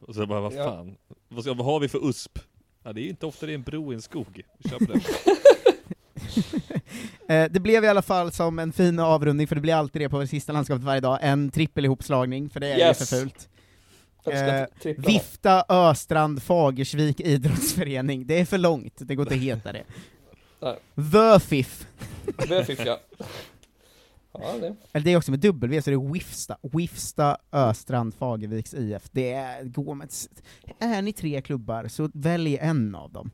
Och 0.00 0.14
så 0.14 0.26
bara, 0.26 0.40
vad 0.40 0.52
Ja. 0.52 0.64
fan? 0.64 0.94
Vad, 1.28 1.44
ska, 1.44 1.54
vad 1.54 1.66
har 1.66 1.80
vi 1.80 1.88
för 1.88 2.08
USP? 2.08 2.38
Ja, 2.84 2.92
det 2.92 3.00
är 3.00 3.02
ju 3.02 3.08
inte 3.10 3.26
ofta 3.26 3.46
det 3.46 3.52
är 3.52 3.54
en 3.54 3.62
bro 3.62 3.92
i 3.92 3.94
en 3.94 4.02
skog. 4.02 4.42
Vi 4.58 4.70
kör 4.70 4.78
på 4.78 4.84
det. 6.34 7.34
Eh, 7.34 7.50
det 7.50 7.60
blev 7.60 7.84
i 7.84 7.88
alla 7.88 8.02
fall 8.02 8.32
som 8.32 8.58
en 8.58 8.72
fin 8.72 8.98
avrundning, 8.98 9.46
för 9.46 9.54
det 9.54 9.60
blir 9.60 9.74
alltid 9.74 10.02
det 10.02 10.08
på 10.08 10.20
det 10.20 10.26
sista 10.26 10.52
landskapet 10.52 10.84
varje 10.84 11.00
dag, 11.00 11.18
en 11.22 11.50
trippel 11.50 11.84
ihopslagning, 11.84 12.50
för 12.50 12.60
det 12.60 12.72
är 12.72 12.78
Yes. 12.78 13.00
ju 13.00 13.04
för 13.06 13.16
fult. 13.16 13.48
Eh. 14.26 14.94
Vifta 14.96 15.64
Östrand 15.68 16.42
Fagersvik 16.42 17.20
idrottsförening, 17.20 18.26
det 18.26 18.40
är 18.40 18.44
för 18.44 18.58
långt, 18.58 18.94
det 18.98 19.14
går 19.14 19.22
inte 19.26 19.34
att 19.34 19.40
heta 19.40 19.72
det. 19.72 19.82
Nej. 20.62 20.78
Vöfif, 20.94 21.86
Vöfif 22.48 22.80
ja. 22.86 23.00
Ja, 24.38 24.52
det. 24.60 24.76
eller 24.92 25.04
det 25.04 25.12
är 25.12 25.16
också 25.16 25.30
med 25.30 25.40
W, 25.40 25.82
så 25.82 25.90
det 25.90 25.96
är 25.96 26.12
Wifsta, 26.12 26.56
Wifsta 26.62 27.36
Östrand 27.52 28.14
Fagerviks 28.14 28.74
IF. 28.74 29.02
Det 29.12 29.32
är, 29.32 29.64
går 29.64 29.94
med, 29.94 30.08
är 30.78 31.02
ni 31.02 31.12
tre 31.12 31.42
klubbar, 31.42 31.88
så 31.88 32.10
välj 32.14 32.56
en 32.60 32.94
av 32.94 33.12
dem. 33.12 33.30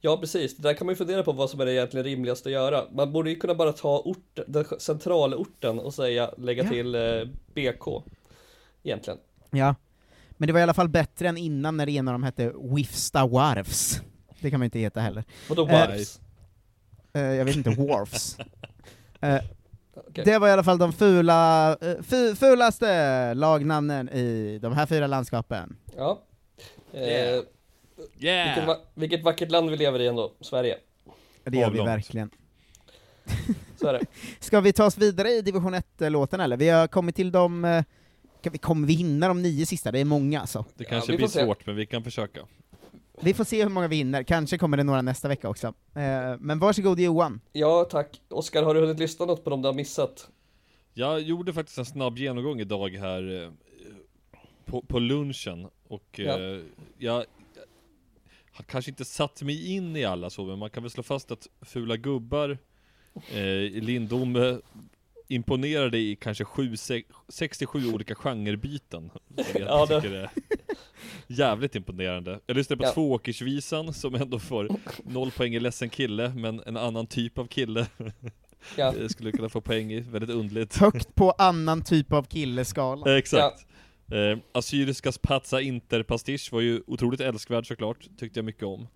Ja 0.00 0.16
precis, 0.16 0.56
det 0.56 0.62
där 0.62 0.74
kan 0.74 0.86
man 0.86 0.92
ju 0.92 0.96
fundera 0.96 1.22
på 1.22 1.32
vad 1.32 1.50
som 1.50 1.60
är 1.60 1.66
det 1.66 1.72
egentligen 1.72 2.04
rimligaste 2.04 2.48
att 2.48 2.52
göra. 2.52 2.84
Man 2.92 3.12
borde 3.12 3.30
ju 3.30 3.36
kunna 3.36 3.54
bara 3.54 3.72
ta 3.72 3.98
ort, 3.98 4.38
den 4.46 4.64
centralorten 4.78 5.78
och 5.78 5.94
säga, 5.94 6.30
lägga 6.38 6.62
Ja. 6.64 6.70
till 6.70 6.94
eh, 6.94 7.00
BK. 7.54 8.02
Egentligen. 8.82 9.18
Ja, 9.50 9.74
men 10.30 10.46
det 10.46 10.52
var 10.52 10.60
i 10.60 10.62
alla 10.62 10.74
fall 10.74 10.88
bättre 10.88 11.28
än 11.28 11.36
innan 11.36 11.76
när 11.76 11.86
det 11.86 11.92
ena 11.92 12.10
av 12.10 12.14
dem 12.14 12.22
hette 12.22 12.52
Wifsta 12.76 13.26
Warfs. 13.26 14.00
Det 14.40 14.50
kan 14.50 14.60
man 14.60 14.64
inte 14.64 14.78
heta 14.78 15.00
heller. 15.00 15.24
Vadå 15.48 15.66
Eh, 15.68 15.72
Warfs? 15.72 16.20
Eh, 17.12 17.22
jag 17.22 17.44
vet 17.44 17.56
inte, 17.56 17.70
Wharfs. 17.70 18.36
Eh, 19.22 19.40
Okej. 19.94 20.24
Det 20.24 20.38
var 20.38 20.48
i 20.48 20.50
alla 20.52 20.64
fall 20.64 20.78
de 20.78 20.92
fula, 20.92 21.72
eh, 21.80 22.02
fu, 22.02 22.34
fulaste 22.36 23.34
lagnamnen 23.34 24.08
i 24.08 24.58
de 24.62 24.72
här 24.72 24.86
fyra 24.86 25.06
landskapen. 25.06 25.76
Ja. 25.96 26.20
Eh, 26.92 27.42
Yeah. 28.18 28.46
Vilket, 28.46 28.66
va- 28.68 28.80
vilket 28.94 29.22
vackert 29.24 29.50
land 29.50 29.70
vi 29.70 29.76
lever 29.76 29.98
i 30.00 30.06
ändå, 30.06 30.32
Sverige. 30.40 30.78
Det 31.44 31.58
gör 31.58 31.70
vi 31.70 31.78
verkligen. 31.78 32.30
Så 33.76 33.86
är 33.88 33.92
det. 33.92 34.00
Ska 34.40 34.60
vi 34.60 34.72
ta 34.72 34.84
oss 34.86 34.98
vidare 34.98 35.28
i 35.30 35.42
division 35.42 35.74
1-låten 35.74 36.40
eller? 36.40 36.56
Vi 36.56 36.68
har 36.68 36.86
kommit 36.88 37.16
till 37.16 37.32
de... 37.32 37.64
eh, 37.64 37.84
Kan 38.42 38.52
vi, 38.52 38.58
kommer 38.58 38.86
vi 38.86 38.92
hinna 38.92 39.28
de 39.28 39.42
nio 39.42 39.66
sista? 39.66 39.92
Det 39.92 39.98
är 39.98 40.04
många 40.04 40.40
alltså. 40.40 40.64
Det 40.74 40.84
kanske 40.84 41.12
vi 41.12 41.16
blir 41.18 41.26
svårt, 41.28 41.66
men 41.66 41.76
vi 41.76 41.86
kan 41.86 42.04
försöka. 42.04 42.40
Vi 43.22 43.34
får 43.34 43.44
se 43.44 43.62
hur 43.62 43.70
många 43.70 43.88
vi 43.88 43.96
hinner, 43.96 44.22
kanske 44.22 44.58
kommer 44.58 44.76
det 44.76 44.82
några 44.84 45.02
nästa 45.02 45.28
vecka 45.28 45.48
också. 45.48 45.66
Eh, 45.94 46.36
Men 46.38 46.58
varsågod 46.58 47.00
Johan. 47.00 47.40
Ja 47.52 47.84
tack. 47.90 48.20
Oskar, 48.28 48.62
har 48.62 48.74
du 48.74 48.80
hunnit 48.80 48.98
lyssna 48.98 49.26
något 49.26 49.44
på 49.44 49.50
dem 49.50 49.62
du 49.62 49.68
har 49.68 49.74
missat? 49.74 50.28
Jag 50.94 51.20
gjorde 51.20 51.52
faktiskt 51.52 51.78
en 51.78 51.84
snabb 51.84 52.18
genomgång 52.18 52.60
idag 52.60 52.88
här 52.88 53.42
eh, 53.44 53.50
på, 54.64 54.82
på 54.82 54.98
lunchen 54.98 55.68
och 55.88 56.04
Ja. 56.20 56.38
jag, 56.98 57.24
har 58.52 58.64
kanske 58.64 58.90
inte 58.90 59.04
satt 59.04 59.42
mig 59.42 59.74
in 59.74 59.96
i 59.96 60.04
alla 60.04 60.30
så, 60.30 60.44
men 60.44 60.58
man 60.58 60.70
kan 60.70 60.82
väl 60.82 60.90
slå 60.90 61.02
fast 61.02 61.30
att 61.30 61.46
Fula 61.62 61.96
Gubbar, 61.96 62.58
eh, 63.32 63.82
Lindom 63.82 64.36
eh, 64.36 64.56
imponerade 65.28 65.98
i 65.98 66.16
kanske 66.16 66.44
sju, 66.44 66.76
se- 66.76 67.02
67 67.28 67.92
olika 67.94 68.14
genrebyten. 68.14 69.10
Ja, 69.36 69.86
jag 69.90 70.02
det- 70.02 70.08
är 70.18 70.30
jävligt 71.26 71.74
imponerande. 71.74 72.40
Jag 72.46 72.56
lyssnade 72.56 72.78
på 72.82 72.84
Ja. 72.88 72.92
Tvååkersvisan 72.92 73.94
som 73.94 74.14
ändå 74.14 74.38
får 74.38 74.68
noll 75.04 75.30
poäng 75.30 75.54
i 75.54 75.60
ledsen 75.60 75.90
kille, 75.90 76.28
men 76.36 76.60
en 76.66 76.76
annan 76.76 77.06
typ 77.06 77.38
av 77.38 77.46
kille 77.46 77.86
Ja. 78.76 78.94
eh, 79.00 79.08
skulle 79.08 79.32
kunna 79.32 79.48
få 79.48 79.60
poäng 79.60 79.92
i, 79.92 80.00
väldigt 80.00 80.30
underligt. 80.30 80.76
Högt 80.76 81.14
på 81.14 81.30
annan 81.30 81.84
typ 81.84 82.12
av 82.12 82.22
killeskala. 82.22 83.10
Eh, 83.12 83.16
Exakt. 83.18 83.66
Eh, 84.10 84.38
Assyriskas 84.52 85.18
Patsa 85.18 85.60
Interpastisch 85.60 86.52
var 86.52 86.60
ju 86.60 86.82
otroligt 86.86 87.20
älskvärd 87.20 87.66
såklart, 87.66 88.08
tyckte 88.18 88.38
jag 88.38 88.44
mycket 88.44 88.62
om. 88.64 88.86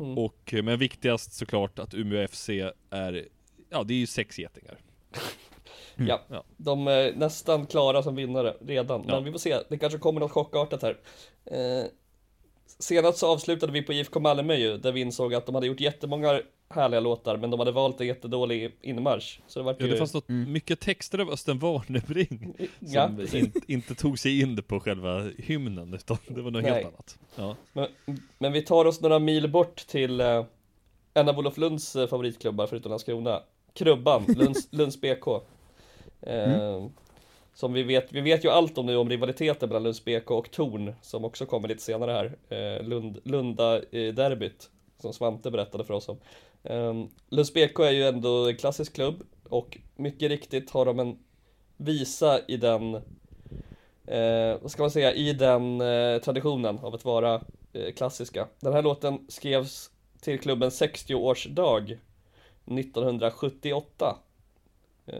Mm. 0.00 0.18
Och, 0.18 0.54
eh, 0.54 0.62
men 0.62 0.78
viktigast 0.78 1.32
såklart 1.32 1.78
att 1.78 1.94
Umeå 1.94 2.28
FC 2.28 2.48
är, 2.90 3.28
ja 3.70 3.82
det 3.82 3.94
är 3.94 3.98
ju 3.98 4.06
sex 4.06 4.38
getingar. 4.38 4.78
Ja, 5.96 6.20
Ja. 6.30 6.44
de 6.56 6.86
är 6.88 7.12
nästan 7.12 7.66
klara 7.66 8.02
som 8.02 8.14
vinnare 8.14 8.56
redan, 8.66 9.04
Ja. 9.08 9.14
men 9.14 9.24
vi 9.24 9.32
får 9.32 9.38
se, 9.38 9.56
det 9.68 9.78
kanske 9.78 9.98
kommer 9.98 10.20
något 10.20 10.32
chockartat 10.32 10.82
här. 10.82 10.96
Eh, 11.44 11.84
senast 12.78 13.18
så 13.18 13.26
avslutade 13.32 13.72
vi 13.72 13.82
på 13.82 13.92
IFK 13.92 14.20
Malmö 14.20 14.54
ju, 14.54 14.76
där 14.76 14.92
vi 14.92 15.00
insåg 15.00 15.34
att 15.34 15.46
de 15.46 15.54
hade 15.54 15.66
gjort 15.66 15.80
jättemånga 15.80 16.40
härliga 16.74 17.00
låtar, 17.00 17.36
men 17.36 17.50
de 17.50 17.60
hade 17.60 17.72
valt 17.72 18.00
en 18.00 18.06
jättedålig 18.06 18.72
inmarsch. 18.80 19.40
Så 19.46 19.58
det 19.58 19.64
var 19.64 19.76
Ja, 19.78 19.86
ju... 19.86 19.92
det 19.92 19.98
fanns 19.98 20.14
något, 20.14 20.28
mycket 20.28 20.80
texter 20.80 21.18
av 21.18 21.30
Östen 21.30 21.58
Warnerbring 21.58 22.54
Ja, 22.78 23.10
som 23.28 23.38
in, 23.38 23.52
inte 23.66 23.94
tog 23.94 24.18
sig 24.18 24.40
in 24.40 24.62
på 24.62 24.80
själva 24.80 25.30
hymnen, 25.38 25.94
utan 25.94 26.16
det 26.28 26.42
var 26.42 26.50
något 26.50 26.62
Nej. 26.62 26.72
helt 26.72 26.86
annat. 26.86 27.18
Ja. 27.36 27.56
Men, 27.72 27.88
men 28.38 28.52
vi 28.52 28.62
tar 28.62 28.84
oss 28.84 29.00
några 29.00 29.18
mil 29.18 29.50
bort 29.50 29.76
till 29.76 30.20
eh, 30.20 30.44
en 31.14 31.28
av 31.28 31.38
Olof 31.38 31.56
Lunds 31.56 31.96
eh, 31.96 32.06
favoritklubbar 32.08 32.66
förutom 32.66 32.90
Landskrona. 32.90 33.42
Krubban, 33.74 34.24
Lunds, 34.28 34.68
Lunds 34.72 35.00
BK. 35.00 35.26
Eh, 36.22 36.86
Som 37.54 37.72
vi 37.72 37.82
vet, 37.82 38.12
vi 38.12 38.20
vet 38.20 38.44
ju 38.44 38.48
allt 38.50 38.78
om 38.78 38.86
nu 38.86 38.96
om 38.96 39.08
rivaliteten 39.08 39.68
mellan 39.68 39.82
Lunds 39.82 40.04
BK 40.04 40.30
och 40.30 40.50
Torn 40.50 40.94
som 41.02 41.24
också 41.24 41.46
kommer 41.46 41.68
lite 41.68 41.82
senare 41.82 42.12
här. 42.12 42.36
Eh, 42.48 42.82
Lund, 42.86 43.18
Lunda 43.24 43.76
eh, 43.76 44.14
derbyt 44.14 44.70
som 44.98 45.12
Svante 45.12 45.50
berättade 45.50 45.84
för 45.84 45.94
oss 45.94 46.08
om. 46.08 46.18
Eh, 46.62 46.94
Lunds 47.28 47.54
BK 47.54 47.78
är 47.78 47.90
ju 47.90 48.04
ändå 48.04 48.48
en 48.48 48.56
klassisk 48.56 48.94
klubb 48.94 49.22
och 49.48 49.78
mycket 49.96 50.28
riktigt 50.28 50.70
har 50.70 50.84
de 50.84 50.98
en 51.00 51.18
visa 51.76 52.40
i 52.48 52.56
den 52.56 52.94
eh, 54.06 54.60
vad 54.62 54.70
ska 54.70 54.82
man 54.82 54.90
säga, 54.90 55.12
i 55.12 55.32
den 55.32 55.80
eh, 55.80 56.18
traditionen 56.18 56.78
av 56.78 56.94
att 56.94 57.04
vara 57.04 57.34
eh, 57.72 57.92
klassiska. 57.96 58.48
Den 58.60 58.72
här 58.72 58.82
låten 58.82 59.26
skrevs 59.28 59.90
till 60.20 60.40
klubbens 60.40 60.82
60-årsdag 60.82 61.98
1978. 62.66 64.18
Eh, 65.06 65.14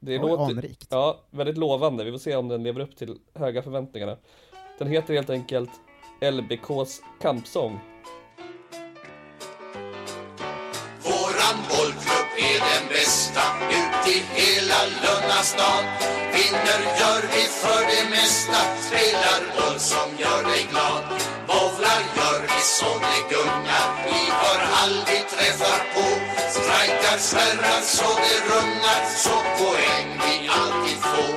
det 0.00 0.18
Oj, 0.18 0.18
låter, 0.18 0.44
anrikt. 0.54 0.86
ja, 0.90 1.20
väldigt 1.30 1.58
lovande. 1.58 2.04
Vi 2.04 2.10
får 2.10 2.18
se 2.18 2.36
om 2.36 2.48
den 2.48 2.62
lever 2.62 2.80
upp 2.80 2.96
till 2.96 3.18
höga 3.34 3.62
förväntningarna. 3.62 4.16
Den 4.78 4.88
heter 4.88 5.14
helt 5.14 5.30
enkelt 5.30 5.70
LBKs 6.20 7.00
kampsång. 7.20 7.80
Är 12.38 12.58
den 12.70 12.88
bästa 12.88 13.42
ut 13.70 14.08
i 14.14 14.22
hela 14.34 14.80
Lunnastad. 15.02 15.84
Vinner 16.32 16.82
gör 17.00 17.22
vi 17.32 17.42
för 17.62 17.80
det 17.92 18.10
mesta, 18.10 18.60
spelar 18.86 19.40
boll 19.56 19.80
som 19.80 20.08
gör 20.18 20.42
dig 20.50 20.66
glad. 20.70 21.02
Bowlar 21.46 22.02
gör 22.16 22.40
vi 22.50 22.60
så 22.78 22.90
det 23.04 23.22
gungar 23.34 23.88
i 24.18 24.30
var 24.40 24.60
hall 24.74 24.96
vi 25.06 25.18
träffar 25.34 25.80
på. 25.94 26.06
Strajkar, 26.54 27.18
spärrar 27.18 27.80
så 27.96 28.08
det 28.24 28.38
rungar, 28.50 29.00
så 29.24 29.36
poäng 29.58 30.08
vi 30.24 30.48
alltid 30.48 30.98
får. 31.10 31.34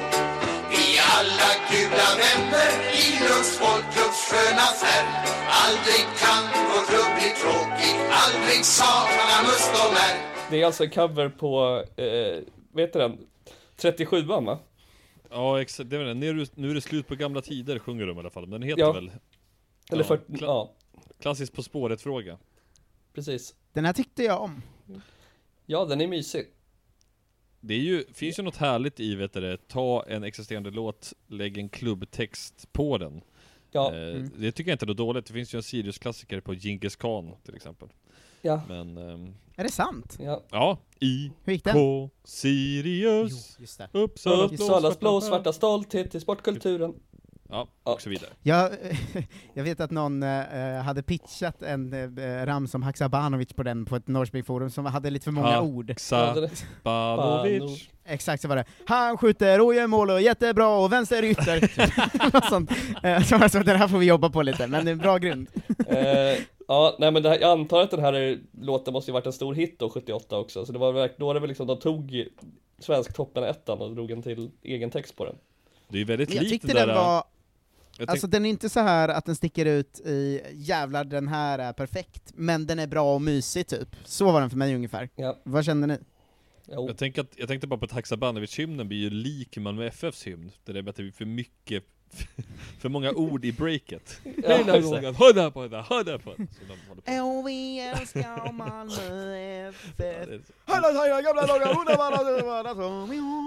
Vi 0.69 0.97
är 0.97 1.03
alla 1.17 1.51
gula 1.69 2.09
vänner 2.21 2.71
i 2.93 3.05
Lunds 3.23 3.57
folkklubbs 3.57 4.21
sköna 4.29 4.67
färg. 4.81 5.07
Aldrig 5.63 6.05
kan 6.21 6.43
vår 6.67 6.85
klubb 6.89 7.11
bli 7.15 7.29
tråkig, 7.41 7.95
aldrig 8.23 8.65
sakna 8.65 9.37
must 9.43 9.71
och 9.85 9.93
märg. 9.93 10.34
Det 10.49 10.61
är 10.61 10.65
alltså 10.65 10.83
en 10.83 10.89
cover 10.89 11.29
på, 11.29 11.83
eh, 12.01 12.43
vet 12.71 12.93
du 12.93 12.99
den? 12.99 13.17
37an 13.77 14.45
va? 14.45 14.59
Ja 15.29 15.61
exakt, 15.61 15.89
det 15.89 15.95
är 15.97 16.03
det. 16.03 16.13
Nu 16.13 16.29
är 16.29 16.33
det- 16.33 16.57
nu 16.57 16.69
är 16.69 16.73
det 16.73 16.81
slut 16.81 17.07
på 17.07 17.15
gamla 17.15 17.41
tider 17.41 17.79
sjunger 17.79 18.05
de 18.07 18.17
i 18.17 18.19
alla 18.19 18.29
fall, 18.29 18.47
men 18.47 18.61
den 18.61 18.69
heter 18.69 18.81
Ja. 18.81 18.91
väl? 18.91 19.11
Eller 19.91 20.03
Ja, 20.03 20.07
40, 20.07 20.31
kla- 20.33 20.45
ja. 20.45 20.71
Klassisk 21.19 21.53
På 21.53 21.63
spåret-fråga. 21.63 22.37
Precis. 23.13 23.55
Den 23.73 23.85
här 23.85 23.93
tyckte 23.93 24.23
jag 24.23 24.41
om. 24.41 24.61
Ja, 25.65 25.85
den 25.85 26.01
är 26.01 26.07
mysig. 26.07 26.45
Det 27.59 27.73
är 27.73 27.79
ju, 27.79 28.05
finns 28.13 28.39
ju 28.39 28.43
något 28.43 28.57
härligt 28.57 28.99
i 28.99 29.15
vet 29.15 29.33
du, 29.33 29.57
ta 29.67 30.05
en 30.07 30.23
existerande 30.23 30.71
låt, 30.71 31.13
lägg 31.27 31.57
en 31.57 31.69
klubbtext 31.69 32.73
på 32.73 32.97
den. 32.97 33.21
Ja. 33.71 33.93
Eh, 33.95 34.15
Mm. 34.15 34.31
Det 34.37 34.51
tycker 34.51 34.71
jag 34.71 34.75
inte 34.75 34.85
är 34.85 34.93
dåligt, 34.93 35.25
det 35.25 35.33
finns 35.33 35.53
ju 35.53 35.57
en 35.57 35.63
Sirius-klassiker 35.63 36.39
på 36.41 36.53
Genghis 36.53 36.95
Khan 36.95 37.31
till 37.43 37.55
exempel. 37.55 37.89
Ja. 38.41 38.61
Men, 38.67 38.97
ehm, 38.97 39.35
Är 39.55 39.63
det 39.63 39.71
sant? 39.71 40.17
Ja. 40.19 40.43
ja, 40.51 40.77
I, 40.99 41.31
Hur 41.43 41.53
gick 41.53 41.63
den? 41.63 41.73
K, 41.73 42.09
Sirius, 42.23 43.55
Jo, 43.57 43.61
just 43.61 43.77
det. 43.77 43.89
Uppsalas 43.91 44.51
blå, 44.51 44.55
Uppsalas 44.55 44.99
blå, 44.99 45.21
svarta 45.21 45.43
svarta 45.43 45.53
stolthet 45.53 46.15
i 46.15 46.19
sportkulturen. 46.19 46.93
Ja, 47.49 47.67
och 47.83 48.01
så 48.01 48.09
vidare. 48.09 48.29
Jag, 48.41 48.71
jag 49.53 49.63
vet 49.63 49.79
att 49.79 49.91
någon 49.91 50.23
eh, 50.23 50.81
hade 50.83 51.03
pitchat 51.03 51.61
en 51.61 51.93
eh, 52.17 52.45
ram 52.45 52.67
som 52.67 52.83
Haksabanovic 52.83 53.53
på 53.53 53.63
den 53.63 53.85
på 53.85 53.95
ett 53.95 54.07
Norrköpingsforum 54.07 54.69
som 54.69 54.85
hade 54.85 55.09
lite 55.09 55.23
för 55.23 55.31
många 55.31 55.61
ord. 55.61 55.89
Haksabanovic. 55.89 57.89
Exakt 58.05 58.41
så 58.41 58.47
var 58.47 58.55
det. 58.55 58.65
Han 58.85 59.17
skjuter 59.17 59.61
och 59.61 59.75
gör 59.75 59.87
mål 59.87 60.09
och 60.09 60.21
jättebra 60.21 60.67
och 60.67 60.91
vänster 60.91 61.23
ytter. 61.23 62.33
Något 62.33 62.45
sånt. 62.45 62.71
Eh, 63.03 63.23
så 63.23 63.35
alltså, 63.35 63.59
den 63.59 63.77
här 63.77 63.87
får 63.87 63.97
vi 63.97 64.05
jobba 64.05 64.29
på 64.29 64.41
lite, 64.41 64.67
men 64.67 64.85
det 64.85 64.91
är 64.91 64.93
en 64.93 64.99
bra 64.99 65.17
grund. 65.17 65.47
Ja, 66.67 66.95
nej 66.99 67.11
men 67.11 67.23
det 67.23 67.29
här, 67.29 67.39
jag 67.39 67.51
antar 67.51 67.81
att 67.81 67.91
den 67.91 67.99
här 67.99 68.39
låten 68.61 68.93
måste 68.93 69.11
ju 69.11 69.13
varit 69.13 69.25
en 69.25 69.33
stor 69.33 69.53
hit 69.53 69.79
då, 69.79 69.89
78 69.89 70.37
också. 70.37 70.65
Så 70.65 70.71
det 70.71 70.79
var 70.79 71.11
då 71.17 71.29
är 71.29 71.33
det 71.33 71.39
väl 71.39 71.47
liksom, 71.47 71.67
de 71.67 71.79
tog 71.79 72.25
svensk 72.79 73.13
toppen 73.13 73.43
ettan 73.43 73.81
och 73.81 73.95
drog 73.95 74.11
en 74.11 74.21
till 74.21 74.51
egen 74.63 74.89
text 74.91 75.15
på 75.15 75.25
den. 75.25 75.35
Det 75.87 75.97
är 75.97 75.99
ju 75.99 76.05
väldigt 76.05 76.29
Men 76.29 76.35
jag 76.35 76.43
likt 76.43 76.51
tyckte 76.51 76.77
den 76.77 76.87
där, 76.87 76.95
var, 76.95 77.13
jag 77.13 77.23
tänk- 77.97 78.09
alltså 78.09 78.27
den 78.27 78.45
är 78.45 78.49
inte 78.49 78.69
så 78.69 78.79
här 78.79 79.09
att 79.09 79.25
den 79.25 79.35
sticker 79.35 79.65
ut 79.65 79.99
i 79.99 80.41
jävlar 80.53 81.03
den 81.03 81.27
här 81.27 81.59
är 81.59 81.73
perfekt, 81.73 82.31
men 82.35 82.67
den 82.67 82.79
är 82.79 82.87
bra 82.87 83.15
och 83.15 83.21
mysig 83.21 83.67
typ. 83.67 83.95
Så 84.05 84.25
var 84.31 84.41
den 84.41 84.49
för 84.49 84.57
mig 84.57 84.75
ungefär. 84.75 85.09
Ja. 85.15 85.37
Vad 85.43 85.65
kände 85.65 85.87
ni? 85.87 85.97
Jag, 86.67 86.97
tänker 86.97 87.21
att, 87.21 87.33
jag 87.37 87.47
tänkte 87.47 87.67
bara 87.67 87.79
på 87.79 87.85
att 87.85 87.91
Haksabanovic-hymnen 87.91 88.83
blir 88.87 88.97
ju 88.97 89.09
lik 89.09 89.57
Malmö 89.57 89.85
FFs 89.87 90.27
hymn. 90.27 90.51
Det 90.65 90.79
att 90.79 90.95
det 90.95 91.03
blir 91.03 91.11
för 91.11 91.25
mycket, 91.25 91.83
för 92.79 92.89
många 92.89 93.11
ord 93.11 93.45
i 93.45 93.51
breaket. 93.51 94.19
Hela 94.43 94.79
gången, 94.79 95.15
hörda 95.15 95.51
på 95.51 95.67
det, 95.67 95.81
hörda 95.81 96.17
på 96.19 96.33
det. 96.37 96.47
Åh, 97.21 97.45
vi 97.45 97.79
älskar 97.79 98.51
Malmö 98.51 99.69
FF. 99.69 100.39
Alla 100.65 100.87
säger 100.87 101.21
gamla 101.23 101.45
dagar, 101.47 101.79
underbara, 101.79 102.17
underbara 102.31 102.75
som 102.75 103.09
vi 103.09 103.17
har. 103.17 103.45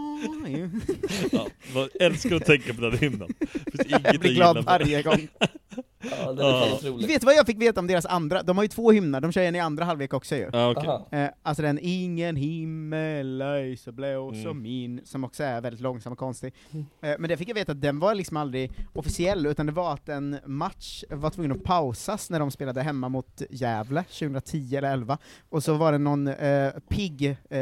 Ja, 1.33 1.47
vad- 1.75 1.89
älskar 2.01 2.37
att 2.37 2.45
tänka 2.45 2.75
på 2.75 2.81
den 2.81 2.99
hymnen. 2.99 3.35
Jag 3.89 4.21
blir 4.21 4.35
glad 4.35 4.65
varje 4.65 5.03
gång. 5.03 5.29
Ja, 6.03 6.33
den 6.33 6.39
är 6.47 6.51
Ja. 6.51 6.61
fan 6.67 6.73
otrolig. 6.75 7.07
Vet 7.09 7.21
du 7.21 7.25
vad 7.25 7.35
jag 7.35 7.47
fick 7.47 7.63
veta 7.63 7.81
om 7.81 7.87
deras 7.87 8.07
andra? 8.07 8.43
De 8.43 8.57
har 8.57 8.65
ju 8.65 8.69
två 8.69 8.91
hymner, 8.91 9.21
de 9.21 9.33
kör 9.33 9.43
en 9.43 9.55
i 9.55 9.61
andra 9.61 9.85
halvlek 9.85 10.15
också 10.15 10.37
ju. 10.37 10.51
Ja. 10.53 10.75
Aha. 10.77 11.09
Eh, 11.13 11.29
alltså 11.43 11.63
den 11.63 11.79
Ingen 11.83 12.37
himmel 12.37 13.41
är 13.41 13.77
så 13.77 13.93
blå 13.93 14.29
Mm. 14.29 14.43
som 14.43 14.63
min, 14.63 15.01
som 15.05 15.25
också 15.25 15.43
är 15.45 15.61
väldigt 15.61 15.81
långsam 15.81 16.13
och 16.13 16.19
konstig. 16.19 16.55
Eh, 16.73 16.81
men 17.19 17.23
det 17.29 17.37
fick 17.37 17.49
jag 17.49 17.55
veta 17.55 17.73
att 17.73 17.81
den 17.81 17.99
var 17.99 18.15
liksom 18.15 18.37
aldrig 18.37 18.71
officiell, 18.93 19.47
utan 19.47 19.67
det 19.67 19.73
var 19.73 19.93
att 19.95 20.09
en 20.09 20.37
match 20.47 21.05
var 21.11 21.31
tvungen 21.31 21.53
att 21.53 21.63
pausas 21.65 22.31
när 22.31 22.41
de 22.41 22.51
spelade 22.51 22.83
hemma 22.83 23.09
mot 23.09 23.43
Gävle 23.51 24.05
2010 24.05 24.77
eller 24.77 24.93
11, 24.93 25.19
och 25.49 25.63
så 25.65 25.75
var 25.75 25.93
det 25.93 25.99
någon 25.99 26.29
eh, 26.29 26.71
pigg 26.89 27.27
eh, 27.51 27.59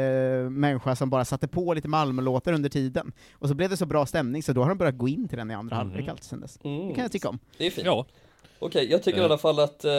människa 0.49 0.95
som 0.95 1.09
bara 1.09 1.25
satte 1.25 1.47
på 1.47 1.73
lite 1.73 1.87
Malmö-låtar 1.87 2.53
under 2.53 2.69
tiden, 2.69 3.11
och 3.33 3.47
så 3.47 3.53
blev 3.55 3.69
det 3.69 3.77
så 3.77 3.85
bra 3.85 4.05
stämning 4.05 4.43
så 4.43 4.53
då 4.53 4.61
har 4.61 4.69
de 4.69 4.77
börjat 4.77 4.97
gå 4.97 5.07
in 5.07 5.27
till 5.27 5.37
den 5.37 5.51
i 5.51 5.53
andra 5.53 5.75
Mhm. 5.75 5.87
halvlek 5.87 6.07
alltid 6.09 6.23
sen 6.23 6.39
dess. 6.41 6.59
Mm. 6.63 6.87
Det 6.87 6.93
kan 6.93 7.01
jag 7.01 7.11
tycka 7.11 7.29
om. 7.29 7.39
Det 7.57 7.65
är 7.67 7.71
fint. 7.71 7.85
Ja, 7.85 8.05
Okej, 8.59 8.91
jag 8.91 9.03
tycker 9.03 9.17
i 9.17 9.21
Eh. 9.21 9.25
alla 9.25 9.37
fall 9.37 9.59
att 9.59 9.85
eh, 9.85 9.91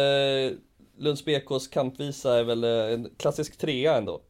Lunds 0.98 1.24
BKs 1.24 1.68
kampvisa 1.68 2.38
är 2.38 2.44
väl 2.44 2.64
eh, 2.64 2.70
en 2.70 3.10
klassisk 3.16 3.56
trea 3.58 3.96
ändå. 3.96 4.20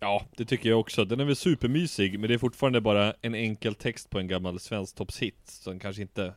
ja, 0.00 0.26
det 0.36 0.44
tycker 0.44 0.68
jag 0.68 0.80
också. 0.80 1.04
Den 1.04 1.20
är 1.20 1.24
väl 1.24 1.36
supermysig, 1.36 2.18
men 2.20 2.28
det 2.28 2.34
är 2.34 2.38
fortfarande 2.38 2.80
bara 2.80 3.14
en 3.22 3.34
enkel 3.34 3.74
text 3.74 4.10
på 4.10 4.18
en 4.18 4.28
gammal 4.28 4.60
svensktoppshit 4.60 5.40
som 5.50 5.78
kanske 5.80 6.02
inte 6.02 6.32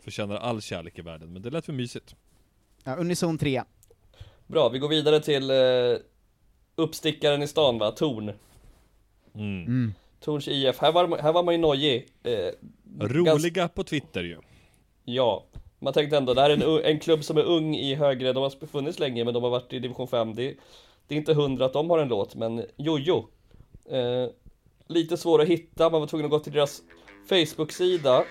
förtjänar 0.00 0.36
all 0.36 0.62
kärlek 0.62 0.98
i 0.98 1.02
världen, 1.02 1.32
men 1.32 1.42
det 1.42 1.50
lät 1.50 1.66
för 1.66 1.72
mysigt. 1.72 2.14
Ja, 2.84 2.96
Unison 2.96 3.38
3. 3.38 3.62
Bra, 4.46 4.68
vi 4.68 4.78
går 4.78 4.88
vidare 4.88 5.20
till 5.20 5.50
eh, 5.50 5.56
uppstickaren 6.76 7.42
i 7.42 7.46
stan 7.48 7.78
va, 7.78 7.90
Torn. 7.90 8.32
Mm. 9.34 9.62
Mm. 9.66 9.94
Torns 10.20 10.48
IF, 10.48 10.78
här 10.78 10.92
var, 10.92 11.18
här 11.18 11.32
var 11.32 11.42
man 11.42 11.54
ju 11.54 11.60
nojig. 11.60 12.08
Eh, 12.22 12.50
Roliga 13.00 13.68
på 13.68 13.84
Twitter 13.84 14.24
ju. 14.24 14.36
Ja, 15.04 15.44
man 15.82 15.92
tänkte 15.92 16.16
ändå, 16.16 16.34
det 16.34 16.40
här 16.40 16.50
är 16.50 16.78
en, 16.78 16.84
en 16.84 17.00
klubb 17.00 17.24
som 17.24 17.36
är 17.36 17.42
ung 17.42 17.76
i 17.76 17.94
högre, 17.94 18.32
de 18.32 18.42
har 18.42 18.66
funnits 18.66 18.98
länge 18.98 19.24
men 19.24 19.34
de 19.34 19.42
har 19.42 19.50
varit 19.50 19.72
i 19.72 19.78
division 19.78 20.08
5. 20.08 20.34
Det, 20.34 20.56
det 21.06 21.14
är 21.14 21.18
inte 21.18 21.34
hundra 21.34 21.64
att 21.64 21.72
de 21.72 21.90
har 21.90 21.98
en 21.98 22.08
låt, 22.08 22.34
men 22.34 22.64
Jojo. 22.76 23.26
Eh, 23.90 24.26
lite 24.86 25.16
svår 25.16 25.42
att 25.42 25.48
hitta, 25.48 25.90
man 25.90 26.00
var 26.00 26.08
tvungen 26.08 26.24
att 26.24 26.30
gå 26.30 26.38
till 26.38 26.52
deras 26.52 26.82
Facebook-sida 27.28 28.24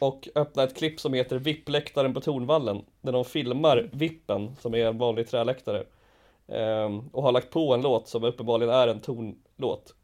och 0.00 0.28
öppna 0.34 0.62
ett 0.62 0.76
klipp 0.76 1.00
som 1.00 1.14
heter 1.14 1.38
VIP-läktaren 1.38 2.14
på 2.14 2.20
Tornvallen, 2.20 2.84
där 3.00 3.12
de 3.12 3.24
filmar 3.24 3.90
Vippen, 3.92 4.56
som 4.60 4.74
är 4.74 4.86
en 4.86 4.98
vanlig 4.98 5.28
träläktare. 5.28 5.84
Eh, 6.48 7.00
och 7.12 7.22
har 7.22 7.32
lagt 7.32 7.50
på 7.50 7.74
en 7.74 7.82
låt 7.82 8.08
som 8.08 8.24
uppenbarligen 8.24 8.74
är 8.74 8.88
en 8.88 9.00
tornlåt. 9.00 9.94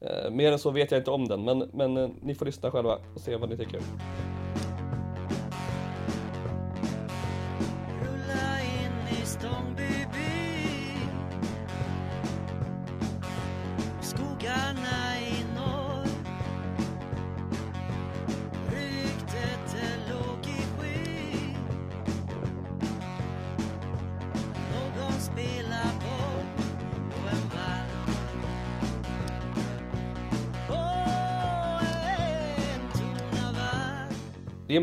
Eh, 0.00 0.30
mer 0.30 0.52
än 0.52 0.58
så 0.58 0.70
vet 0.70 0.90
jag 0.90 1.00
inte 1.00 1.10
om 1.10 1.28
den, 1.28 1.44
men, 1.44 1.70
men 1.72 1.96
eh, 1.96 2.10
ni 2.22 2.34
får 2.34 2.46
lyssna 2.46 2.70
själva 2.70 2.98
och 3.14 3.20
se 3.20 3.36
vad 3.36 3.48
ni 3.50 3.56
tycker. 3.56 3.80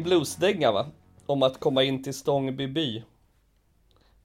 Bluesdänga 0.05 0.71
va? 0.71 0.87
Om 1.25 1.43
att 1.43 1.59
komma 1.59 1.83
in 1.83 2.03
till 2.03 2.13
Stångby 2.13 2.67
by. 2.67 3.03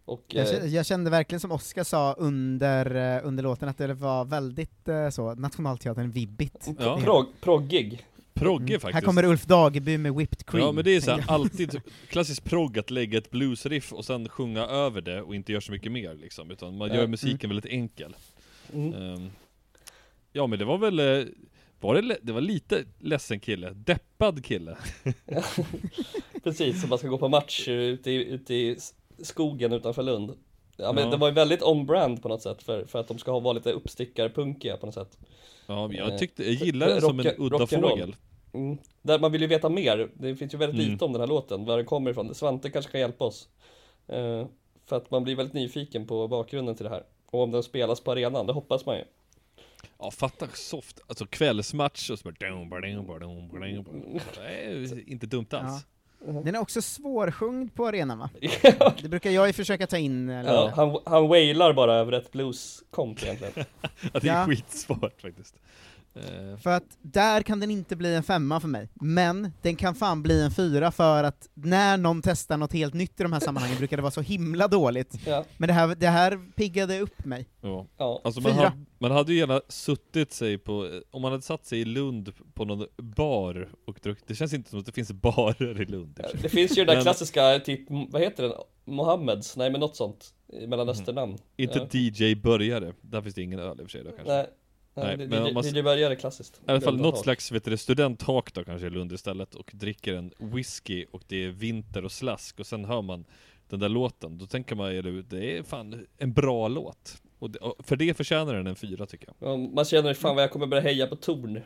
Och, 0.04 0.24
Jag, 0.28 0.48
eh, 0.48 0.52
kä- 0.52 0.66
jag 0.66 0.86
kände 0.86 1.10
verkligen 1.10 1.40
som 1.40 1.52
Oskar 1.52 1.84
sa 1.84 2.12
under, 2.18 3.16
eh, 3.16 3.26
under 3.26 3.42
låten 3.42 3.68
att 3.68 3.78
det 3.78 3.94
var 3.94 4.24
väldigt 4.24 4.88
eh, 4.88 5.08
så, 5.10 5.34
Nationalteatern 5.34 6.10
vibbigt. 6.10 6.68
Ja. 6.78 7.00
Prog, 7.04 7.26
proggig. 7.40 8.06
Progge 8.34 8.72
Här 8.72 8.78
faktiskt. 8.78 9.04
kommer 9.04 9.24
Ulf 9.24 9.44
Dageby 9.44 9.98
med 9.98 10.14
whipped 10.14 10.46
cream. 10.46 10.64
Ja 10.66 10.72
men 10.72 10.84
det 10.84 10.90
är 10.96 11.00
så 11.00 11.10
här, 11.10 11.24
alltid 11.28 11.80
klassisk 12.08 12.44
progg 12.44 12.78
att 12.78 12.90
lägga 12.90 13.18
ett 13.18 13.30
bluesriff 13.30 13.92
och 13.92 14.04
sen 14.04 14.28
sjunga 14.28 14.60
över 14.66 15.00
det 15.00 15.22
och 15.22 15.34
inte 15.34 15.52
göra 15.52 15.60
så 15.60 15.72
mycket 15.72 15.92
mer 15.92 16.14
liksom, 16.14 16.50
utan 16.50 16.76
man 16.76 16.94
gör 16.94 17.06
musiken 17.06 17.50
väldigt 17.50 17.72
enkel. 17.72 18.16
Mm. 18.74 18.94
Ehm, 18.94 19.30
ja 20.32 20.46
men 20.46 20.58
det 20.58 20.64
var 20.64 20.78
väl, 20.78 21.28
var 21.80 22.02
det, 22.02 22.18
det 22.22 22.32
var 22.32 22.40
lite 22.40 22.84
ledsen 22.98 23.40
kille, 23.40 23.70
deppad 23.70 24.44
kille. 24.44 24.76
Precis, 26.44 26.80
som 26.80 26.88
man 26.90 26.98
ska 26.98 27.08
gå 27.08 27.18
på 27.18 27.28
match 27.28 27.68
ute 27.68 28.10
i, 28.10 28.14
ute 28.24 28.54
i 28.54 28.76
skogen 29.22 29.72
utanför 29.72 30.02
Lund. 30.02 30.32
Ja 30.76 30.92
men 30.92 31.04
Ja. 31.04 31.10
det 31.10 31.16
var 31.16 31.28
ju 31.28 31.34
väldigt 31.34 31.62
on-brand 31.62 32.22
på 32.22 32.28
något 32.28 32.42
sätt 32.42 32.62
för, 32.62 32.84
för 32.84 32.98
att 32.98 33.08
de 33.08 33.18
ska 33.18 33.30
ha 33.32 33.40
vara 33.40 33.52
lite 33.52 33.72
uppstickarpunkiga 33.72 34.76
på 34.76 34.86
något 34.86 34.94
sätt. 34.94 35.18
Ja 35.66 35.90
jag 35.92 36.10
Eh, 36.12 36.16
tyckte, 36.18 36.44
jag 36.44 36.52
gillar 36.54 36.86
det 36.86 37.00
som 37.00 37.20
en 37.20 37.26
udda 37.38 37.66
fågel. 37.66 38.16
Mm. 38.52 38.78
Där 39.02 39.18
man 39.18 39.32
vill 39.32 39.40
ju 39.40 39.46
veta 39.46 39.68
mer, 39.68 40.10
det 40.14 40.36
finns 40.36 40.54
ju 40.54 40.58
väldigt 40.58 40.80
Mm. 40.80 40.92
lite 40.92 41.04
om 41.04 41.12
den 41.12 41.20
här 41.20 41.28
låten, 41.28 41.64
var 41.64 41.76
den 41.76 41.86
kommer 41.86 42.10
ifrån. 42.10 42.34
Svante 42.34 42.70
kanske 42.70 42.92
kan 42.92 43.00
hjälpa 43.00 43.24
oss. 43.24 43.48
Eh, 44.08 44.46
för 44.86 44.96
att 44.96 45.10
man 45.10 45.24
blir 45.24 45.36
väldigt 45.36 45.54
nyfiken 45.54 46.06
på 46.06 46.28
bakgrunden 46.28 46.74
till 46.74 46.84
det 46.84 46.90
här. 46.90 47.04
Och 47.30 47.42
om 47.42 47.50
den 47.50 47.62
spelas 47.62 48.00
på 48.00 48.12
arenan, 48.12 48.46
det 48.46 48.52
hoppas 48.52 48.86
man 48.86 48.96
ju. 48.96 49.04
Ja 49.98 50.10
fatta 50.10 50.46
soft, 50.54 51.00
alltså 51.06 51.26
kvällsmatch 51.26 52.10
och 52.10 52.18
så 52.18 52.24
bara 52.24 53.68
inte 55.06 55.26
dumt 55.26 55.46
alls. 55.50 55.86
Den 56.44 56.54
är 56.54 56.58
också 56.58 56.82
svårsjungd 56.82 57.74
på 57.74 57.86
arenan 57.86 58.18
va? 58.18 58.30
Det 59.02 59.08
brukar 59.08 59.30
jag 59.30 59.46
ju 59.46 59.52
försöka 59.52 59.86
ta 59.86 59.98
in. 59.98 60.28
Eller? 60.30 60.52
Ja, 60.52 60.72
han, 60.76 60.98
han 61.06 61.28
wailar 61.28 61.72
bara 61.72 61.94
över 61.94 62.12
ett 62.12 62.32
blueskomp 62.32 63.22
egentligen. 63.22 63.52
Ja, 64.12 64.20
det 64.20 64.28
är 64.28 64.40
Ja. 64.40 64.46
skitsvårt 64.46 65.20
faktiskt. 65.22 65.54
Eh, 66.14 66.56
För 66.58 66.70
att 66.70 66.98
där 67.02 67.42
kan 67.42 67.60
den 67.60 67.70
inte 67.70 67.96
bli 67.96 68.14
en 68.14 68.22
femma 68.22 68.60
för 68.60 68.68
mig, 68.68 68.88
men 68.94 69.52
den 69.62 69.76
kan 69.76 69.94
fan 69.94 70.22
bli 70.22 70.42
en 70.42 70.50
fyra 70.50 70.92
för 70.92 71.24
att 71.24 71.48
när 71.54 71.96
någon 71.96 72.22
testar 72.22 72.56
något 72.56 72.72
helt 72.72 72.94
nytt 72.94 73.20
i 73.20 73.22
de 73.22 73.32
här 73.32 73.40
sammanhangen 73.40 73.78
brukar 73.78 73.96
det 73.96 74.02
vara 74.02 74.10
så 74.10 74.20
himla 74.20 74.68
dåligt. 74.68 75.14
Ja. 75.26 75.44
Men 75.56 75.66
det 75.66 75.72
här, 75.72 75.94
det 75.94 76.08
här 76.08 76.52
piggade 76.56 77.00
upp 77.00 77.24
mig. 77.24 77.48
Ja. 77.60 77.86
Ja. 77.96 78.20
Alltså 78.24 78.40
man, 78.40 78.52
Fyra. 78.52 78.62
hade, 78.64 78.84
man 78.98 79.10
hade 79.10 79.32
ju 79.32 79.38
gärna 79.38 79.60
suttit 79.68 80.32
sig 80.32 80.58
på, 80.58 81.00
om 81.10 81.22
man 81.22 81.30
hade 81.32 81.42
satt 81.42 81.66
sig 81.66 81.80
i 81.80 81.84
Lund 81.84 82.32
på 82.54 82.64
någon 82.64 82.86
bar 82.96 83.68
och 83.86 83.98
druckit, 84.02 84.24
det 84.26 84.34
känns 84.34 84.52
inte 84.54 84.70
som 84.70 84.78
att 84.78 84.86
det 84.86 84.92
finns 84.92 85.12
barer 85.12 85.80
i 85.82 85.84
Lund. 85.84 86.20
Det 86.42 86.48
finns 86.48 86.72
ju 86.72 86.76
den 86.76 86.86
där 86.86 86.94
Men 86.94 87.02
klassiska, 87.02 87.58
typ, 87.58 87.80
vad 87.88 88.22
heter 88.22 88.42
den? 88.42 88.52
Mohammeds? 88.84 89.56
Nej 89.56 89.70
men 89.70 89.80
något 89.80 89.96
sånt. 89.96 90.34
Mellanösternamn. 90.68 91.38
Inte 91.56 91.78
Ja. 91.92 91.98
DJ 92.00 92.34
Börjare, 92.34 92.92
där 93.00 93.22
finns 93.22 93.34
det 93.34 93.42
ingen 93.42 93.58
öl 93.58 93.80
i 93.80 93.84
och 93.84 93.90
för 93.90 93.98
sig 93.98 94.04
då 94.04 94.10
kanske. 94.10 94.32
Nej. 94.32 94.46
Nej, 94.94 95.16
det- 95.16 95.26
men 95.28 95.54
man- 95.54 95.64
DJ 95.64 95.82
Börjare 95.82 96.12
är 96.12 96.16
klassiskt. 96.16 96.60
I 96.66 96.70
alla 96.70 96.80
fall 96.80 96.96
något 96.96 97.18
slags 97.18 97.52
vet 97.52 97.64
du, 97.64 97.76
studenthak 97.76 98.54
då 98.54 98.64
kanske 98.64 98.86
i 98.86 98.90
Lund 98.90 99.12
istället 99.12 99.54
och 99.54 99.70
dricker 99.74 100.14
en 100.14 100.30
whisky 100.38 101.04
och 101.10 101.22
det 101.26 101.44
är 101.44 101.48
vinter 101.48 102.04
och 102.04 102.12
slask 102.12 102.60
och 102.60 102.66
sen 102.66 102.84
hör 102.84 103.02
man 103.02 103.24
den 103.68 103.80
där 103.80 103.88
låten, 103.88 104.38
då 104.38 104.46
tänker 104.46 104.74
man 104.76 104.94
ju 104.94 105.22
det 105.22 105.58
är 105.58 105.62
fan 105.62 106.06
en 106.18 106.32
bra 106.32 106.68
låt. 106.68 107.22
Och 107.38 107.50
det, 107.50 107.58
och 107.58 107.86
för 107.86 107.96
det 107.96 108.14
förtjänar 108.16 108.54
den 108.54 108.66
en 108.66 108.76
fyra 108.76 109.06
tycker 109.06 109.28
jag. 109.38 109.52
Ja, 109.52 109.56
Man 109.56 109.84
känner 109.84 110.14
fan 110.14 110.34
vad 110.34 110.42
jag 110.44 110.50
kommer 110.50 110.66
börja 110.66 110.82
heja 110.82 111.06
på 111.06 111.16
Torn. 111.16 111.60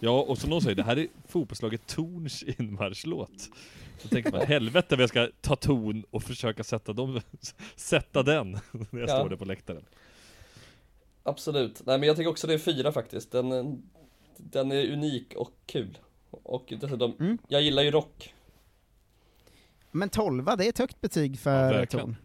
Ja, 0.00 0.20
och 0.20 0.38
som 0.38 0.50
någon 0.50 0.62
säger, 0.62 0.76
det 0.76 0.82
här 0.82 0.98
är 0.98 1.06
fotbollslaget 1.28 1.86
Torns 1.86 2.42
inmarschlåt. 2.42 3.50
Så 3.98 4.08
tänker 4.08 4.32
man, 4.32 4.46
helvete 4.46 4.96
vad 4.96 5.02
jag 5.02 5.08
ska 5.08 5.28
ta 5.40 5.56
ton 5.56 6.04
och 6.10 6.22
försöka 6.22 6.64
sätta 6.64 6.92
dem, 6.92 7.20
sätta 7.76 8.22
den 8.22 8.50
när 8.90 9.00
jag 9.00 9.08
Ja. 9.08 9.18
står 9.18 9.28
där 9.28 9.36
på 9.36 9.44
läktaren. 9.44 9.82
Absolut. 11.26 11.82
Nej 11.86 11.98
men 11.98 12.06
jag 12.06 12.16
tycker 12.16 12.30
också 12.30 12.46
det 12.46 12.54
är 12.54 12.58
fyra 12.58 12.92
faktiskt. 12.92 13.30
Den, 13.32 13.82
den 14.36 14.72
är 14.72 14.92
unik 14.92 15.34
och 15.36 15.50
kul. 15.66 15.98
Och 16.30 16.72
dessutom, 16.80 17.16
Mm. 17.20 17.38
jag 17.48 17.62
gillar 17.62 17.82
ju 17.82 17.90
rock. 17.90 18.34
Men 19.90 20.08
12 20.08 20.44
det 20.44 20.64
är 20.64 20.68
ett 20.68 20.78
högt 20.78 21.00
betyg 21.00 21.32
Ja, 21.34 21.36
för 21.36 21.72
verkligen. 21.72 22.04
ton. 22.06 22.16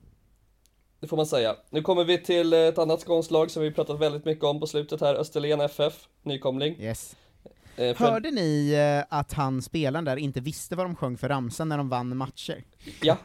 Det 1.00 1.08
får 1.08 1.18
man 1.18 1.26
säga. 1.26 1.56
Nu 1.70 1.82
kommer 1.82 2.04
vi 2.04 2.18
till 2.24 2.54
ett 2.54 2.78
annat 2.78 3.00
skånskt 3.02 3.32
lag 3.32 3.52
som 3.52 3.64
vi 3.64 3.72
pratat 3.72 4.00
väldigt 4.00 4.26
mycket 4.26 4.44
om 4.44 4.60
på 4.60 4.68
slutet 4.68 5.02
här. 5.02 5.16
Österlen 5.16 5.62
FF, 5.62 6.08
nykomling. 6.24 6.76
Yes. 6.80 7.16
Eh, 7.76 7.96
för- 7.96 8.06
Hörde 8.12 8.32
ni 8.32 8.72
eh, 9.10 9.18
att 9.18 9.34
han 9.34 9.62
spelaren 9.62 10.06
där 10.06 10.18
inte 10.18 10.40
visste 10.42 10.76
vad 10.76 10.86
de 10.86 10.96
sjöng 10.96 11.18
för 11.18 11.30
ramsan 11.30 11.70
när 11.70 11.78
de 11.78 11.90
vann 11.90 12.18
matcher? 12.18 12.64
Ja. 13.02 13.18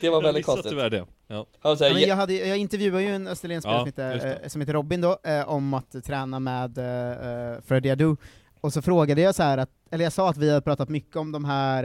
Det 0.00 0.08
var 0.10 0.22
väldigt 0.22 0.46
konstigt. 0.46 0.70
tyvärr 0.70 0.90
det. 0.90 1.06
Ja. 1.26 1.46
Säger, 1.62 1.90
Ja, 1.90 1.94
men 1.94 2.08
jag, 2.08 2.16
hade, 2.16 2.34
jag 2.34 2.58
intervjuade 2.58 3.02
ju 3.02 3.14
en 3.14 3.26
Österlenspelare 3.26 3.78
Ja, 3.78 3.80
som, 3.80 3.86
heter, 4.20 4.40
eh, 4.42 4.48
som 4.48 4.60
heter 4.60 4.72
Robin 4.72 5.00
då, 5.00 5.18
eh, 5.24 5.48
om 5.48 5.74
att 5.74 6.04
träna 6.04 6.40
med 6.40 6.78
eh, 6.78 7.60
Freddie 7.66 7.90
Adu, 7.90 8.16
och 8.60 8.72
så 8.72 8.82
frågade 8.82 9.20
jag 9.20 9.34
så 9.34 9.42
här 9.42 9.58
att, 9.58 9.70
eller 9.90 10.04
jag 10.04 10.12
sa 10.12 10.30
att 10.30 10.36
vi 10.36 10.48
hade 10.50 10.60
pratat 10.62 10.88
mycket 10.88 11.16
om 11.16 11.32
de 11.32 11.44
här 11.44 11.84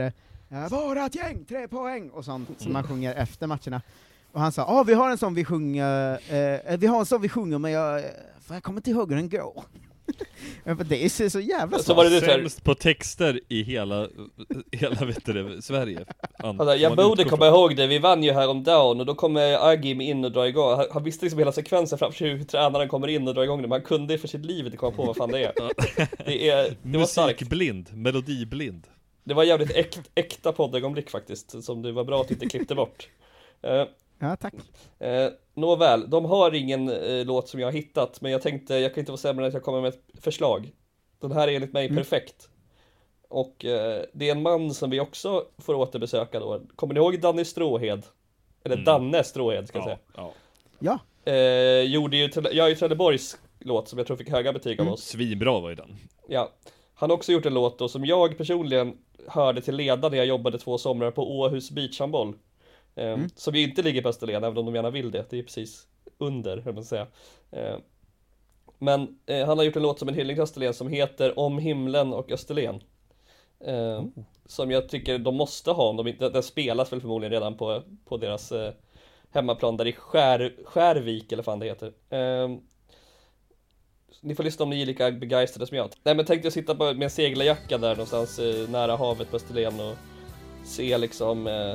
eh, 0.50 0.68
”Vårat 0.70 1.14
gäng, 1.14 1.44
tre 1.44 1.68
poäng” 1.68 2.10
och 2.10 2.24
sånt 2.24 2.48
som 2.60 2.72
man 2.72 2.84
sjunger 2.84 3.14
efter 3.14 3.46
matcherna. 3.46 3.82
Och 4.32 4.40
han 4.40 4.52
sa 4.52 4.62
”Ja, 4.62 4.82
vi 4.82 4.94
har 4.94 5.10
en 5.10 5.18
sån 5.18 5.34
vi 5.34 5.44
sjunger, 5.44 6.12
eh, 6.68 6.78
vi 6.78 6.86
har 6.86 6.98
en 6.98 7.06
sån 7.06 7.20
vi 7.20 7.28
sjunger 7.28 7.58
men 7.58 7.70
jag, 7.70 7.98
eh, 7.98 8.04
för 8.40 8.54
jag 8.54 8.62
kommer 8.62 8.78
inte 8.78 8.90
ihåg 8.90 9.10
hur 9.10 9.16
den 9.16 9.28
går”. 9.28 9.64
Bara, 10.64 10.74
det 10.74 11.04
är 11.04 11.08
så, 11.08 11.30
så 11.30 11.40
jävla 11.40 11.78
Så 11.78 11.84
svårt. 11.84 11.96
var 11.96 12.04
det 12.04 12.20
så 12.20 12.26
Sämst 12.26 12.64
på 12.64 12.74
texter 12.74 13.40
i 13.48 13.62
hela, 13.62 14.08
hela 14.72 15.04
vet 15.06 15.24
du, 15.26 15.32
det, 15.32 15.62
Sverige. 15.62 16.04
An- 16.38 16.56
som 16.58 16.78
jag 16.78 16.96
borde 16.96 17.24
komma 17.24 17.46
ihåg 17.46 17.76
det, 17.76 17.86
vi 17.86 17.98
vann 17.98 18.22
ju 18.22 18.32
häromdagen 18.32 19.00
och 19.00 19.06
då 19.06 19.14
kommer 19.14 19.70
Agim 19.70 20.00
in 20.00 20.24
och 20.24 20.32
drar 20.32 20.44
igång. 20.44 20.76
Han, 20.76 20.86
han 20.92 21.04
visste 21.04 21.24
liksom 21.24 21.38
hela 21.38 21.52
sekvensen 21.52 21.98
framför 21.98 22.18
sig 22.18 22.28
hur 22.30 22.44
tränaren 22.44 22.88
kommer 22.88 23.08
in 23.08 23.28
och 23.28 23.34
drar 23.34 23.42
igång 23.42 23.62
det, 23.62 23.68
men 23.68 23.80
han 23.80 23.82
kunde 23.86 24.18
för 24.18 24.28
sitt 24.28 24.44
liv 24.44 24.64
inte 24.64 24.76
komma 24.76 24.96
på 24.96 25.04
vad 25.04 25.16
fan 25.16 25.30
det 25.30 25.44
är. 25.44 25.52
Det, 26.26 26.48
är, 26.50 26.76
det 26.82 26.98
var 26.98 27.06
starkt. 27.06 27.40
Musikblind, 27.40 27.88
melodiblind. 27.92 28.86
Det 29.24 29.34
var 29.34 29.44
jävligt 29.44 29.76
äkt, 29.76 30.00
äkta 30.14 30.52
poddögonblick 30.52 31.10
faktiskt, 31.10 31.64
som 31.64 31.82
det 31.82 31.92
var 31.92 32.04
bra 32.04 32.20
att 32.20 32.30
inte 32.30 32.48
klippte 32.48 32.74
bort. 32.74 33.08
Eh, 33.62 33.84
Ja, 34.20 34.36
tack. 34.36 34.54
Eh, 34.98 35.28
nåväl, 35.54 36.10
de 36.10 36.24
har 36.24 36.54
ingen 36.54 36.88
eh, 36.88 37.24
låt 37.26 37.48
som 37.48 37.60
jag 37.60 37.66
har 37.66 37.72
hittat, 37.72 38.20
men 38.20 38.32
jag 38.32 38.42
tänkte 38.42 38.74
jag 38.74 38.94
kan 38.94 39.00
inte 39.02 39.12
vara 39.12 39.18
sämre 39.18 39.44
än 39.44 39.48
att 39.48 39.54
jag 39.54 39.62
kommer 39.62 39.80
med 39.80 39.88
ett 39.88 40.22
förslag. 40.22 40.70
Den 41.20 41.32
här 41.32 41.48
är 41.48 41.52
enligt 41.52 41.72
mig 41.72 41.84
Mm. 41.86 41.96
perfekt. 41.96 42.48
Och 43.28 43.64
eh, 43.64 44.02
det 44.12 44.28
är 44.28 44.32
en 44.32 44.42
man 44.42 44.74
som 44.74 44.90
vi 44.90 45.00
också 45.00 45.44
får 45.58 45.74
återbesöka 45.74 46.40
då. 46.40 46.60
Kommer 46.76 46.94
ni 46.94 47.00
ihåg 47.00 47.20
Danny 47.20 47.44
Stråhed? 47.44 48.02
Eller 48.64 48.76
Mm. 48.76 48.84
Danne 48.84 49.24
Stråhed 49.24 49.68
ska 49.68 49.78
jag 49.78 49.82
Ja, 49.82 49.86
säga. 49.86 49.98
ja. 50.78 50.98
Ja. 51.24 51.32
Eh, 51.32 51.80
gjorde 51.82 52.16
ju, 52.16 52.30
jag 52.34 52.66
är 52.66 52.68
ju 52.68 52.74
Trelleborgs 52.74 53.38
låt 53.58 53.88
som 53.88 53.98
jag 53.98 54.06
tror 54.06 54.16
fick 54.16 54.30
höga 54.30 54.52
betyg 54.52 54.80
av 54.80 54.84
Mm. 54.84 54.94
oss. 54.94 55.02
Svinbra 55.04 55.60
var 55.60 55.68
ju 55.68 55.74
den. 55.74 55.96
Ja. 56.28 56.50
Han 56.94 57.10
har 57.10 57.16
också 57.16 57.32
gjort 57.32 57.46
en 57.46 57.54
låt 57.54 57.78
då 57.78 57.88
som 57.88 58.04
jag 58.04 58.38
personligen 58.38 58.96
hörde 59.28 59.60
till 59.60 59.76
leda 59.76 60.08
när 60.08 60.16
jag 60.16 60.26
jobbade 60.26 60.58
två 60.58 60.78
somrar 60.78 61.10
på 61.10 61.38
Åhus 61.40 61.70
beachhandboll. 61.70 62.34
Eh, 62.94 63.12
Mm. 63.12 63.28
Som 63.36 63.54
ju 63.54 63.62
inte 63.62 63.82
ligger 63.82 64.02
på 64.02 64.08
Österlen, 64.08 64.44
även 64.44 64.58
om 64.58 64.66
de 64.66 64.74
gärna 64.74 64.90
vill 64.90 65.10
det. 65.10 65.26
Det 65.30 65.38
är 65.38 65.42
precis 65.42 65.86
under, 66.18 66.56
höll 66.56 66.74
man 66.74 66.84
säga. 66.84 67.06
Eh, 67.50 67.76
men 68.78 69.18
eh, 69.26 69.46
han 69.46 69.58
har 69.58 69.64
gjort 69.64 69.76
en 69.76 69.82
låt 69.82 69.98
som 69.98 70.08
en 70.08 70.14
hyllning 70.14 70.36
till 70.36 70.42
Österlen 70.42 70.74
som 70.74 70.88
heter 70.88 71.38
Om 71.38 71.58
himlen 71.58 72.12
och 72.12 72.32
Österlen. 72.32 72.82
Eh, 73.64 74.04
Som 74.46 74.70
jag 74.70 74.88
tycker 74.88 75.18
de 75.18 75.36
måste 75.36 75.70
ha 75.70 75.88
om 75.88 75.96
de 75.96 76.06
inte, 76.08 76.28
den 76.28 76.42
spelas 76.42 76.92
väl 76.92 77.00
förmodligen 77.00 77.32
redan 77.32 77.56
på, 77.56 77.82
på 78.04 78.16
deras 78.16 78.52
eh, 78.52 78.72
hemmaplan 79.30 79.76
där 79.76 79.86
i 79.86 79.92
Skär, 79.92 80.56
Skärvik 80.64 81.32
eller 81.32 81.36
vad 81.42 81.44
fan 81.44 81.58
det 81.58 81.66
heter. 81.66 81.92
Eh, 82.10 82.48
ni 84.22 84.34
får 84.34 84.42
lyssna 84.44 84.62
om 84.62 84.70
ni 84.70 84.82
är 84.82 84.86
lika 84.86 85.10
begeistrade 85.10 85.66
som 85.66 85.76
jag. 85.76 85.90
Nej 86.02 86.14
men 86.14 86.24
tänkte 86.24 86.46
jag 86.46 86.52
sitta 86.52 86.74
på, 86.74 86.84
med 86.84 87.02
en 87.02 87.10
seglarjacka 87.10 87.78
där 87.78 87.90
någonstans 87.90 88.38
eh, 88.38 88.68
nära 88.68 88.96
havet 88.96 89.30
på 89.30 89.36
Österlen 89.36 89.80
och 89.80 89.96
se 90.64 90.98
liksom 90.98 91.46
eh, 91.46 91.74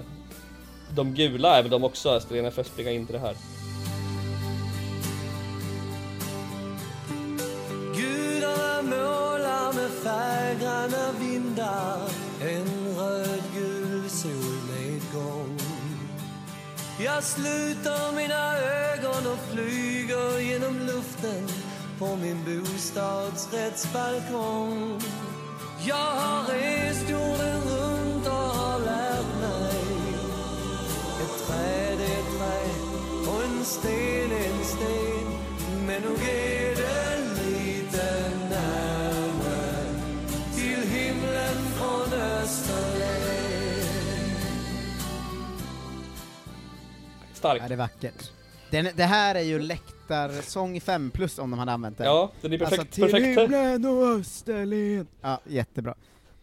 de 0.95 1.13
gula 1.13 1.57
är 1.57 1.61
väl 1.61 1.71
de 1.71 1.83
också, 1.83 2.09
Österlen 2.09 2.45
FF 2.45 2.67
springa 2.67 2.91
in 2.91 3.05
till 3.05 3.13
det 3.13 3.19
här. 3.19 3.35
Gudarna 7.95 8.81
målar 8.81 9.73
med 9.73 9.91
färggranna 9.91 11.11
vindar 11.19 11.99
en 12.41 12.95
rödgul 12.97 14.09
solnedgång. 14.09 15.59
Jag 16.99 17.23
sluter 17.23 18.11
mina 18.15 18.57
ögon 18.57 19.27
och 19.33 19.39
flyger 19.53 20.39
genom 20.39 20.79
luften 20.79 21.47
på 21.99 22.15
min 22.15 22.43
bostadsrättsbalkong. 22.45 25.01
Jag 25.87 25.95
har 25.95 26.53
rest 26.53 27.09
jorden 27.09 27.64
sten 33.86 34.31
en 34.31 34.63
sten 34.63 35.27
Men 35.88 36.01
nog 36.01 36.19
är 36.21 36.75
det 36.75 37.17
lite 37.41 38.29
närmare 38.49 39.86
till 40.55 40.89
himlen 40.89 41.55
från 41.77 42.13
Österlen 42.19 43.86
Starkt. 47.33 47.61
Ja, 47.61 47.67
det 47.67 47.73
är 47.73 47.77
vackert. 47.77 48.31
Den, 48.71 48.88
det 48.95 49.03
här 49.03 49.36
är 49.36 49.41
ju 49.41 49.59
läktarsång 49.59 50.81
5 50.81 51.11
plus 51.11 51.39
om 51.39 51.49
de 51.51 51.59
hade 51.59 51.71
använt 51.71 51.97
den. 51.97 52.07
Ja, 52.07 52.31
den 52.41 52.53
är 52.53 52.57
perfekt- 52.57 52.79
Alltså, 52.79 52.93
till 52.95 53.03
perfekt. 53.03 53.39
himlen 53.41 53.86
och 53.86 54.03
Österlen. 54.19 55.07
Ja, 55.21 55.39
jättebra. 55.47 55.95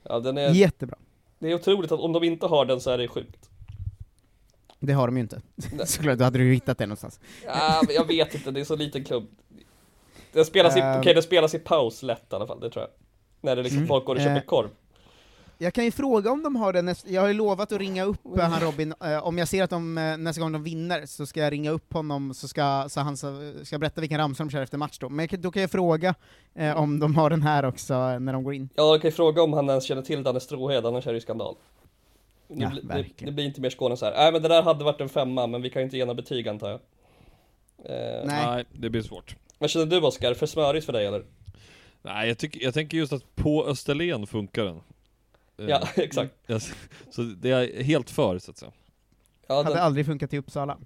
Ja, 0.03 0.21
den 0.21 0.39
är, 0.39 0.51
Jättebra. 0.51 0.97
Det 1.39 1.51
är 1.51 1.55
otroligt 1.55 1.93
att 1.93 2.01
om 2.01 2.13
de 2.13 2.25
inte 2.25 2.47
har 2.47 2.65
den 2.65 2.81
så 2.81 2.91
är 2.91 2.99
det 2.99 3.09
sjukt. 3.09 3.51
Det 4.83 4.93
har 4.93 5.07
de 5.07 5.17
ju 5.17 5.21
inte. 5.23 5.41
Såklart, 5.87 6.19
då 6.19 6.25
hade 6.25 6.39
du 6.39 6.45
ju 6.45 6.55
hittat 6.55 6.79
den 6.79 6.89
någonstans. 6.89 7.21
Ja, 7.47 7.83
jag 7.89 8.07
vet 8.07 8.35
inte, 8.35 8.51
det 8.51 8.61
är 8.61 8.65
så 8.65 8.77
liten 8.77 9.05
klubb. 9.05 9.27
Den 10.33 10.45
spelas 10.45 10.77
i, 10.77 10.81
Ehm. 10.81 11.01
okej 11.01 11.15
den 11.15 11.23
spelas 11.23 11.55
i 11.55 11.59
paus 11.59 12.03
lätt 12.03 12.33
i 12.33 12.35
alla 12.35 12.47
fall, 12.47 12.61
det 12.61 12.71
tror 12.71 12.83
jag. 12.83 12.91
När 13.41 13.57
det 13.57 13.63
liksom 13.63 13.79
Mm. 13.79 13.89
folk 13.89 14.05
går 14.05 14.15
och 14.15 14.21
köper 14.21 14.37
Eh. 14.37 14.43
korv. 14.43 14.69
Jag 15.59 15.75
kan 15.75 15.85
ju 15.85 15.91
fråga 15.91 16.31
om 16.31 16.43
de 16.43 16.57
har 16.57 16.73
den 16.73 16.85
näst, 16.85 17.09
jag 17.09 17.21
har 17.21 17.29
ju 17.29 17.35
lovat 17.35 17.73
att 17.73 17.79
ringa 17.79 18.05
upp 18.05 18.39
eh, 18.39 18.43
han 18.45 18.61
Robin, 18.61 18.95
eh, 19.05 19.27
om 19.27 19.39
jag 19.39 19.49
ser 19.49 19.63
att 19.63 19.71
de 19.71 19.99
eh, 19.99 20.17
nästa 20.17 20.41
gång 20.43 20.53
de 20.53 20.63
vinner 20.63 21.07
så 21.07 21.27
ska 21.27 21.41
jag 21.41 21.53
ringa 21.53 21.71
upp 21.71 21.93
honom 21.93 22.35
så 22.35 22.49
ska, 22.49 22.85
så 22.89 23.01
han 23.01 23.17
så, 23.17 23.53
ska 23.65 23.79
berätta 23.79 24.01
vilken 24.01 24.19
ramsa 24.19 24.43
de 24.45 24.51
kör 24.51 24.63
efter 24.63 24.79
match 24.79 24.99
då. 24.99 25.09
Men 25.09 25.29
jag, 25.31 25.41
då 25.41 25.51
kan 25.51 25.63
jag 25.63 25.71
fråga 25.71 26.15
eh, 26.55 26.77
om 26.77 26.99
de 26.99 27.15
har 27.15 27.31
den 27.31 27.43
här 27.43 27.65
också 27.65 28.19
när 28.19 28.33
de 28.33 28.45
går 28.45 28.55
in. 28.55 28.69
Ja, 28.75 28.83
jag 28.93 29.01
kan 29.03 29.09
ju 29.09 29.13
fråga 29.13 29.43
om 29.43 29.53
han 29.53 29.69
ens 29.69 29.85
känner 29.85 30.03
till 30.03 30.23
Danne 30.23 30.41
Stråhed, 30.41 30.87
annars 30.87 31.07
är 31.07 31.11
det 31.13 31.17
ju 31.17 31.21
skandal. 31.21 31.55
Ja, 32.57 32.71
bli- 32.71 32.81
det, 33.19 33.25
det 33.27 33.33
blir 33.33 33.45
inte 33.45 33.61
mer 33.61 33.71
Skåne 33.71 33.97
så 33.97 34.05
här. 34.07 34.13
Nej 34.13 34.33
men 34.33 34.43
det 34.43 34.49
där 34.49 34.63
hade 34.63 34.85
varit 34.85 35.01
en 35.01 35.09
femma, 35.09 35.47
men 35.47 35.63
vi 35.63 35.71
kan 35.71 35.83
ju 35.83 35.85
inte 35.85 35.97
ge 35.97 36.05
några 36.05 36.15
betyg 36.15 36.49
antar 36.49 36.71
jag. 36.71 36.81
Eh, 37.85 38.25
Nej, 38.27 38.65
det 38.73 38.91
blir 38.91 39.03
svårt. 39.03 39.37
Vad 39.59 39.71
känner 39.71 39.87
du 39.87 40.01
Oskar? 40.01 40.35
För 40.35 40.47
smörigt 40.47 40.87
för 40.87 40.93
dig 40.93 41.07
eller? 41.07 41.25
Nej, 42.03 42.29
jag, 42.29 42.39
tycker, 42.39 42.61
jag 42.65 42.75
tänker 42.75 42.97
just 42.99 43.13
att 43.13 43.35
på 43.37 43.67
Österlen 43.67 44.27
funkar 44.27 44.65
den. 44.65 44.77
Eh, 44.77 45.67
Ja, 45.69 45.89
exakt. 45.97 46.35
ja, 46.47 46.59
så 47.11 47.23
det 47.23 47.51
är 47.51 47.61
jag 47.63 47.85
helt 47.85 48.11
för, 48.11 48.39
så 48.39 48.51
att 48.51 48.59
säga. 48.59 48.73
Ja, 49.47 49.63
Hade 49.63 49.83
aldrig 49.83 50.07
funkat 50.07 50.33
i 50.35 50.39
Uppsala. 50.39 50.79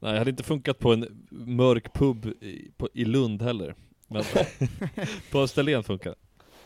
Nej, 0.00 0.12
det 0.12 0.18
hade 0.18 0.30
inte 0.30 0.42
funkat 0.42 0.78
på 0.78 0.92
en 0.92 1.26
mörk 1.30 1.92
pub 1.94 2.26
i, 2.26 2.70
på, 2.76 2.88
i 2.94 3.04
Lund 3.04 3.42
heller. 3.42 3.74
Men 4.08 4.24
på 5.32 5.38
Österlen 5.40 5.84
funkar 5.84 6.10
det. 6.10 6.16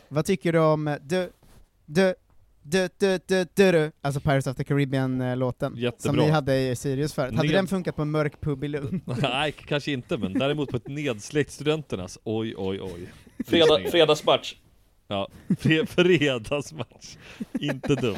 Vad 0.07 0.25
tycker 0.25 0.53
du 0.53 0.59
om 0.59 0.97
du, 1.01 1.31
du, 1.85 2.15
du, 2.63 2.89
du, 2.97 3.19
du, 3.27 3.45
du, 3.55 3.71
du, 3.71 3.91
alltså 4.01 4.21
Pirates 4.21 4.47
of 4.47 4.55
the 4.57 4.63
Caribbean-låten? 4.63 5.71
Som 5.71 5.79
Jättebra. 5.81 6.25
ni 6.25 6.29
hade 6.31 6.59
i 6.59 6.75
Sirius 6.75 7.13
förut. 7.13 7.35
Hade 7.35 7.47
Ned- 7.49 7.53
den 7.53 7.67
funkat 7.67 7.95
på 7.95 8.01
en 8.01 8.11
mörk 8.11 8.41
pub 8.41 8.63
i 8.63 8.67
Lund? 8.67 9.01
Nej, 9.21 9.51
kanske 9.51 9.91
inte, 9.91 10.17
men 10.17 10.33
däremot 10.33 10.69
på 10.69 10.77
ett 10.77 10.87
nedsläckt 10.87 11.51
studenternas. 11.51 12.19
Oj, 12.23 12.53
oj, 12.57 12.81
oj. 12.81 13.07
Fredag, 13.45 13.65
Lyssningar. 13.65 13.91
fredagsmatch. 13.91 14.55
Ja, 15.07 15.27
fre, 15.59 15.85
fredagsmatch. 15.87 17.17
inte 17.59 17.95
dumt. 17.95 18.17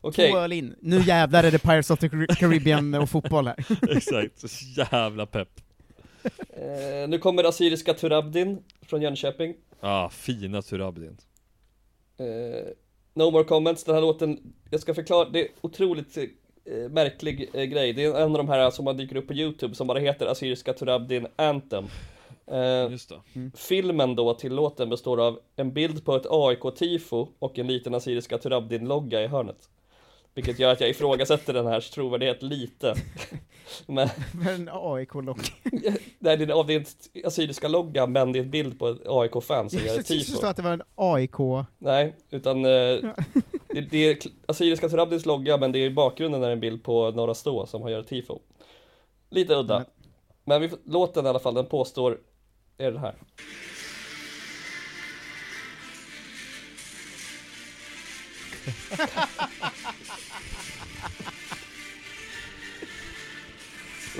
Okej. 0.00 0.58
In. 0.58 0.74
Nu 0.80 1.00
jävlar 1.00 1.44
är 1.44 1.50
det 1.50 1.58
Pirates 1.58 1.90
of 1.90 1.98
the 1.98 2.08
Car- 2.08 2.34
Caribbean 2.34 2.94
och 2.94 3.10
fotboll 3.10 3.46
här. 3.46 3.56
Exakt, 3.96 4.44
jävla 4.76 5.26
pepp. 5.26 5.48
Eh, 6.56 7.08
nu 7.08 7.18
kommer 7.18 7.44
Assyriska 7.44 7.94
Turabdin 7.94 8.62
från 8.82 9.02
Jönköping. 9.02 9.54
Ah, 9.80 10.08
fina 10.08 10.62
Turabdin. 10.62 11.16
Eh, 12.18 12.26
no 13.14 13.30
more 13.30 13.44
comments, 13.44 13.84
den 13.84 13.94
här 13.94 14.02
låten, 14.02 14.52
jag 14.70 14.80
ska 14.80 14.94
förklara, 14.94 15.28
det 15.28 15.40
är 15.40 15.48
otroligt 15.60 16.16
eh, 16.16 16.88
märklig 16.90 17.50
eh, 17.52 17.64
grej. 17.64 17.92
Det 17.92 18.04
är 18.04 18.14
en 18.14 18.30
av 18.32 18.38
de 18.38 18.48
här 18.48 18.70
som 18.70 18.84
man 18.84 18.96
dyker 18.96 19.16
upp 19.16 19.26
på 19.26 19.34
Youtube 19.34 19.74
som 19.74 19.86
bara 19.86 19.98
heter 19.98 20.26
Assyriska 20.26 20.72
Turabdin 20.72 21.26
Anthem. 21.36 21.84
Eh, 22.46 22.90
Just 22.90 23.08
det. 23.08 23.50
Filmen 23.54 24.16
då 24.16 24.34
till 24.34 24.54
låten 24.54 24.88
består 24.88 25.20
av 25.20 25.40
en 25.56 25.72
bild 25.72 26.04
på 26.04 26.16
ett 26.16 26.26
AIK-tifo 26.30 27.28
och 27.38 27.58
en 27.58 27.66
liten 27.66 27.94
Assyriska 27.94 28.38
Turabdin-logga 28.38 29.22
i 29.22 29.26
hörnet. 29.26 29.68
Vilket 30.34 30.58
gör 30.58 30.72
att 30.72 30.80
jag 30.80 30.90
ifrågasätter 30.90 31.52
den 31.52 31.66
här 31.66 31.80
trovärdighet 31.80 32.42
lite. 32.42 32.94
Men 33.86 34.08
en 34.48 34.68
AIK-logga. 34.72 35.42
Nej, 36.18 36.36
det 36.36 36.44
är, 36.44 36.64
det 36.64 36.74
är 36.74 36.78
en 37.14 37.26
assyriska 37.26 37.68
logga 37.68 38.06
men 38.06 38.32
det 38.32 38.38
är 38.38 38.42
en 38.42 38.50
bild 38.50 38.78
på 38.78 38.88
ett 38.88 38.98
AIK-fan 39.06 39.70
som 39.70 39.78
gör 39.78 39.86
Jag 39.86 39.98
ett 39.98 40.06
tifo. 40.06 40.46
att 40.46 40.56
det 40.56 40.62
var 40.62 40.72
en 40.72 40.82
AIK. 40.94 41.66
Nej, 41.78 42.14
utan 42.30 42.64
eh, 42.64 42.70
det, 43.68 43.80
det 43.90 43.98
är 43.98 44.18
Assyriska 44.46 44.88
Turabdins 44.88 45.26
logga 45.26 45.56
men 45.56 45.72
det 45.72 45.78
är 45.78 45.86
i 45.86 45.90
bakgrunden 45.90 46.42
är 46.42 46.50
en 46.50 46.60
bild 46.60 46.84
på 46.84 47.10
Norra 47.10 47.34
Stå 47.34 47.66
som 47.66 47.82
har 47.82 47.90
gjort 47.90 48.06
tifo. 48.06 48.38
Lite 49.30 49.54
udda. 49.54 49.84
Men 50.44 50.60
vi, 50.60 50.68
får- 50.68 50.78
låten 50.84 51.26
i 51.26 51.28
alla 51.28 51.38
fall, 51.38 51.54
den 51.54 51.66
påstår, 51.66 52.18
är 52.78 52.92
det 52.92 52.98
här. 53.00 53.14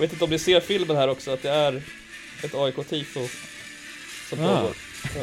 Jag 0.00 0.06
vet 0.06 0.12
inte 0.12 0.24
om 0.24 0.30
ni 0.30 0.38
ser 0.38 0.60
filmen 0.60 0.96
här 0.96 1.08
också, 1.08 1.30
att 1.30 1.42
det 1.42 1.50
är 1.50 1.82
ett 2.44 2.54
AIK-tifo 2.54 3.20
som 4.28 4.44
Ah. 4.44 4.56
pågår. 4.60 4.76
Ja. 5.16 5.22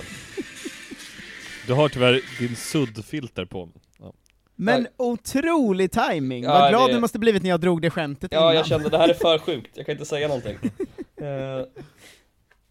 Du 1.67 1.73
har 1.73 1.89
tyvärr 1.89 2.21
din 2.39 2.55
suddfilter 2.55 3.45
på. 3.45 3.69
Ja. 3.99 4.13
Men 4.55 4.87
otrolig 4.97 5.91
timing. 5.91 6.43
Ja, 6.43 6.59
Vad 6.59 6.69
glad 6.69 6.89
det- 6.89 6.93
du 6.93 6.99
måste 6.99 7.19
blivit 7.19 7.43
när 7.43 7.49
jag 7.49 7.59
drog 7.61 7.81
det 7.81 7.89
skämtet 7.89 8.31
Ja, 8.31 8.39
innan. 8.39 8.55
jag 8.55 8.65
kände 8.67 8.89
det 8.89 8.97
här 8.97 9.09
är 9.09 9.13
för 9.13 9.37
sjukt, 9.39 9.71
jag 9.77 9.85
kan 9.85 9.93
inte 9.93 10.05
säga 10.05 10.27
någonting. 10.27 10.57
Eh, 11.21 11.65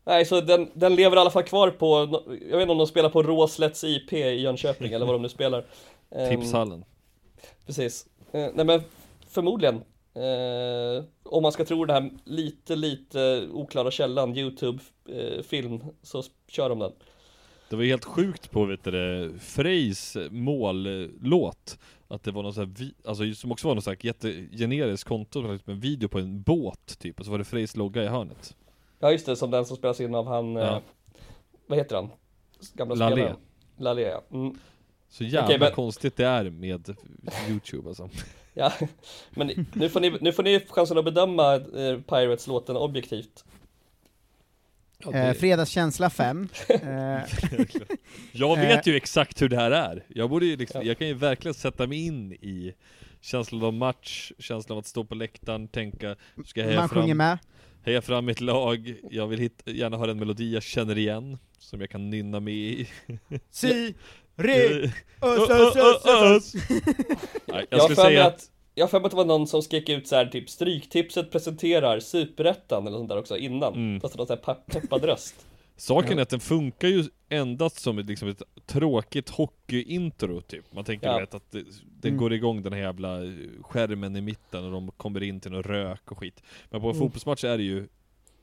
nej, 0.07 0.25
så 0.25 0.41
den, 0.41 0.69
den 0.75 0.95
lever 0.95 1.17
i 1.17 1.21
alla 1.21 1.31
fall 1.31 1.43
kvar 1.43 1.71
på, 1.71 2.23
jag 2.29 2.57
vet 2.57 2.61
inte 2.63 2.73
om 2.73 2.79
de 2.79 2.87
spelar 2.87 3.09
på 3.11 3.23
Råslätts 3.23 3.85
IP 3.85 4.13
i 4.13 4.41
Jönköping 4.41 4.93
eller 4.93 5.07
vad 5.07 5.15
de 5.15 5.23
nu 5.23 5.29
spelar. 5.29 5.65
Tipshallen. 6.31 6.85
Precis. 7.67 8.07
Eh, 8.33 8.47
nej 8.55 8.65
men 8.67 8.83
förmodligen. 9.31 9.81
Eh, 10.17 11.05
om 11.23 11.43
man 11.43 11.53
ska 11.53 11.65
tro 11.65 11.85
den 11.85 12.03
här 12.03 12.11
lite, 12.25 12.77
lite 12.77 13.49
oklara 13.53 13.91
källan, 13.91 14.37
Youtube-film, 14.37 15.81
så 16.03 16.19
s- 16.21 16.31
kör 16.49 16.69
de 16.69 16.79
den. 16.79 16.93
Det 17.71 17.77
var 17.77 17.83
ju 17.83 17.91
helt 17.91 18.05
sjukt 18.05 18.51
på 18.51 18.65
vet 18.65 18.85
du, 18.85 18.91
det, 18.91 19.39
Frejs 19.39 20.17
mållåt 20.31 21.79
Att 22.09 22.23
det 22.23 22.31
var 22.31 22.43
någon 22.43 22.55
sån 22.55 22.75
här, 22.79 22.91
alltså 23.05 23.35
som 23.35 23.53
också 23.53 23.69
var 23.69 23.75
någon 23.75 23.83
sån 23.83 23.91
här 23.91 24.07
jättegenerisk 24.07 25.07
konto 25.09 25.43
med 25.43 25.61
en 25.67 25.81
video 25.81 26.09
på 26.09 26.19
en 26.19 26.43
båt 26.43 26.99
typ, 26.99 27.19
och 27.21 27.25
så 27.25 27.31
var 27.31 27.39
det 27.39 27.45
Frejs 27.45 27.77
logga 27.77 28.05
i 28.05 28.07
hörnet 28.07 28.57
Ja 28.99 29.13
just 29.13 29.27
det, 29.27 29.37
som 29.37 29.51
den 29.51 29.65
som 29.65 29.77
spelas 29.77 30.01
in 30.01 30.15
av 30.15 30.27
han, 30.27 30.57
eh, 30.57 30.63
Ja. 30.63 30.83
vad 31.67 31.79
heter 31.79 31.97
han? 31.97 32.09
Gamla 32.75 32.95
Lalé. 32.95 33.15
spelaren. 33.17 33.37
Lalé 33.79 34.03
ja. 34.03 34.23
Mm. 34.33 34.59
Så 35.09 35.25
jävla 35.25 35.45
Okej, 35.45 35.59
men- 35.59 35.73
konstigt 35.73 36.17
det 36.17 36.25
är 36.27 36.51
med 36.51 36.97
Youtube 37.49 37.89
alltså 37.89 38.09
Ja, 38.59 38.73
men 39.31 39.67
nu 39.73 39.89
får 39.89 40.01
ni, 40.01 40.19
nu 40.21 40.33
får 40.33 40.43
ni 40.43 40.61
chansen 40.69 40.99
att 40.99 41.05
bedöma 41.05 41.55
eh, 41.55 42.01
Pirates-låten 42.01 42.77
objektivt. 42.77 43.45
Eh, 45.13 45.33
fredagskänsla 45.33 46.11
5. 46.11 46.49
Eh, 46.69 47.21
Jag 48.33 48.57
vet 48.57 48.87
eh, 48.87 48.93
ju 48.93 48.97
exakt 48.97 49.43
hur 49.43 49.49
det 49.49 49.57
här 49.57 49.71
är 49.71 50.05
Jag 50.09 50.31
borde 50.31 50.47
ju 50.47 50.57
liksom, 50.57 50.87
jag 50.87 50.99
kan 50.99 51.07
ju 51.07 51.15
verkligen 51.15 51.55
sätta 51.55 51.87
mig 51.87 52.07
in 52.07 52.33
i 52.33 52.75
Känslan 53.21 53.63
av 53.63 53.73
match, 53.75 54.33
känslan 54.39 54.77
av 54.77 54.79
att 54.79 54.87
stå 54.87 55.05
på 55.05 55.15
läktaren, 55.15 55.69
tänka 55.69 56.17
Ska 56.45 56.61
jag 56.61 56.67
heja 56.67 56.81
Man 56.81 56.89
fram, 56.89 57.03
sjunger 57.03 57.15
med. 57.15 57.39
Heja 57.85 58.03
fram 58.03 58.25
mitt 58.25 58.41
lag, 58.41 58.95
jag 59.11 59.27
vill 59.27 59.39
hitta, 59.39 59.71
gärna 59.71 59.97
ha 59.97 60.11
en 60.11 60.19
melodi 60.19 60.55
jag 60.55 60.63
känner 60.63 60.99
igen, 60.99 61.39
som 61.59 61.81
jag 61.81 61.91
kan 61.91 62.11
nynna 62.11 62.41
med 62.41 62.55
i. 62.55 62.89
Si, 63.51 63.95
re, 64.37 64.53
ös, 65.23 65.51
ös, 65.51 65.77
ös, 65.77 66.07
ös. 66.07 66.53
Nej, 67.47 67.67
jag 67.71 67.83
skulle 67.83 67.97
säga 67.97 68.27
att 68.27 68.51
jag 68.75 68.85
har 68.85 68.89
för 68.89 69.01
mig 69.01 69.05
att 69.05 69.11
det 69.11 69.17
var 69.17 69.25
någon 69.25 69.47
som 69.47 69.63
skrek 69.63 69.89
ut 69.89 70.09
så 70.09 70.17
här 70.17 70.27
typ 70.27 70.51
Stryktipset 70.51 71.31
presenterar 71.31 72.01
Superettan 72.01 72.87
eller 72.87 72.97
sånt 72.97 73.09
där 73.09 73.19
också 73.19 73.37
innan. 73.37 73.75
Mm. 73.75 74.01
Fast 74.01 74.15
det 74.15 74.19
var 74.19 74.27
så 74.27 74.35
här 74.35 74.41
pe- 74.43 74.81
peppad 74.81 75.05
röst. 75.05 75.47
Saken 75.77 76.19
är 76.19 76.23
att 76.23 76.29
den 76.29 76.41
funkar 76.41 76.89
ju 76.89 77.05
endast 77.29 77.79
som 77.81 77.99
ett, 77.99 78.07
liksom 78.07 78.29
ett 78.29 78.43
tråkigt 78.67 79.29
hockeyintro 79.29 80.41
typ. 80.41 80.65
Man 80.75 80.85
tänker 80.85 81.07
Ja. 81.07 81.19
vet 81.19 81.35
att 81.35 81.51
det, 81.53 81.63
den 82.01 82.09
Mm. 82.11 82.17
går 82.21 82.33
igång 82.33 82.63
den 82.63 82.73
här 82.73 82.81
jävla 82.81 83.19
skärmen 83.63 84.17
i 84.17 84.21
mitten 84.21 84.65
och 84.65 84.73
de 84.73 84.91
kommer 84.91 85.23
in 85.23 85.41
till 85.41 85.51
någon 85.51 85.63
rök 85.63 86.13
och 86.13 86.19
skit. 86.19 86.43
Men 86.71 86.81
på 86.81 86.87
en 86.87 86.95
Mm. 86.97 87.05
fotbollsmatch 87.07 87.45
är 87.45 87.57
det 87.59 87.65
ju 87.65 87.87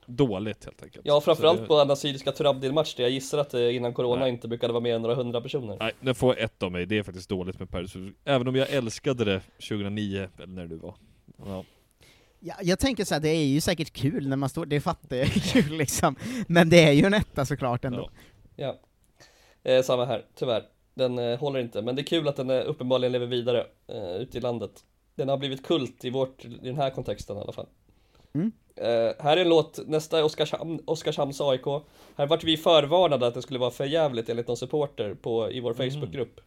dåligt 0.07 0.65
helt 0.65 0.83
enkelt. 0.83 1.05
Ja, 1.05 1.21
framförallt 1.21 1.61
det- 1.61 1.67
på 1.67 1.75
en 1.75 1.91
assyriska 1.91 2.31
Turabdin-match 2.31 2.95
där 2.95 3.03
jag 3.03 3.11
gissar 3.11 3.37
att 3.37 3.49
det 3.49 3.73
innan 3.73 3.93
corona 3.93 4.27
inte 4.27 4.47
brukade 4.47 4.73
vara 4.73 4.83
mer 4.83 4.95
än 4.95 5.01
några 5.01 5.15
hundra 5.15 5.41
personer. 5.41 5.77
Nej, 5.79 5.91
den 6.01 6.15
får 6.15 6.39
ett 6.39 6.63
av 6.63 6.71
mig. 6.71 6.85
Det 6.85 6.97
är 6.97 7.03
faktiskt 7.03 7.29
dåligt 7.29 7.59
med 7.59 7.69
Paris. 7.69 7.93
Även 8.25 8.47
om 8.47 8.55
jag 8.55 8.69
älskade 8.69 9.25
det 9.25 9.41
2009, 9.69 10.29
eller 10.37 10.47
när 10.47 10.67
det 10.67 10.75
var. 10.75 10.95
Ja. 11.45 11.63
Ja, 12.39 12.55
jag 12.61 12.79
tänker 12.79 13.05
så 13.05 13.13
här, 13.13 13.21
det 13.21 13.29
är 13.29 13.45
ju 13.45 13.61
säkert 13.61 13.93
kul 13.93 14.27
när 14.27 14.35
man 14.37 14.49
står, 14.49 14.65
det 14.65 14.81
fattar 14.81 15.17
jag 15.17 15.27
kul 15.27 15.71
liksom, 15.77 16.15
men 16.47 16.69
det 16.69 16.83
är 16.83 16.91
ju 16.91 17.05
en 17.05 17.13
etta 17.13 17.45
såklart 17.45 17.85
ändå. 17.85 18.09
Ja. 18.55 18.79
Eh, 19.63 19.81
samma 19.83 20.05
här, 20.05 20.25
tyvärr. 20.35 20.63
Den 20.93 21.19
eh, 21.19 21.39
håller 21.39 21.59
inte, 21.59 21.81
men 21.81 21.95
det 21.95 22.01
är 22.01 22.03
kul 22.03 22.27
att 22.27 22.35
den 22.35 22.49
eh, 22.49 22.61
uppenbarligen 22.69 23.11
lever 23.11 23.25
vidare 23.25 23.65
eh, 23.87 24.15
ute 24.15 24.37
i 24.37 24.41
landet. 24.41 24.71
Den 25.15 25.29
har 25.29 25.37
blivit 25.37 25.65
kult 25.65 26.05
i, 26.05 26.09
vårt, 26.09 26.45
i 26.45 26.47
den 26.61 26.75
här 26.77 26.89
kontexten 26.89 27.37
i 27.37 27.39
alla 27.39 27.51
fall. 27.51 27.67
Mm. 28.33 28.51
Eh, 28.75 29.23
här 29.23 29.37
är 29.37 29.41
en 29.41 29.49
låt, 29.49 29.79
nästa 29.87 30.19
är 30.19 30.23
Oskarshamn, 30.23 30.79
Oskarshamns 30.85 31.41
AIK. 31.41 31.65
Här 32.15 32.27
vart 32.27 32.43
vi 32.43 32.57
förvarnade 32.57 33.27
att 33.27 33.33
det 33.33 33.41
skulle 33.41 33.59
vara 33.59 33.71
för 33.71 33.85
jävligt 33.85 34.29
enligt 34.29 34.47
någon 34.47 34.57
supporter 34.57 35.13
på, 35.13 35.51
i 35.51 35.59
vår 35.59 35.73
Facebookgrupp. 35.73 36.39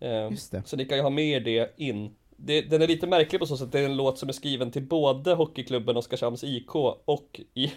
Eh, 0.00 0.30
Just 0.30 0.52
det. 0.52 0.62
Så 0.66 0.76
ni 0.76 0.84
kan 0.84 0.98
ju 0.98 1.02
ha 1.02 1.10
med 1.10 1.24
er 1.24 1.40
det 1.40 1.74
in. 1.76 2.14
Det, 2.36 2.60
den 2.60 2.82
är 2.82 2.86
lite 2.86 3.06
märklig 3.06 3.40
på 3.40 3.46
så 3.46 3.56
sätt, 3.56 3.72
det 3.72 3.80
är 3.80 3.84
en 3.84 3.96
låt 3.96 4.18
som 4.18 4.28
är 4.28 4.32
skriven 4.32 4.70
till 4.70 4.82
både 4.82 5.34
hockeyklubben 5.34 5.96
Oskarshamns 5.96 6.44
IK 6.44 6.74
och 7.04 7.40
i 7.54 7.72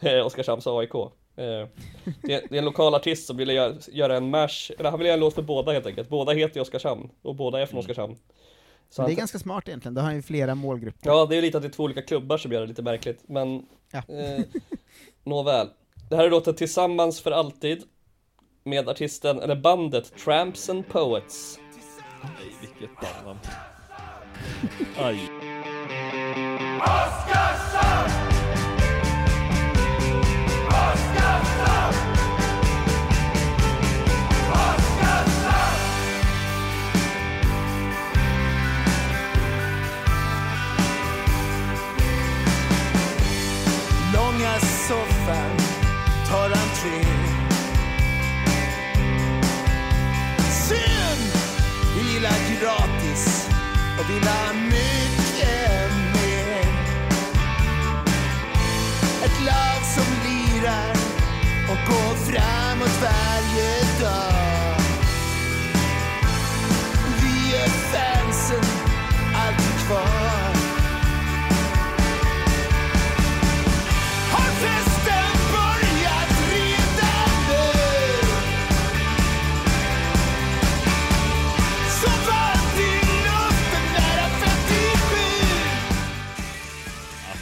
Oskarshamns 0.24 0.66
AIK. 0.66 0.94
Eh, 0.94 1.66
det, 2.22 2.34
är, 2.34 2.42
det 2.50 2.54
är 2.54 2.58
en 2.58 2.64
lokal 2.64 2.94
artist 2.94 3.26
som 3.26 3.36
ville 3.36 3.52
göra, 3.52 3.74
göra 3.92 4.16
en 4.16 4.30
mash, 4.30 4.72
eller 4.78 4.90
han 4.90 4.98
ville 4.98 5.08
göra 5.08 5.14
en 5.14 5.20
låt 5.20 5.34
för 5.34 5.42
båda 5.42 5.72
helt 5.72 5.86
enkelt. 5.86 6.08
Båda 6.08 6.32
heter 6.32 6.56
ju 6.56 6.62
Oskarshamn, 6.62 7.10
och 7.22 7.34
båda 7.34 7.60
är 7.60 7.66
från 7.66 7.80
Oskarshamn. 7.80 8.16
Så 8.90 9.02
det 9.02 9.06
är 9.06 9.08
han- 9.08 9.14
ganska 9.16 9.38
smart 9.38 9.68
egentligen, 9.68 9.94
då 9.94 10.00
har 10.00 10.06
han 10.06 10.16
ju 10.16 10.22
flera 10.22 10.54
målgrupper. 10.54 11.10
Ja, 11.10 11.26
det 11.26 11.34
är 11.34 11.36
ju 11.36 11.42
lite 11.42 11.56
att 11.58 11.62
det 11.62 11.68
är 11.68 11.72
två 11.72 11.82
olika 11.84 12.02
klubbar 12.02 12.38
som 12.38 12.52
gör 12.52 12.60
det 12.60 12.66
lite 12.66 12.82
märkligt, 12.82 13.24
men 13.28 13.62
Ja. 13.92 13.98
eh, 14.14 14.44
nåväl. 15.24 15.68
Det 16.10 16.16
här 16.16 16.24
är 16.24 16.30
låten 16.30 16.54
Tillsammans 16.54 17.20
för 17.20 17.30
alltid 17.30 17.82
med 18.64 18.88
artisten, 18.88 19.40
eller 19.40 19.56
bandet 19.56 20.12
Tramps 20.24 20.68
and 20.70 20.88
Poets. 20.88 21.58
Nej, 22.22 22.30
vilket 22.60 22.90
bandnamn. 23.00 23.38
Aj. 24.98 25.20
Och 54.10 54.67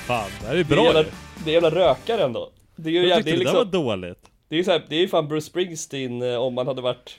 fan, 0.07 0.31
det 0.41 0.47
här 0.47 0.55
är 0.55 0.57
Det 0.57 0.61
är 0.61 0.65
bra 0.65 0.85
jävla, 0.85 1.05
det 1.45 1.51
är 1.51 1.55
jävla 1.55 1.71
rökare 1.71 2.23
ändå. 2.25 2.51
Det 2.77 2.89
är 2.89 2.93
ju, 2.93 3.07
Jag 3.09 3.21
jä- 3.21 3.23
det 3.25 3.31
är 3.31 3.33
det 3.33 3.39
liksom, 3.39 3.55
där 3.57 3.65
var 3.65 3.97
dåligt. 3.97 4.31
det 4.49 4.55
är 4.55 4.59
ju 4.59 4.65
så 4.65 4.71
här, 4.71 4.83
det 4.89 4.97
är 4.97 5.01
ju 5.01 5.09
fan 5.09 5.29
Bruce 5.29 5.47
Springsteen 5.47 6.23
eh, 6.23 6.37
om 6.37 6.55
man 6.55 6.67
hade 6.67 6.83
varit, 6.83 7.19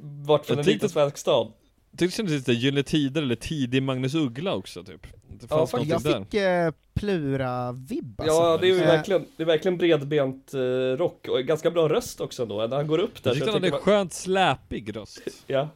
varit 0.00 0.46
från 0.46 0.56
Jag 0.56 0.66
en 0.66 0.72
liten 0.72 0.88
svensk 0.88 1.18
stad. 1.18 1.52
Jag 1.90 1.98
tyckte 1.98 2.06
det 2.06 2.16
kändes 2.16 2.32
lite 2.48 2.52
Gyllene 2.52 2.82
Tider 2.82 3.22
eller 3.22 3.34
tidig 3.34 3.82
Magnus 3.82 4.14
Uggla 4.14 4.54
också 4.54 4.84
typ. 4.84 5.06
Det 5.40 5.46
fanns 5.48 5.72
någonting 5.72 5.92
Jag 5.92 6.02
där. 6.02 6.24
fick 6.24 6.34
eh, 6.34 6.70
Plura-vibb 6.94 8.20
alltså. 8.20 8.34
Ja, 8.36 8.58
det 8.60 8.66
är 8.66 8.68
ju 8.68 8.80
Eh, 8.80 8.86
verkligen, 8.86 9.26
det 9.36 9.42
är 9.42 9.46
verkligen 9.46 9.78
bredbent 9.78 10.54
eh, 10.54 10.60
rock 10.96 11.28
och 11.28 11.42
ganska 11.42 11.70
bra 11.70 11.88
röst 11.88 12.20
också 12.20 12.42
ändå, 12.42 12.66
när 12.66 12.76
han 12.76 12.86
går 12.86 12.98
upp 12.98 13.22
där. 13.22 13.30
Jag 13.30 13.34
tyckte 13.34 13.50
han 13.50 13.62
hade 13.62 13.76
en 13.76 13.82
skönt 13.82 14.12
släpig 14.12 14.96
röst. 14.96 15.20
Ja. 15.46 15.68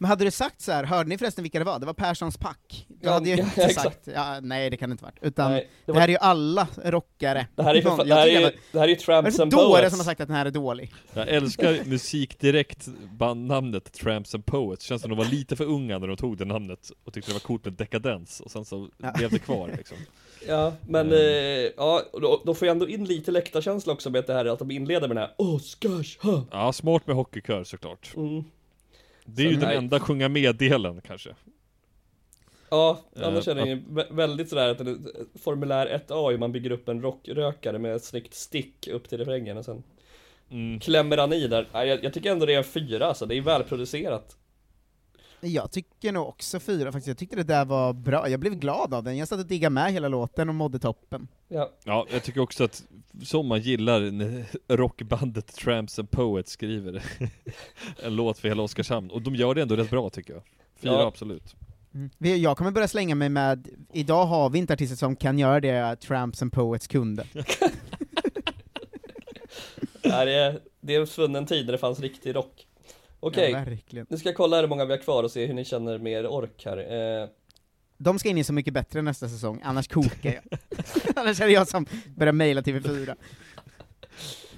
Men 0.00 0.08
hade 0.08 0.24
du 0.24 0.30
sagt 0.30 0.60
så 0.60 0.72
här, 0.72 0.84
hörde 0.84 1.08
ni 1.08 1.18
förresten 1.18 1.42
vilka 1.42 1.58
det 1.58 1.64
var? 1.64 1.78
Det 1.78 1.86
var 1.86 1.92
Perssons 1.92 2.36
pack. 2.36 2.86
Du 2.88 2.96
Ja, 3.00 3.12
hade 3.12 3.28
ju 3.28 3.36
ja, 3.36 3.44
inte 3.44 3.68
sagt, 3.74 3.98
ja, 4.14 4.40
nej 4.42 4.70
det 4.70 4.76
kan 4.76 4.88
det 4.90 4.92
inte 4.92 5.04
varit. 5.04 5.18
Utan 5.22 5.50
Nej, 5.50 5.60
det 5.60 5.68
det, 5.86 5.92
var- 5.92 6.00
här 6.00 6.08
är 6.08 6.12
ju 6.12 6.18
alla 6.18 6.68
rockare. 6.84 7.46
Det 7.56 7.62
här 7.62 7.70
är 7.70 7.74
ju 7.74 7.82
Någon- 7.84 8.08
det 8.08 8.14
här 8.14 8.26
är 8.26 8.40
jag- 8.40 8.52
det 8.72 8.78
här 8.78 8.88
är 8.88 8.94
Tramps 8.94 9.36
det 9.36 9.42
and 9.42 9.52
dåre 9.52 9.66
Poets. 9.80 9.90
som 9.90 9.98
har 10.00 10.04
sagt 10.04 10.20
att 10.20 10.28
den 10.28 10.36
här 10.36 10.46
är 10.46 10.50
dålig? 10.50 10.92
Jag 11.14 11.28
älskar 11.28 11.84
musikdirekt 11.84 12.88
bandnamnet 13.12 13.92
Tramps 13.92 14.34
and 14.34 14.46
Poets, 14.46 14.84
känns 14.84 15.02
som 15.02 15.10
de 15.10 15.18
var 15.18 15.24
lite 15.24 15.56
för 15.56 15.64
unga 15.64 15.98
när 15.98 16.06
de 16.06 16.16
tog 16.16 16.36
det 16.38 16.44
namnet 16.44 16.90
och 17.04 17.12
tyckte 17.12 17.30
det 17.30 17.34
var 17.34 17.40
coolt 17.40 17.64
med 17.64 17.72
dekadens 17.74 18.40
och 18.40 18.50
sen 18.50 18.64
så 18.64 18.88
Ja. 18.98 19.12
blev 19.16 19.30
det 19.30 19.38
kvar 19.38 19.70
liksom. 19.76 19.96
Ja, 20.48 20.72
men 20.88 21.06
Mm. 21.06 21.18
eh, 21.18 21.70
ja, 21.76 22.02
då, 22.12 22.42
då 22.46 22.54
får 22.54 22.68
jag 22.68 22.72
ändå 22.74 22.88
in 22.88 23.04
lite 23.04 23.30
läktarkänsla 23.30 23.92
också 23.92 24.10
med 24.10 24.24
det 24.26 24.32
här 24.34 24.44
att 24.44 24.58
de 24.58 24.70
inleder 24.70 25.08
med 25.08 25.16
den 25.16 25.22
här 25.24 25.34
Oskarshamn. 25.38 26.46
Ja, 26.50 26.72
smart 26.72 27.06
med 27.06 27.16
hockeykör 27.16 27.64
såklart. 27.64 28.12
Mm. 28.16 28.44
Det 29.34 29.42
är 29.42 29.50
ju 29.50 29.56
den 29.56 29.70
enda 29.70 30.00
sjunga 30.00 30.28
med-delen 30.28 31.00
kanske. 31.06 31.30
Ja, 32.70 33.00
Eh, 33.16 33.28
annars 33.28 33.48
är 33.48 33.54
det 33.54 33.62
att- 33.62 33.68
ju 33.68 33.74
vä- 33.76 34.14
väldigt 34.16 34.48
sådär 34.48 34.68
att 34.68 34.80
är 34.80 34.98
formulär 35.38 35.86
1A 35.86 36.30
hur 36.30 36.38
man 36.38 36.52
bygger 36.52 36.70
upp 36.70 36.88
en 36.88 37.02
rockrökare 37.02 37.78
med 37.78 37.94
ett 37.96 38.04
snyggt 38.04 38.34
stick 38.34 38.88
upp 38.88 39.08
till 39.08 39.18
refrängen 39.18 39.56
och 39.58 39.64
sen 39.64 39.82
Mm. 40.50 40.80
klämmer 40.80 41.16
han 41.16 41.32
i 41.32 41.46
där. 41.48 41.66
Jag, 41.72 42.04
jag 42.04 42.12
tycker 42.12 42.32
ändå 42.32 42.46
det 42.46 42.54
är 42.54 42.58
en 42.58 42.64
fyra 42.64 43.06
alltså, 43.06 43.26
det 43.26 43.34
är 43.36 43.40
välproducerat. 43.40 44.36
Jag 45.40 45.70
tycker 45.70 46.12
nog 46.12 46.28
också 46.28 46.60
fyra 46.60 46.92
faktiskt, 46.92 47.08
jag 47.08 47.18
tyckte 47.18 47.36
det 47.36 47.42
där 47.42 47.64
var 47.64 47.92
bra, 47.92 48.28
jag 48.28 48.40
blev 48.40 48.54
glad 48.54 48.94
av 48.94 49.04
den, 49.04 49.16
jag 49.16 49.28
satt 49.28 49.38
och 49.40 49.46
diggade 49.46 49.70
med 49.70 49.92
hela 49.92 50.08
låten 50.08 50.48
och 50.48 50.54
mådde 50.54 50.78
toppen. 50.78 51.28
Ja, 51.48 51.70
Ja, 51.84 52.06
jag 52.12 52.22
tycker 52.22 52.40
också 52.40 52.64
att 52.64 52.82
som 53.22 53.46
man 53.46 53.60
gillar 53.60 54.00
när 54.00 54.44
rockbandet 54.68 55.46
Tramps 55.54 55.98
and 55.98 56.10
Poets 56.10 56.52
skriver 56.52 57.02
en 58.02 58.16
låt 58.16 58.38
för 58.38 58.48
hela 58.48 58.62
Oskarshamn, 58.62 59.10
och 59.10 59.22
de 59.22 59.34
gör 59.34 59.54
det 59.54 59.62
ändå 59.62 59.76
rätt 59.76 59.90
bra 59.90 60.10
tycker 60.10 60.32
jag. 60.34 60.42
Fyra 60.76 60.92
Ja. 60.92 61.06
absolut. 61.06 61.54
Vi- 62.18 62.38
Jag 62.42 62.56
kommer 62.56 62.70
börja 62.70 62.88
slänga 62.88 63.14
mig 63.14 63.28
med, 63.28 63.68
idag 63.92 64.26
har 64.26 64.50
vi 64.50 64.58
inte 64.58 64.72
artister 64.72 64.96
som 64.96 65.16
kan 65.16 65.38
göra 65.38 65.60
det 65.60 65.96
Tramps 66.00 66.42
and 66.42 66.52
Poets 66.52 66.86
kunde. 66.86 67.26
Nej, 70.04 70.26
det, 70.26 70.32
är, 70.34 70.60
det 70.80 70.94
är 70.94 71.00
en 71.00 71.06
svunnen 71.06 71.46
tid 71.46 71.64
när 71.66 71.72
det 71.72 71.78
fanns 71.78 72.00
riktig 72.00 72.34
rock. 72.34 72.66
Okej, 73.20 73.50
Ja, 73.50 73.58
verkligen. 73.58 74.06
nu 74.10 74.16
ska 74.18 74.28
jag 74.28 74.36
kolla 74.36 74.60
hur 74.60 74.68
många 74.68 74.84
vi 74.84 74.92
har 74.92 74.98
kvar 75.02 75.22
och 75.22 75.30
se 75.30 75.46
hur 75.46 75.54
ni 75.54 75.64
känner 75.64 75.98
med 75.98 76.12
er 76.12 76.26
ork 76.26 76.62
här. 76.64 76.76
Eh, 77.22 77.28
De 77.98 78.18
ska 78.18 78.28
in 78.28 78.38
i 78.38 78.44
Så 78.44 78.52
Mycket 78.52 78.74
Bättre 78.74 79.02
nästa 79.02 79.28
säsong, 79.28 79.60
annars 79.64 79.88
kokar 79.88 80.34
jag. 80.42 80.58
annars 81.16 81.40
är 81.40 81.46
det 81.46 81.52
jag 81.52 81.68
som 81.68 81.86
börjar 82.16 82.32
mejla 82.32 82.60
TV4. 82.60 83.08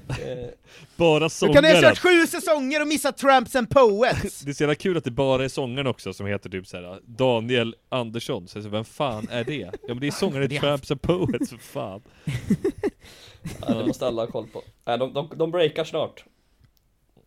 eh, 0.08 0.48
Bara 0.96 1.14
Du 1.14 1.18
kan 1.18 1.20
ha 1.20 1.28
sångaren! 1.28 1.80
kört 1.82 1.98
sju 1.98 2.26
säsonger 2.26 2.80
och 2.82 2.88
missat 2.88 3.16
Tramps 3.18 3.56
and 3.56 3.70
Poets! 3.70 4.40
Det 4.44 4.50
är 4.50 4.54
så 4.54 4.62
jävla 4.62 4.74
kul 4.74 4.96
att 4.96 5.04
det 5.04 5.10
bara 5.10 5.44
är 5.44 5.48
sångaren 5.48 5.86
också 5.86 6.12
som 6.12 6.26
heter 6.26 6.50
typ 6.50 6.66
såhär 6.66 7.00
Daniel 7.06 7.74
Andersson, 7.88 8.48
så 8.48 8.60
vem 8.60 8.84
fan 8.84 9.28
är 9.30 9.44
det? 9.44 9.58
Ja 9.58 9.70
men 9.88 10.00
det 10.00 10.06
är 10.06 10.10
sångaren 10.10 10.52
i 10.52 10.56
är 10.56 10.60
Tramps 10.60 10.90
and 10.90 11.02
Poets, 11.02 11.50
för 11.50 11.56
fan. 11.58 12.02
ja, 13.60 13.74
det 13.74 13.86
måste 13.86 14.06
alla 14.06 14.22
ha 14.22 14.26
koll 14.30 14.46
på. 14.46 14.62
Nej, 14.86 14.98
de, 14.98 15.12
de, 15.12 15.28
de 15.36 15.50
breakar 15.50 15.84
snart. 15.84 16.24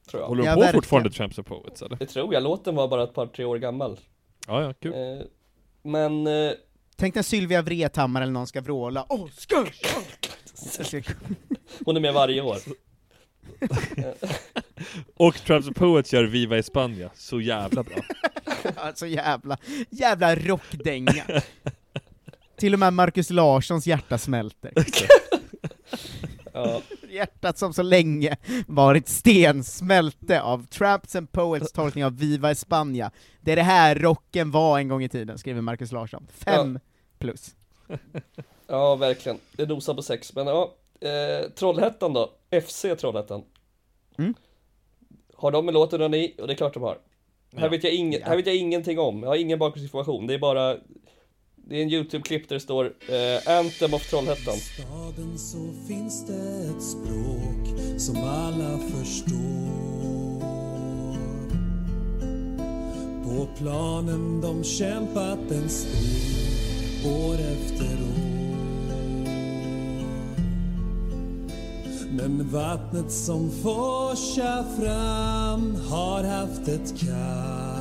Tror 0.10 0.22
jag. 0.22 0.28
Håller 0.28 0.42
de 0.44 0.48
Ja, 0.48 0.54
på 0.54 0.60
verkligen. 0.60 0.82
fortfarande 0.82 1.10
Tramps 1.12 1.40
and 1.40 1.48
Poets 1.48 1.82
eller? 1.82 1.96
Det 1.98 2.06
tror 2.06 2.34
jag, 2.34 2.44
låten 2.44 2.76
var 2.76 2.88
bara 2.88 3.04
ett 3.04 3.14
par, 3.14 3.28
tre 3.28 3.46
år 3.46 3.58
gammal. 3.58 4.00
Ja, 4.48 4.62
ja, 4.64 4.74
kul. 4.74 4.94
Eh, 4.94 5.26
men 5.84 6.28
eh, 6.28 6.52
Tänk 6.96 7.16
när 7.16 7.22
Sylvia 7.24 7.62
Vrethammar 7.62 8.22
eller 8.22 8.32
någon 8.34 8.48
ska 8.48 8.62
vråla 8.62 9.06
Oscar! 9.10 9.72
Hon 11.86 11.98
är 11.98 12.02
med 12.02 12.14
varje 12.14 12.42
år. 12.42 12.58
Och 15.16 15.36
Traps 15.36 15.68
and 15.68 15.76
Poets 15.76 16.14
gör 16.14 16.24
Viva 16.24 16.58
España, 16.58 17.10
så 17.16 17.42
jävla 17.42 17.84
bra. 17.84 17.96
alltså 18.76 19.08
jävla, 19.08 19.58
jävla 19.90 20.36
rockdänga. 20.36 21.24
Till 22.58 22.74
och 22.74 22.80
med 22.80 22.94
Marcus 22.94 23.30
Larssons 23.30 23.88
hjärta 23.88 24.18
smälter. 24.18 24.72
Ja. 26.54 26.82
Hjärtat 27.10 27.58
som 27.58 27.74
så 27.74 27.82
länge 27.84 28.38
varit 28.68 29.08
stensmälte 29.10 30.42
av 30.42 30.66
Tramps 30.68 31.16
and 31.16 31.32
Poets 31.32 31.72
tolkning 31.74 32.06
av 32.06 32.18
Viva 32.18 32.52
España. 32.54 33.12
Det 33.42 33.52
är 33.52 33.56
det 33.56 33.62
här 33.64 33.96
rocken 33.96 34.52
var 34.52 34.80
en 34.80 34.88
gång 34.88 35.04
i 35.04 35.10
tiden, 35.10 35.38
skriver 35.38 35.62
Marcus 35.62 35.92
Larsson. 35.92 36.28
Fem 36.34 36.80
plus. 37.20 37.56
Ja, 38.68 38.96
verkligen. 38.96 39.40
Det 39.52 39.66
nosar 39.66 39.94
på 39.94 40.02
sex, 40.02 40.36
men 40.36 40.48
ja. 40.48 40.74
Eh, 41.00 41.50
Trollhättan 41.50 42.14
då? 42.14 42.32
FC 42.66 42.86
Trollhättan. 43.00 43.44
Mm. 44.18 44.34
Har 45.36 45.52
de 45.52 45.68
en 45.68 45.74
låt 45.74 45.94
under 45.94 46.10
ni? 46.10 46.36
Och 46.40 46.48
det 46.48 46.54
är 46.54 46.56
klart 46.58 46.74
de 46.74 46.84
har. 46.84 46.98
Här, 47.56 47.64
Ja. 47.64 47.70
vet 47.70 47.84
jag 47.84 47.94
ingen, 47.94 48.24
här 48.24 48.36
vet 48.36 48.48
jag 48.48 48.56
ingenting 48.56 49.00
om. 49.00 49.24
Jag 49.24 49.30
har 49.30 49.36
ingen 49.36 49.60
bakgrundsinformation. 49.60 50.28
Det 50.28 50.34
är 50.34 50.40
bara... 50.40 50.78
Det 51.70 51.78
är 51.78 51.84
en 51.84 51.90
YouTube-klipp 51.90 52.50
där 52.50 52.56
det 52.56 52.60
står 52.60 52.86
eh, 52.86 53.58
Anthem 53.58 53.94
of 53.94 54.10
Trollhättan. 54.10 54.58
staden 54.58 55.38
så 55.38 55.74
finns 55.88 56.26
det 56.28 56.70
ett 56.70 56.84
språk 56.84 58.00
som 58.00 58.18
alla 58.18 58.78
förstår. 58.78 59.94
På 63.24 63.48
planen 63.58 64.42
de 64.42 64.64
kämpat 64.64 65.52
en 65.52 65.70
strid 65.70 67.06
år 67.06 67.34
efter 67.34 67.94
år. 67.94 68.34
Men 72.12 72.50
vattnet 72.52 73.12
som 73.12 73.52
forsar 73.52 74.64
fram 74.82 75.76
har 75.76 76.24
haft 76.24 76.68
ett 76.68 77.00
kall. 77.00 77.73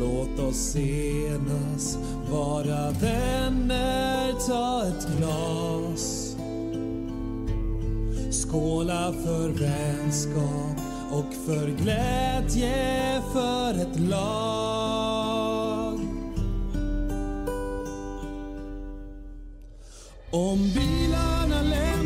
Låt 0.00 0.38
oss 0.38 0.76
enas, 0.76 1.98
vara 2.30 2.90
vänner, 2.90 4.32
ta 4.46 4.86
ett 4.86 5.08
glas. 5.16 6.36
Skåla 8.30 9.12
för 9.24 9.48
vänskap 9.48 10.80
och 11.12 11.34
för 11.46 11.66
glädje 11.66 13.22
för 13.32 13.70
ett 13.70 14.00
lag. 14.00 16.00
Om 20.30 20.70
bilarna 20.74 21.62
lämnar, 21.62 21.99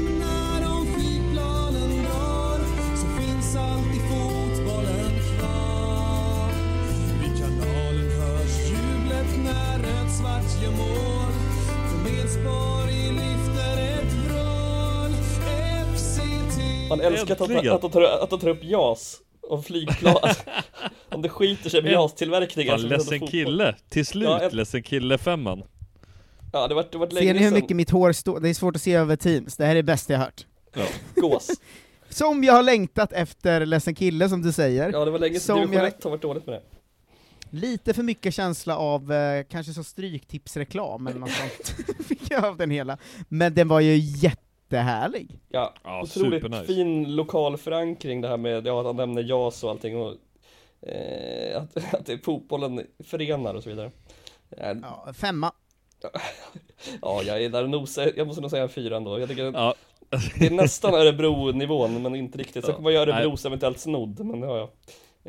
Man 16.97 17.07
älskar 17.13 17.35
att 17.35 17.41
Äntligen. 17.41 17.73
att, 17.75 17.93
tar, 17.93 18.03
att 18.03 18.31
de 18.31 18.39
tar 18.41 18.49
upp 18.49 18.65
JAS 18.65 19.17
och 19.43 19.65
flygplan. 19.65 20.17
Om 21.09 21.23
det 21.23 21.29
skiter 21.29 21.71
sig 21.71 21.83
med 21.83 21.93
JAS-tillverkningen. 21.93 22.79
Fan, 22.79 22.89
ledsen 22.89 23.27
kille, 23.27 23.75
till 23.89 24.07
slut, 24.07 24.29
Ja, 24.29 24.49
ledsen 24.53 24.83
kille 24.83 25.19
femman. 25.19 25.63
Ja, 26.53 26.69
det 26.69 26.75
vart, 26.75 26.93
det 26.93 26.99
vart 26.99 27.13
länge 27.13 27.27
Ser 27.27 27.35
ni 27.35 27.39
hur 27.41 27.47
sedan. 27.47 27.55
mycket 27.55 27.77
mitt 27.77 27.91
hår 27.91 28.13
står? 28.13 28.41
Det 28.41 28.49
är 28.49 28.55
svårt 28.55 28.77
att 28.77 28.83
se 28.83 28.95
över 28.95 29.17
Teams, 29.17 29.57
det 29.57 29.65
här 29.65 29.71
är 29.71 29.75
det 29.75 29.83
bästa 29.83 30.13
jag 30.13 30.21
hört. 30.21 30.47
Gås. 31.15 31.51
Som 32.09 32.45
jag 32.45 32.53
har 32.55 32.63
längtat 32.63 33.13
efter 33.13 33.67
Ledsen 33.67 33.95
Kille, 33.95 34.29
som 34.29 34.43
du 34.43 34.53
säger. 34.53 34.93
Ja, 34.93 35.05
det 35.05 35.11
var 35.11 35.19
länge 35.19 35.35
sedan 35.41 35.41
Som 35.41 35.61
division 35.61 35.77
jag- 35.85 35.89
1 35.89 36.05
har 36.05 36.11
varit 36.11 36.23
dåligt 36.23 36.47
med 36.47 36.55
det. 36.55 36.63
Lite 37.51 37.95
för 37.95 38.03
mycket 38.03 38.35
känsla 38.35 38.77
av 38.77 39.13
eh, 39.13 39.45
kanske 39.51 39.73
så 39.73 39.85
stryktipsreklam 39.85 41.07
eller 41.07 41.19
något 41.21 41.31
sånt, 41.31 41.87
fick 42.09 42.31
jag 42.31 42.45
av 42.45 42.57
den 42.57 42.71
hela. 42.71 42.99
Men 43.29 43.55
den 43.55 43.69
var 43.69 43.81
ju 43.81 43.97
jättehärlig. 44.79 45.41
Ja, 45.49 45.75
Ja, 45.85 46.03
otroligt 46.03 46.43
supernice. 46.43 46.67
fin 46.67 47.17
lokal 47.17 47.57
förankring 47.57 48.21
det 48.21 48.29
här 48.29 48.37
med, 48.37 48.67
ja, 48.67 48.81
att 48.81 48.87
han 48.87 48.97
nämner 48.97 49.23
JAS 49.23 49.65
och 49.65 49.71
allting 49.71 49.97
och 49.97 50.15
eh, 50.89 51.63
att, 51.63 51.95
att 51.95 52.07
det 52.07 52.13
är 52.13 52.19
fotbollen 52.19 52.87
förenar 53.05 53.55
och 53.55 53.63
så 53.63 53.69
vidare. 53.71 53.91
Ja, 54.57 54.75
Ja, 54.83 55.13
femma. 55.13 55.53
ja 57.03 57.23
jag 57.23 57.45
är 57.45 57.49
där 57.49 57.63
och 57.63 57.71
nosar, 57.71 58.13
jag 58.17 58.27
måste 58.27 58.41
nog 58.43 58.51
säga 58.51 58.63
en 58.63 58.69
fyra 58.69 58.97
ändå. 58.97 59.19
Jag 59.21 59.29
tycker 59.29 59.45
Ja. 59.45 59.75
det 60.39 60.47
är 60.47 60.51
nästan 60.51 60.95
Örebro-nivån, 60.95 62.03
men 62.03 62.17
inte 62.17 62.39
riktigt. 62.39 62.69
Ja. 62.69 62.75
kommer 62.75 62.91
jag 62.91 63.07
göra 63.09 63.17
Örebros 63.19 63.45
eventuellt 63.47 63.79
snodd, 63.81 64.27
men 64.27 64.43
ja, 64.43 64.59
ja. 64.59 64.71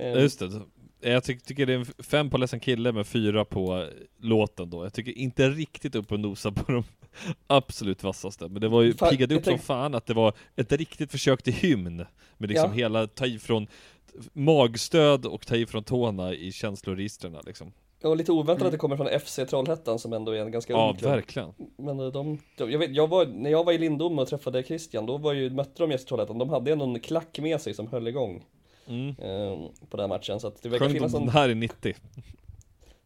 Eh, 0.02 0.22
Just 0.22 0.40
det. 0.40 0.62
Jag 1.02 1.24
ty 1.24 1.40
tycker 1.40 1.66
det 1.66 1.74
är 1.74 1.78
en 1.78 1.86
fem 1.86 2.30
på 2.30 2.38
ledsen 2.38 2.60
kille 2.60 2.92
med 2.92 3.08
fyra 3.08 3.46
på 3.46 3.78
eh, 3.78 3.88
låten 4.20 4.70
då. 4.70 4.84
Jag 4.86 4.94
tycker 4.94 5.18
inte 5.18 5.50
riktigt 5.50 5.96
upp 5.96 6.12
och 6.12 6.20
nosa 6.20 6.52
på 6.52 6.72
de 6.72 6.84
absolut 7.48 8.04
vassaste. 8.04 8.48
Men 8.48 8.62
det 8.62 8.68
var 8.68 8.82
ju 8.82 8.94
Fan, 8.94 9.10
piggade 9.10 9.36
upp 9.36 9.46
som 9.46 9.60
fan 9.60 9.96
att 9.96 10.06
det 10.06 10.14
var 10.14 10.34
ett 10.56 10.72
riktigt 10.72 11.12
försök 11.12 11.44
till 11.44 11.54
hymn. 11.54 12.06
Med 12.38 12.50
liksom 12.50 12.70
Ja. 12.70 12.76
hela, 12.76 13.08
ta 13.08 13.26
ifrån 13.26 13.68
magstöd 14.34 15.26
och 15.26 15.48
ta 15.48 15.56
ifrån 15.56 15.84
tårna 15.84 16.34
i 16.34 16.52
känsloregistren 16.52 17.36
liksom. 17.46 17.72
Ja, 18.02 18.14
lite 18.16 18.32
oväntat 18.32 18.66
att 18.66 18.72
det 18.72 18.78
kommer 18.78 18.98
från 18.98 19.20
FC 19.20 19.40
Trollhättan 19.50 20.00
som 20.00 20.14
ändå 20.14 20.32
är 20.32 20.42
en 20.42 20.52
ganska 20.52 20.74
Ja, 20.74 20.90
ung 20.90 20.96
klubb. 20.98 21.12
verkligen. 21.12 21.54
Men 21.78 22.00
eh, 22.00 22.08
de, 22.08 22.38
de, 22.58 22.72
jag 22.72 22.80
vet, 22.80 22.96
jag 22.96 23.08
var, 23.08 23.26
när 23.26 23.50
jag 23.50 23.64
var 23.64 23.74
i 23.74 23.78
Lindom 23.78 24.20
och 24.20 24.28
träffade 24.28 24.64
Christian, 24.64 25.06
då 25.06 25.18
var 25.18 25.34
ju, 25.34 25.50
mötte 25.50 25.88
de 25.88 25.98
FC 25.98 26.06
Trollhättan, 26.06 26.38
de 26.38 26.50
hade 26.50 26.72
en 26.72 27.00
klack 27.00 27.40
med 27.40 27.62
sig 27.62 27.74
som 27.74 27.88
höll 27.88 28.08
igång 28.08 28.44
Mm. 28.88 29.10
eh, 29.10 29.60
på 29.90 29.98
den 29.98 30.10
matchen, 30.10 30.40
så 30.40 30.48
att 30.48 30.62
det 30.62 30.70
verkar 30.70 30.86
Sjöng 30.86 30.94
finnas 30.94 31.12
de 31.12 31.24
en, 31.24 31.30
här 31.30 31.50
i 31.50 31.56
90? 31.56 31.94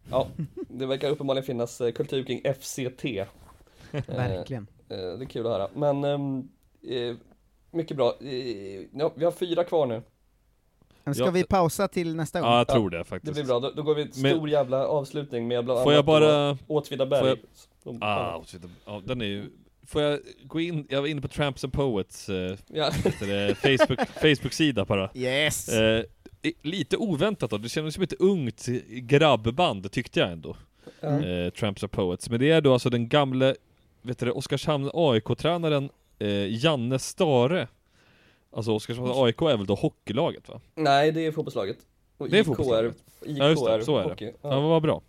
ja, 0.09 0.27
det 0.69 0.85
verkar 0.85 1.09
uppenbarligen 1.09 1.45
finnas 1.45 1.81
eh, 1.81 1.91
kultur 1.91 2.23
kring 2.23 2.41
FCT. 2.53 3.05
Eh, 4.07 4.15
Verkligen. 4.15 4.67
eh, 4.89 4.97
det 4.97 5.23
är 5.23 5.29
kul 5.29 5.45
att 5.47 5.51
höra, 5.51 5.67
men 5.75 6.03
ehm, 6.03 6.49
eh, 6.89 7.15
mycket 7.71 7.97
bra. 7.97 8.13
Eh, 8.21 8.81
ja, 8.93 9.11
vi 9.15 9.25
har 9.25 9.31
fyra 9.31 9.63
kvar 9.63 9.85
nu. 9.85 10.01
Men 11.03 11.15
ska 11.15 11.23
Ja. 11.25 11.31
vi 11.31 11.43
pausa 11.43 11.87
till 11.87 12.15
nästa 12.15 12.41
gång? 12.41 12.49
Ja, 12.49 12.57
jag 12.57 12.69
Ja, 12.69 12.73
tror 12.73 12.89
det 12.89 12.97
Det 12.97 13.03
faktiskt. 13.03 13.33
blir 13.33 13.43
bra, 13.43 13.59
då, 13.59 13.71
då 13.75 13.83
går 13.83 13.95
vi 13.95 14.03
Men- 14.03 14.13
stor 14.35 14.49
jävla 14.49 14.87
avslutning 14.87 15.47
med 15.47 15.65
bland 15.65 15.83
Får 15.83 15.93
jag 15.93 16.09
annat 16.09 16.21
då 16.21 16.27
bara- 16.27 16.57
Åtvidaberg. 16.79 17.27
jag- 17.27 17.37
Ah, 18.01 18.41
vidare. 18.53 18.71
ja, 18.85 19.01
den 19.05 19.21
är 19.21 19.25
ju... 19.25 19.49
Får 19.87 20.01
jag 20.01 20.19
gå 20.43 20.59
in, 20.59 20.87
jag 20.89 21.01
var 21.01 21.07
inne 21.07 21.21
på 21.21 21.27
Tramps 21.27 21.63
and 21.63 21.73
Poets 21.73 22.29
eh, 22.29 22.55
Ja. 22.67 22.89
det, 23.19 23.55
Facebook, 23.55 23.99
Facebook-sida 24.21 24.85
bara. 24.85 25.09
Yes! 25.13 25.69
Eh, 25.69 26.03
lite 26.61 26.97
oväntat 26.97 27.49
då, 27.51 27.57
det 27.57 27.69
kändes 27.69 27.93
som 27.93 28.03
ett 28.03 28.13
ungt 28.13 28.65
grabbband 28.87 29.91
tyckte 29.91 30.19
jag 30.19 30.31
ändå. 30.31 30.55
Ja. 30.99 31.23
Eh, 31.25 31.49
Tramps 31.49 31.83
and 31.83 31.91
Poets. 31.91 32.29
Men 32.29 32.39
det 32.39 32.51
är 32.51 32.61
då 32.61 32.73
alltså 32.73 32.89
den 32.89 33.09
gamle, 33.09 33.55
vet 34.01 34.19
du 34.19 34.31
Oskarshamn 34.31 34.89
AIK-tränaren 34.93 35.89
eh, 36.19 36.63
Janne 36.65 36.99
Stare. 36.99 37.67
Alltså 38.51 38.73
Oskarshamn 38.73 39.11
AIK 39.15 39.41
är 39.41 39.57
väl 39.57 39.65
då 39.65 39.75
hockeylaget 39.75 40.49
va? 40.49 40.61
Nej, 40.75 41.11
det 41.11 41.25
är 41.25 41.31
fotbollslaget. 41.31 41.77
Och 42.17 42.29
Det 42.29 42.37
är 42.37 42.41
IK 42.41 42.45
fotbollslaget. 42.47 42.95
IK 43.25 43.37
Ja 43.39 43.49
just 43.49 43.65
det, 43.65 43.83
så 43.85 43.97
är 43.97 44.03
hockey. 44.03 44.25
det. 44.25 44.33
Ja, 44.41 44.59
vad 44.59 44.81
bra. 44.81 45.01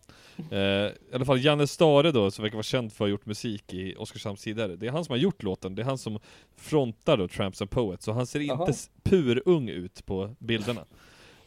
Eh, 0.50 0.58
I 0.58 0.92
alla 1.14 1.24
fall 1.24 1.44
Janne 1.44 1.66
Stare 1.66 2.12
då, 2.12 2.30
som 2.30 2.42
verkar 2.42 2.56
vara 2.56 2.62
känd 2.62 2.92
för 2.92 3.04
att 3.04 3.08
ha 3.08 3.10
gjort 3.10 3.26
musik 3.26 3.74
i 3.74 3.94
Oskarshamns 3.98 4.42
tidigare. 4.42 4.76
Det 4.76 4.86
är 4.86 4.90
han 4.90 5.04
som 5.04 5.12
har 5.12 5.18
gjort 5.18 5.42
låten, 5.42 5.74
det 5.74 5.82
är 5.82 5.86
han 5.86 5.98
som 5.98 6.18
frontar 6.56 7.16
då 7.16 7.28
Tramps 7.28 7.60
and 7.62 7.70
Poets, 7.70 8.04
så 8.04 8.12
han 8.12 8.26
ser 8.26 8.40
Jaha. 8.40 8.66
inte 8.68 8.78
purung 9.02 9.68
ut 9.68 10.06
på 10.06 10.34
bilderna. 10.38 10.84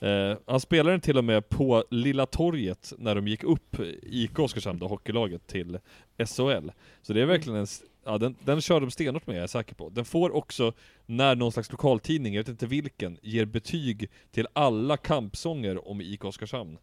Eh, 0.03 0.37
han 0.45 0.59
spelade 0.59 0.91
den 0.91 1.01
till 1.01 1.17
och 1.17 1.23
med 1.23 1.49
på 1.49 1.83
Lilla 1.91 2.25
Torget 2.25 2.93
när 2.97 3.15
de 3.15 3.27
gick 3.27 3.43
upp, 3.43 3.75
IK 4.03 4.39
Oskarshamn 4.39 4.79
då, 4.79 4.87
hockeylaget, 4.87 5.47
till 5.47 5.79
SHL. 6.17 6.69
Så 7.01 7.13
det 7.13 7.21
är 7.21 7.25
verkligen 7.25 7.59
en, 7.59 7.67
ja 8.05 8.17
den, 8.17 8.35
den 8.43 8.61
kör 8.61 8.81
de 8.81 8.91
stenhårt 8.91 9.27
med, 9.27 9.35
jag 9.35 9.43
är 9.43 9.47
säker 9.47 9.75
på. 9.75 9.89
Den 9.89 10.05
får 10.05 10.35
också, 10.35 10.73
när 11.05 11.35
någon 11.35 11.51
slags 11.51 11.71
lokaltidning, 11.71 12.33
jag 12.33 12.39
vet 12.43 12.49
inte 12.49 12.65
vilken, 12.67 13.17
ger 13.21 13.45
betyg 13.45 14.09
till 14.31 14.47
alla 14.53 14.97
kampsånger 14.97 15.87
om 15.87 16.01
IK 16.01 16.25
Oskarshamn. 16.25 16.77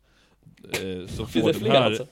Eh, 0.64 1.06
så 1.06 1.26
får 1.26 1.40
det 1.40 1.46
den 1.46 1.54
fler 1.54 1.70
här, 1.70 1.82
alltså? 1.82 2.06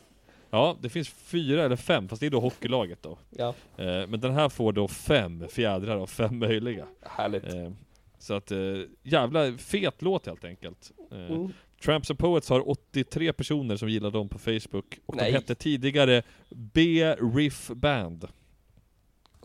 Ja, 0.50 0.76
det 0.80 0.88
finns 0.88 1.09
fyra 1.09 1.64
eller 1.64 1.76
fem, 1.76 2.09
fast 2.09 2.20
det 2.20 2.26
är 2.26 2.30
då 2.30 2.40
hockeylaget 2.40 3.02
då. 3.02 3.18
Ja, 3.30 3.54
Eh, 3.76 4.06
men 4.06 4.20
den 4.20 4.32
här 4.34 4.48
får 4.48 4.72
då 4.72 4.88
fem 4.88 5.44
fjädrar 5.50 5.96
av 5.96 6.06
fem 6.06 6.38
möjliga. 6.38 6.86
härligt. 7.02 7.54
Eh, 7.54 7.70
så 8.19 8.35
att, 8.35 8.51
eh, 8.51 8.59
jävla 9.03 9.53
fet 9.59 10.03
låt 10.03 10.27
helt 10.27 10.45
enkelt. 10.45 10.93
Eh, 11.12 11.19
Mm. 11.19 11.53
Tramps 11.85 12.11
and 12.11 12.19
Poets 12.19 12.49
har 12.49 12.69
83 12.71 13.33
personer 13.33 13.77
som 13.77 13.89
gillar 13.89 14.11
dem 14.11 14.29
på 14.29 14.39
Facebook, 14.39 14.99
och 15.07 15.16
Nej. 15.16 15.27
de 15.33 15.39
hette 15.39 15.55
tidigare 15.55 16.23
B-Riff 16.51 17.69
Band. 17.75 18.29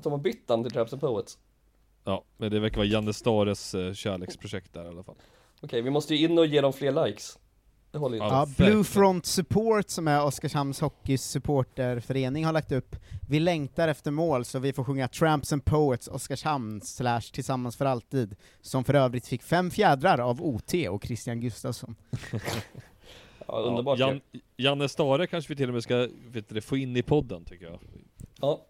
De 0.03 0.11
har 0.11 0.19
bytt 0.19 0.49
namn 0.49 0.63
till 0.63 0.71
Traps 0.71 0.93
and 0.93 1.01
Poets. 1.01 1.37
Ja, 2.03 2.23
men 2.37 2.51
det 2.51 2.59
verkar 2.59 2.77
vara 2.77 2.87
Janne 2.87 3.13
Stares 3.13 3.75
eh, 3.75 3.93
kärleksprojekt 3.93 4.73
där 4.73 4.85
i 4.85 4.87
alla 4.87 5.03
fall. 5.03 5.15
Okej, 5.61 5.81
vi 5.81 5.89
måste 5.89 6.15
ju 6.15 6.25
in 6.27 6.37
och 6.37 6.45
ge 6.45 6.61
dem 6.61 6.73
fler 6.73 7.05
likes. 7.05 7.39
Det 7.93 7.99
håller 7.99 8.17
ju 8.17 8.23
Ja, 8.23 8.47
Blue 8.57 8.83
Front 8.83 9.25
Support, 9.25 9.89
som 9.89 10.07
är 10.07 10.23
Oskarshamns 10.25 10.81
hockeys 10.81 11.23
supporterförening, 11.23 12.45
har 12.45 12.53
lagt 12.53 12.71
upp 12.71 12.95
Vi 13.29 13.39
längtar 13.39 13.87
efter 13.87 14.11
mål 14.11 14.45
så 14.45 14.59
vi 14.59 14.73
får 14.73 14.83
sjunga 14.83 15.07
Tramps 15.07 15.53
and 15.53 15.65
Poets 15.65 16.07
Oskarshamn 16.07 16.81
slash 16.81 17.21
Tillsammans 17.21 17.75
för 17.75 17.85
alltid, 17.85 18.35
som 18.61 18.83
för 18.83 18.93
övrigt 18.93 19.27
fick 19.27 19.43
fem 19.43 19.71
fjädrar 19.71 20.19
av 20.19 20.41
OT 20.41 20.73
och 20.89 21.03
Christian 21.05 21.41
Gustafsson. 21.41 21.95
Ja, 23.47 23.59
underbart 23.59 23.99
Jan, 23.99 24.21
Janne 24.57 24.89
Stare 24.89 25.27
kanske 25.27 25.53
vi 25.53 25.55
till 25.55 25.67
och 25.67 25.73
med 25.73 25.83
ska 25.83 26.07
vet 26.27 26.49
du, 26.49 26.61
få 26.61 26.77
in 26.77 26.97
i 26.97 27.03
podden, 27.03 27.45
tycker 27.45 27.65
jag. 27.65 27.79
Ja. 28.41 28.65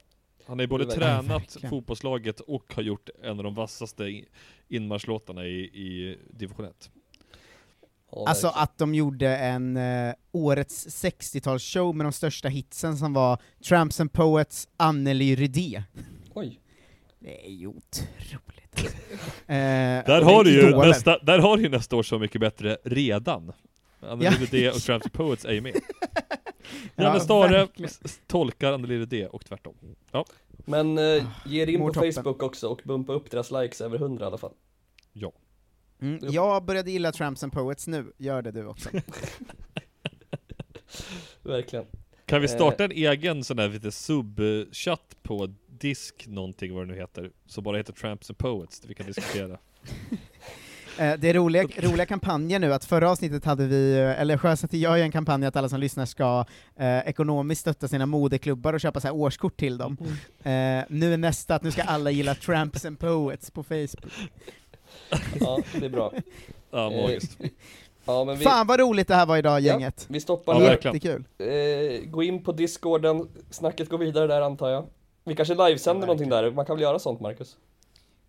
Han 0.45 0.59
har 0.59 0.63
ju 0.63 0.67
både 0.67 0.85
tränat 0.85 1.25
verkligen. 1.25 1.69
fotbollslaget 1.69 2.39
och 2.39 2.73
har 2.75 2.83
gjort 2.83 3.09
en 3.23 3.37
av 3.37 3.43
de 3.43 3.55
vassaste 3.55 4.23
inmarschlåtarna 4.67 5.45
i, 5.45 5.59
i 5.59 6.17
division 6.31 6.65
1. 6.65 6.91
Alltså 8.27 8.47
att 8.47 8.77
de 8.77 8.95
gjorde 8.95 9.37
en 9.37 9.77
eh, 9.77 10.13
årets 10.31 10.87
60-talsshow 11.03 11.93
med 11.93 12.05
de 12.05 12.11
största 12.11 12.47
hitsen 12.47 12.97
som 12.97 13.13
var 13.13 13.41
Tramps 13.67 13.99
and 13.99 14.13
Poets 14.13 14.67
Anneli 14.77 15.35
Rydé. 15.35 15.83
Oj. 16.33 16.59
Det 17.19 17.45
är 17.45 17.51
ju 17.51 17.67
otroligt. 17.67 18.75
eh, 19.47 19.55
Där 20.05 20.21
har, 20.21 20.43
det 20.43 20.49
du 20.49 20.61
ju 20.61 20.75
nästa, 20.77 21.19
där 21.19 21.39
har 21.39 21.57
du 21.57 21.63
ju 21.63 21.69
nästa 21.69 21.95
år 21.95 22.03
Så 22.03 22.19
mycket 22.19 22.41
bättre 22.41 22.77
redan. 22.83 23.53
Anneli 24.01 24.25
Ja. 24.25 24.31
Rydé 24.39 24.69
och 24.69 24.75
Tramps 24.81 25.05
and 25.05 25.13
Poets 25.13 25.45
är 25.45 25.51
ju 25.53 25.61
med. 25.61 25.73
Ja, 26.95 27.03
Janne 27.03 27.19
Stare 27.19 27.51
verkligen. 27.51 27.91
s- 28.03 28.19
tolkar 28.27 28.73
Anneli 28.73 28.99
Rydé 28.99 29.27
och 29.27 29.45
tvärtom. 29.45 29.75
Ja. 30.11 30.25
Men 30.65 30.97
eh, 30.97 31.23
ge 31.45 31.65
dig 31.65 31.73
in 31.73 31.79
på 31.81 31.93
toppen. 31.93 32.13
Facebook 32.13 32.43
också 32.43 32.67
och 32.67 32.81
bumpa 32.83 33.13
upp 33.13 33.31
deras 33.31 33.51
likes 33.51 33.81
över 33.81 33.97
100 33.97 34.25
i 34.25 34.27
alla 34.27 34.37
fall. 34.37 34.51
Ja. 35.13 35.31
Mm, 36.03 36.19
jag 36.21 36.65
började 36.65 36.91
gilla 36.91 37.11
Tramps 37.11 37.43
and 37.43 37.53
Poets 37.53 37.87
nu, 37.87 38.13
gör 38.17 38.41
det 38.41 38.51
du 38.51 38.65
också. 38.65 38.89
Verkligen. 41.41 41.85
Kan 42.25 42.41
vi 42.41 42.47
starta 42.47 42.83
Eh, 42.83 42.85
en 42.85 42.91
egen 42.91 43.43
sån 43.43 43.57
där 43.57 43.69
lite 43.69 43.91
sub-chatt 43.91 45.15
på 45.23 45.53
disk 45.67 46.27
någonting 46.27 46.73
vad 46.73 46.87
det 46.87 46.93
nu 46.93 46.99
heter, 46.99 47.31
som 47.45 47.63
bara 47.63 47.77
heter 47.77 47.93
Tramps 47.93 48.29
and 48.29 48.37
Poets, 48.37 48.79
där 48.79 48.87
vi 48.87 48.95
kan 48.95 49.05
diskutera. 49.05 49.57
Eh, 50.97 51.13
det 51.19 51.29
är 51.29 51.33
roliga, 51.33 51.63
roliga 51.77 52.05
kampanjer 52.05 52.59
nu, 52.59 52.73
att 52.73 52.85
förra 52.85 53.11
avsnittet 53.11 53.45
hade 53.45 53.67
vi, 53.67 53.97
eh, 53.99 54.21
eller 54.21 54.37
sjösatte 54.37 54.77
jag 54.77 54.97
ju 54.97 55.03
en 55.03 55.11
kampanj 55.11 55.45
att 55.45 55.55
alla 55.55 55.69
som 55.69 55.79
lyssnar 55.79 56.05
ska 56.05 56.45
eh, 56.75 56.99
ekonomiskt 56.99 57.61
stötta 57.61 57.87
sina 57.87 58.05
modeklubbar 58.05 58.73
och 58.73 58.81
köpa 58.81 58.99
så 58.99 59.07
här 59.07 59.15
årskort 59.15 59.57
till 59.57 59.77
dem. 59.77 59.97
Mm. 60.43 60.79
Eh, 60.79 60.85
nu 60.89 61.13
är 61.13 61.17
nästa 61.17 61.55
att 61.55 61.63
nu 61.63 61.71
ska 61.71 61.81
alla 61.81 62.11
gilla 62.11 62.35
Tramps 62.35 62.85
and 62.85 62.99
Poets 62.99 63.51
på 63.51 63.63
Facebook. 63.63 64.13
Ja, 65.39 65.59
det 65.79 65.85
är 65.85 65.89
bra. 65.89 66.13
Ja, 66.71 66.91
Eh, 66.91 67.01
magiskt. 67.01 67.37
Ja, 68.05 68.23
men 68.23 68.37
vi, 68.37 68.43
Fan 68.43 68.67
vad 68.67 68.79
roligt 68.79 69.07
det 69.07 69.15
här 69.15 69.25
var 69.25 69.37
idag 69.37 69.59
gänget! 69.59 70.05
vi 70.09 70.19
stoppar 70.19 70.61
Ja. 70.61 70.71
Jättekul! 70.71 71.23
Eh, 71.37 72.09
gå 72.09 72.23
in 72.23 72.43
på 72.43 72.51
discorden, 72.51 73.27
snacket 73.49 73.89
går 73.89 73.97
vidare 73.97 74.27
där 74.27 74.41
antar 74.41 74.69
jag. 74.69 74.85
Vi 75.23 75.35
kanske 75.35 75.55
livesänder 75.55 76.07
någonting 76.07 76.29
där, 76.29 76.51
man 76.51 76.65
kan 76.65 76.75
väl 76.75 76.83
göra 76.83 76.99
sånt 76.99 77.21
Marcus? 77.21 77.57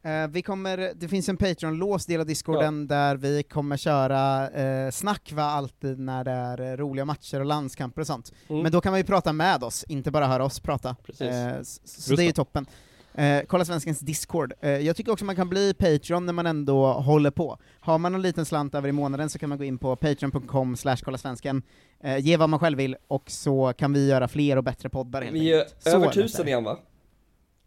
Eh, 0.05 0.29
vi 0.29 0.43
kommer, 0.43 0.93
det 0.95 1.09
finns 1.09 1.29
en 1.29 1.37
Patreon-lås 1.37 2.07
del 2.07 2.21
av 2.21 2.27
discorden 2.27 2.87
där 2.87 3.17
vi 3.17 3.43
kommer 3.43 3.77
köra 3.77 4.51
eh, 4.51 4.91
snack 4.91 5.33
va, 5.33 5.43
alltid 5.43 5.99
när 5.99 6.25
det 6.25 6.31
är 6.31 6.61
eh, 6.61 6.77
roliga 6.77 7.05
matcher 7.05 7.41
och 7.41 7.47
landskamper 7.47 8.01
och 8.01 8.07
sånt. 8.07 8.33
Mm. 8.49 8.63
Men 8.63 8.73
då 8.73 8.81
kan 8.81 8.93
man 8.93 9.01
ju 9.01 9.05
prata 9.05 9.33
med 9.33 9.65
oss, 9.65 9.85
inte 9.89 10.11
bara 10.11 10.27
höra 10.27 10.45
oss 10.45 10.61
prata. 10.61 10.97
Precis. 11.07 11.21
Eh, 11.21 11.63
så 11.63 12.11
Just 12.11 12.17
det 12.17 12.23
är 12.23 12.27
ju 12.27 12.33
toppen. 12.33 12.67
Eh, 13.15 13.43
kolla 13.49 13.65
Svenskens 13.65 14.01
Discord. 14.01 14.53
Eh, 14.61 14.71
jag 14.71 14.97
tycker 14.97 15.13
också 15.13 15.25
man 15.25 15.37
kan 15.37 15.49
bli 15.49 15.75
Patreon 15.75 16.27
när 16.27 16.33
man 16.33 16.47
ändå 16.47 16.93
håller 16.93 17.31
på. 17.31 17.59
Har 17.81 17.99
man 17.99 18.13
någon 18.13 18.23
liten 18.23 18.45
slant 18.45 18.75
över 18.75 18.89
i 18.89 18.93
månaden 18.93 19.31
så 19.31 19.39
kan 19.39 19.49
man 19.49 19.59
gå 19.59 19.65
in 19.65 19.79
på 19.79 19.97
patreon.com 19.97 20.77
slash 20.77 20.97
kolla 20.97 21.19
svensken, 21.19 21.63
eh, 22.01 22.19
ge 22.19 22.37
vad 22.37 22.49
man 22.49 22.61
själv 22.61 22.79
vill, 22.79 22.97
och 23.09 23.31
så 23.31 23.73
kan 23.73 23.93
vi 23.93 24.09
göra 24.09 24.29
fler 24.29 24.57
och 24.57 24.65
bättre 24.65 24.89
poddar 24.89 25.23
helt 25.23 25.35
Vi 25.35 25.53
är. 25.53 25.65
Så 25.79 25.91
över 25.91 26.11
tusen 26.11 26.49
igen 26.49 26.65
va? 26.65 26.79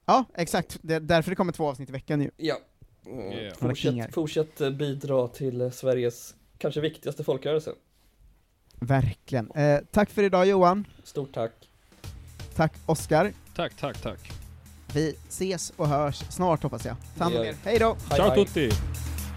Ja, 0.05 0.25
exakt. 0.35 0.77
Det 0.81 0.93
är 0.95 0.99
därför 0.99 1.29
det 1.31 1.35
kommer 1.35 1.53
två 1.53 1.67
avsnitt 1.67 1.89
i 1.89 1.91
veckan 1.91 2.21
ju. 2.21 2.31
Ja. 2.37 2.55
Mm, 3.05 3.31
Yeah. 3.31 3.55
Fortsätt, 3.57 4.13
fortsätt 4.13 4.61
eh, 4.61 4.69
bidra 4.69 5.27
till 5.27 5.61
eh, 5.61 5.69
Sveriges 5.69 6.35
kanske 6.57 6.81
viktigaste 6.81 7.23
folkrörelse. 7.23 7.71
Verkligen. 8.79 9.51
Eh, 9.51 9.79
tack 9.91 10.09
för 10.09 10.23
idag 10.23 10.45
Johan. 10.47 10.87
Stort 11.03 11.33
tack. 11.33 11.51
Tack 12.55 12.73
Oskar. 12.85 13.33
Tack, 13.55 13.73
tack, 13.77 14.01
tack. 14.01 14.46
Vi 14.93 15.15
ses 15.29 15.73
och 15.77 15.87
hörs 15.87 16.23
snart 16.29 16.63
hoppas 16.63 16.85
jag. 16.85 16.95
Ta 17.17 17.23
hand 17.23 17.35
om 17.37 17.45
er. 17.45 17.55
Hej 17.63 17.79
då! 17.79 17.95
Ciao 18.15 18.35
tutti! 18.35 18.71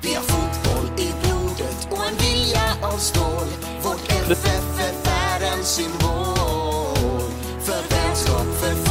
Vi 0.03 0.15
har 0.15 0.23
fotboll 0.23 1.01
i 1.01 1.13
blodet 1.23 1.89
och 1.91 2.07
en 2.07 2.17
vilja 2.17 2.77
av 2.83 2.99
stål 2.99 3.49
Vårt 3.83 4.13
FF 4.13 4.81
är 4.81 5.05
världens 5.05 5.69
symbol 5.69 7.31
För 7.61 7.95
vänskap, 7.95 8.47
för 8.61 8.90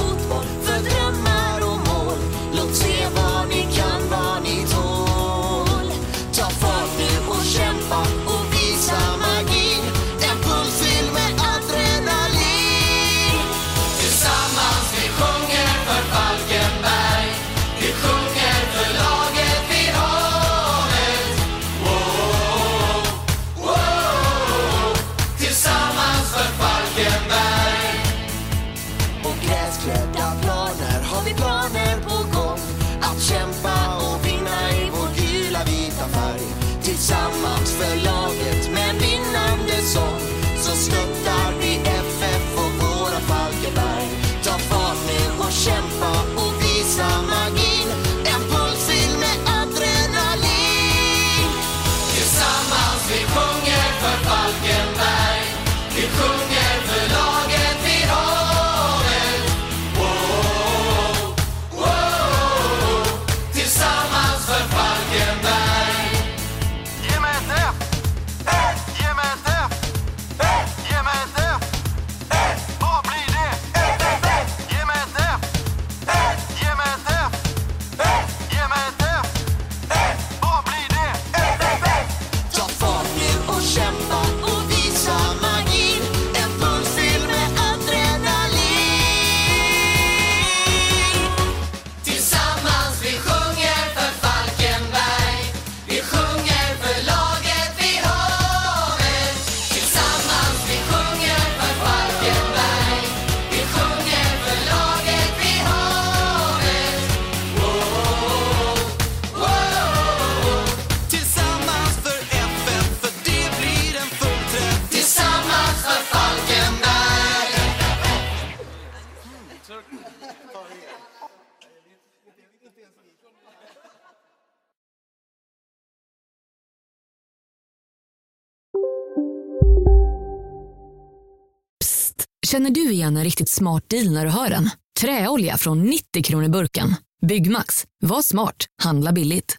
Känner 132.51 132.69
du 132.69 132.91
igen 132.91 133.17
en 133.17 133.23
riktigt 133.23 133.49
smart 133.49 133.89
deal 133.89 134.11
när 134.11 134.25
du 134.25 134.31
hör 134.31 134.49
den? 134.49 134.69
Träolja 135.01 135.57
från 135.57 135.83
90 135.83 136.23
kronor 136.23 136.49
burken. 136.49 136.95
Byggmax. 137.27 137.85
Var 138.01 138.21
smart. 138.21 138.65
Handla 138.83 139.11
billigt. 139.11 139.57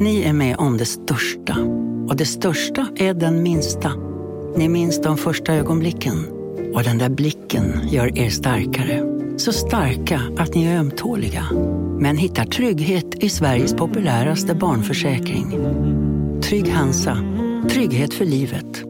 Ni 0.00 0.22
är 0.22 0.32
med 0.32 0.56
om 0.56 0.76
det 0.76 0.84
största. 0.84 1.56
Och 2.08 2.16
det 2.16 2.26
största 2.26 2.88
är 2.96 3.14
den 3.14 3.42
minsta. 3.42 3.92
Ni 4.56 4.68
minns 4.68 5.02
de 5.02 5.16
första 5.16 5.54
ögonblicken. 5.54 6.26
Och 6.74 6.82
den 6.82 6.98
där 6.98 7.08
blicken 7.08 7.88
gör 7.88 8.18
er 8.18 8.30
starkare. 8.30 9.02
Så 9.38 9.52
starka 9.52 10.20
att 10.38 10.54
ni 10.54 10.64
är 10.64 10.78
ömtåliga. 10.78 11.44
Men 12.00 12.16
hittar 12.16 12.44
trygghet 12.44 13.14
i 13.14 13.28
Sveriges 13.28 13.74
populäraste 13.74 14.54
barnförsäkring. 14.54 15.58
Trygg 16.42 16.68
Hansa. 16.68 17.18
Trygghet 17.70 18.14
för 18.14 18.24
livet. 18.24 18.89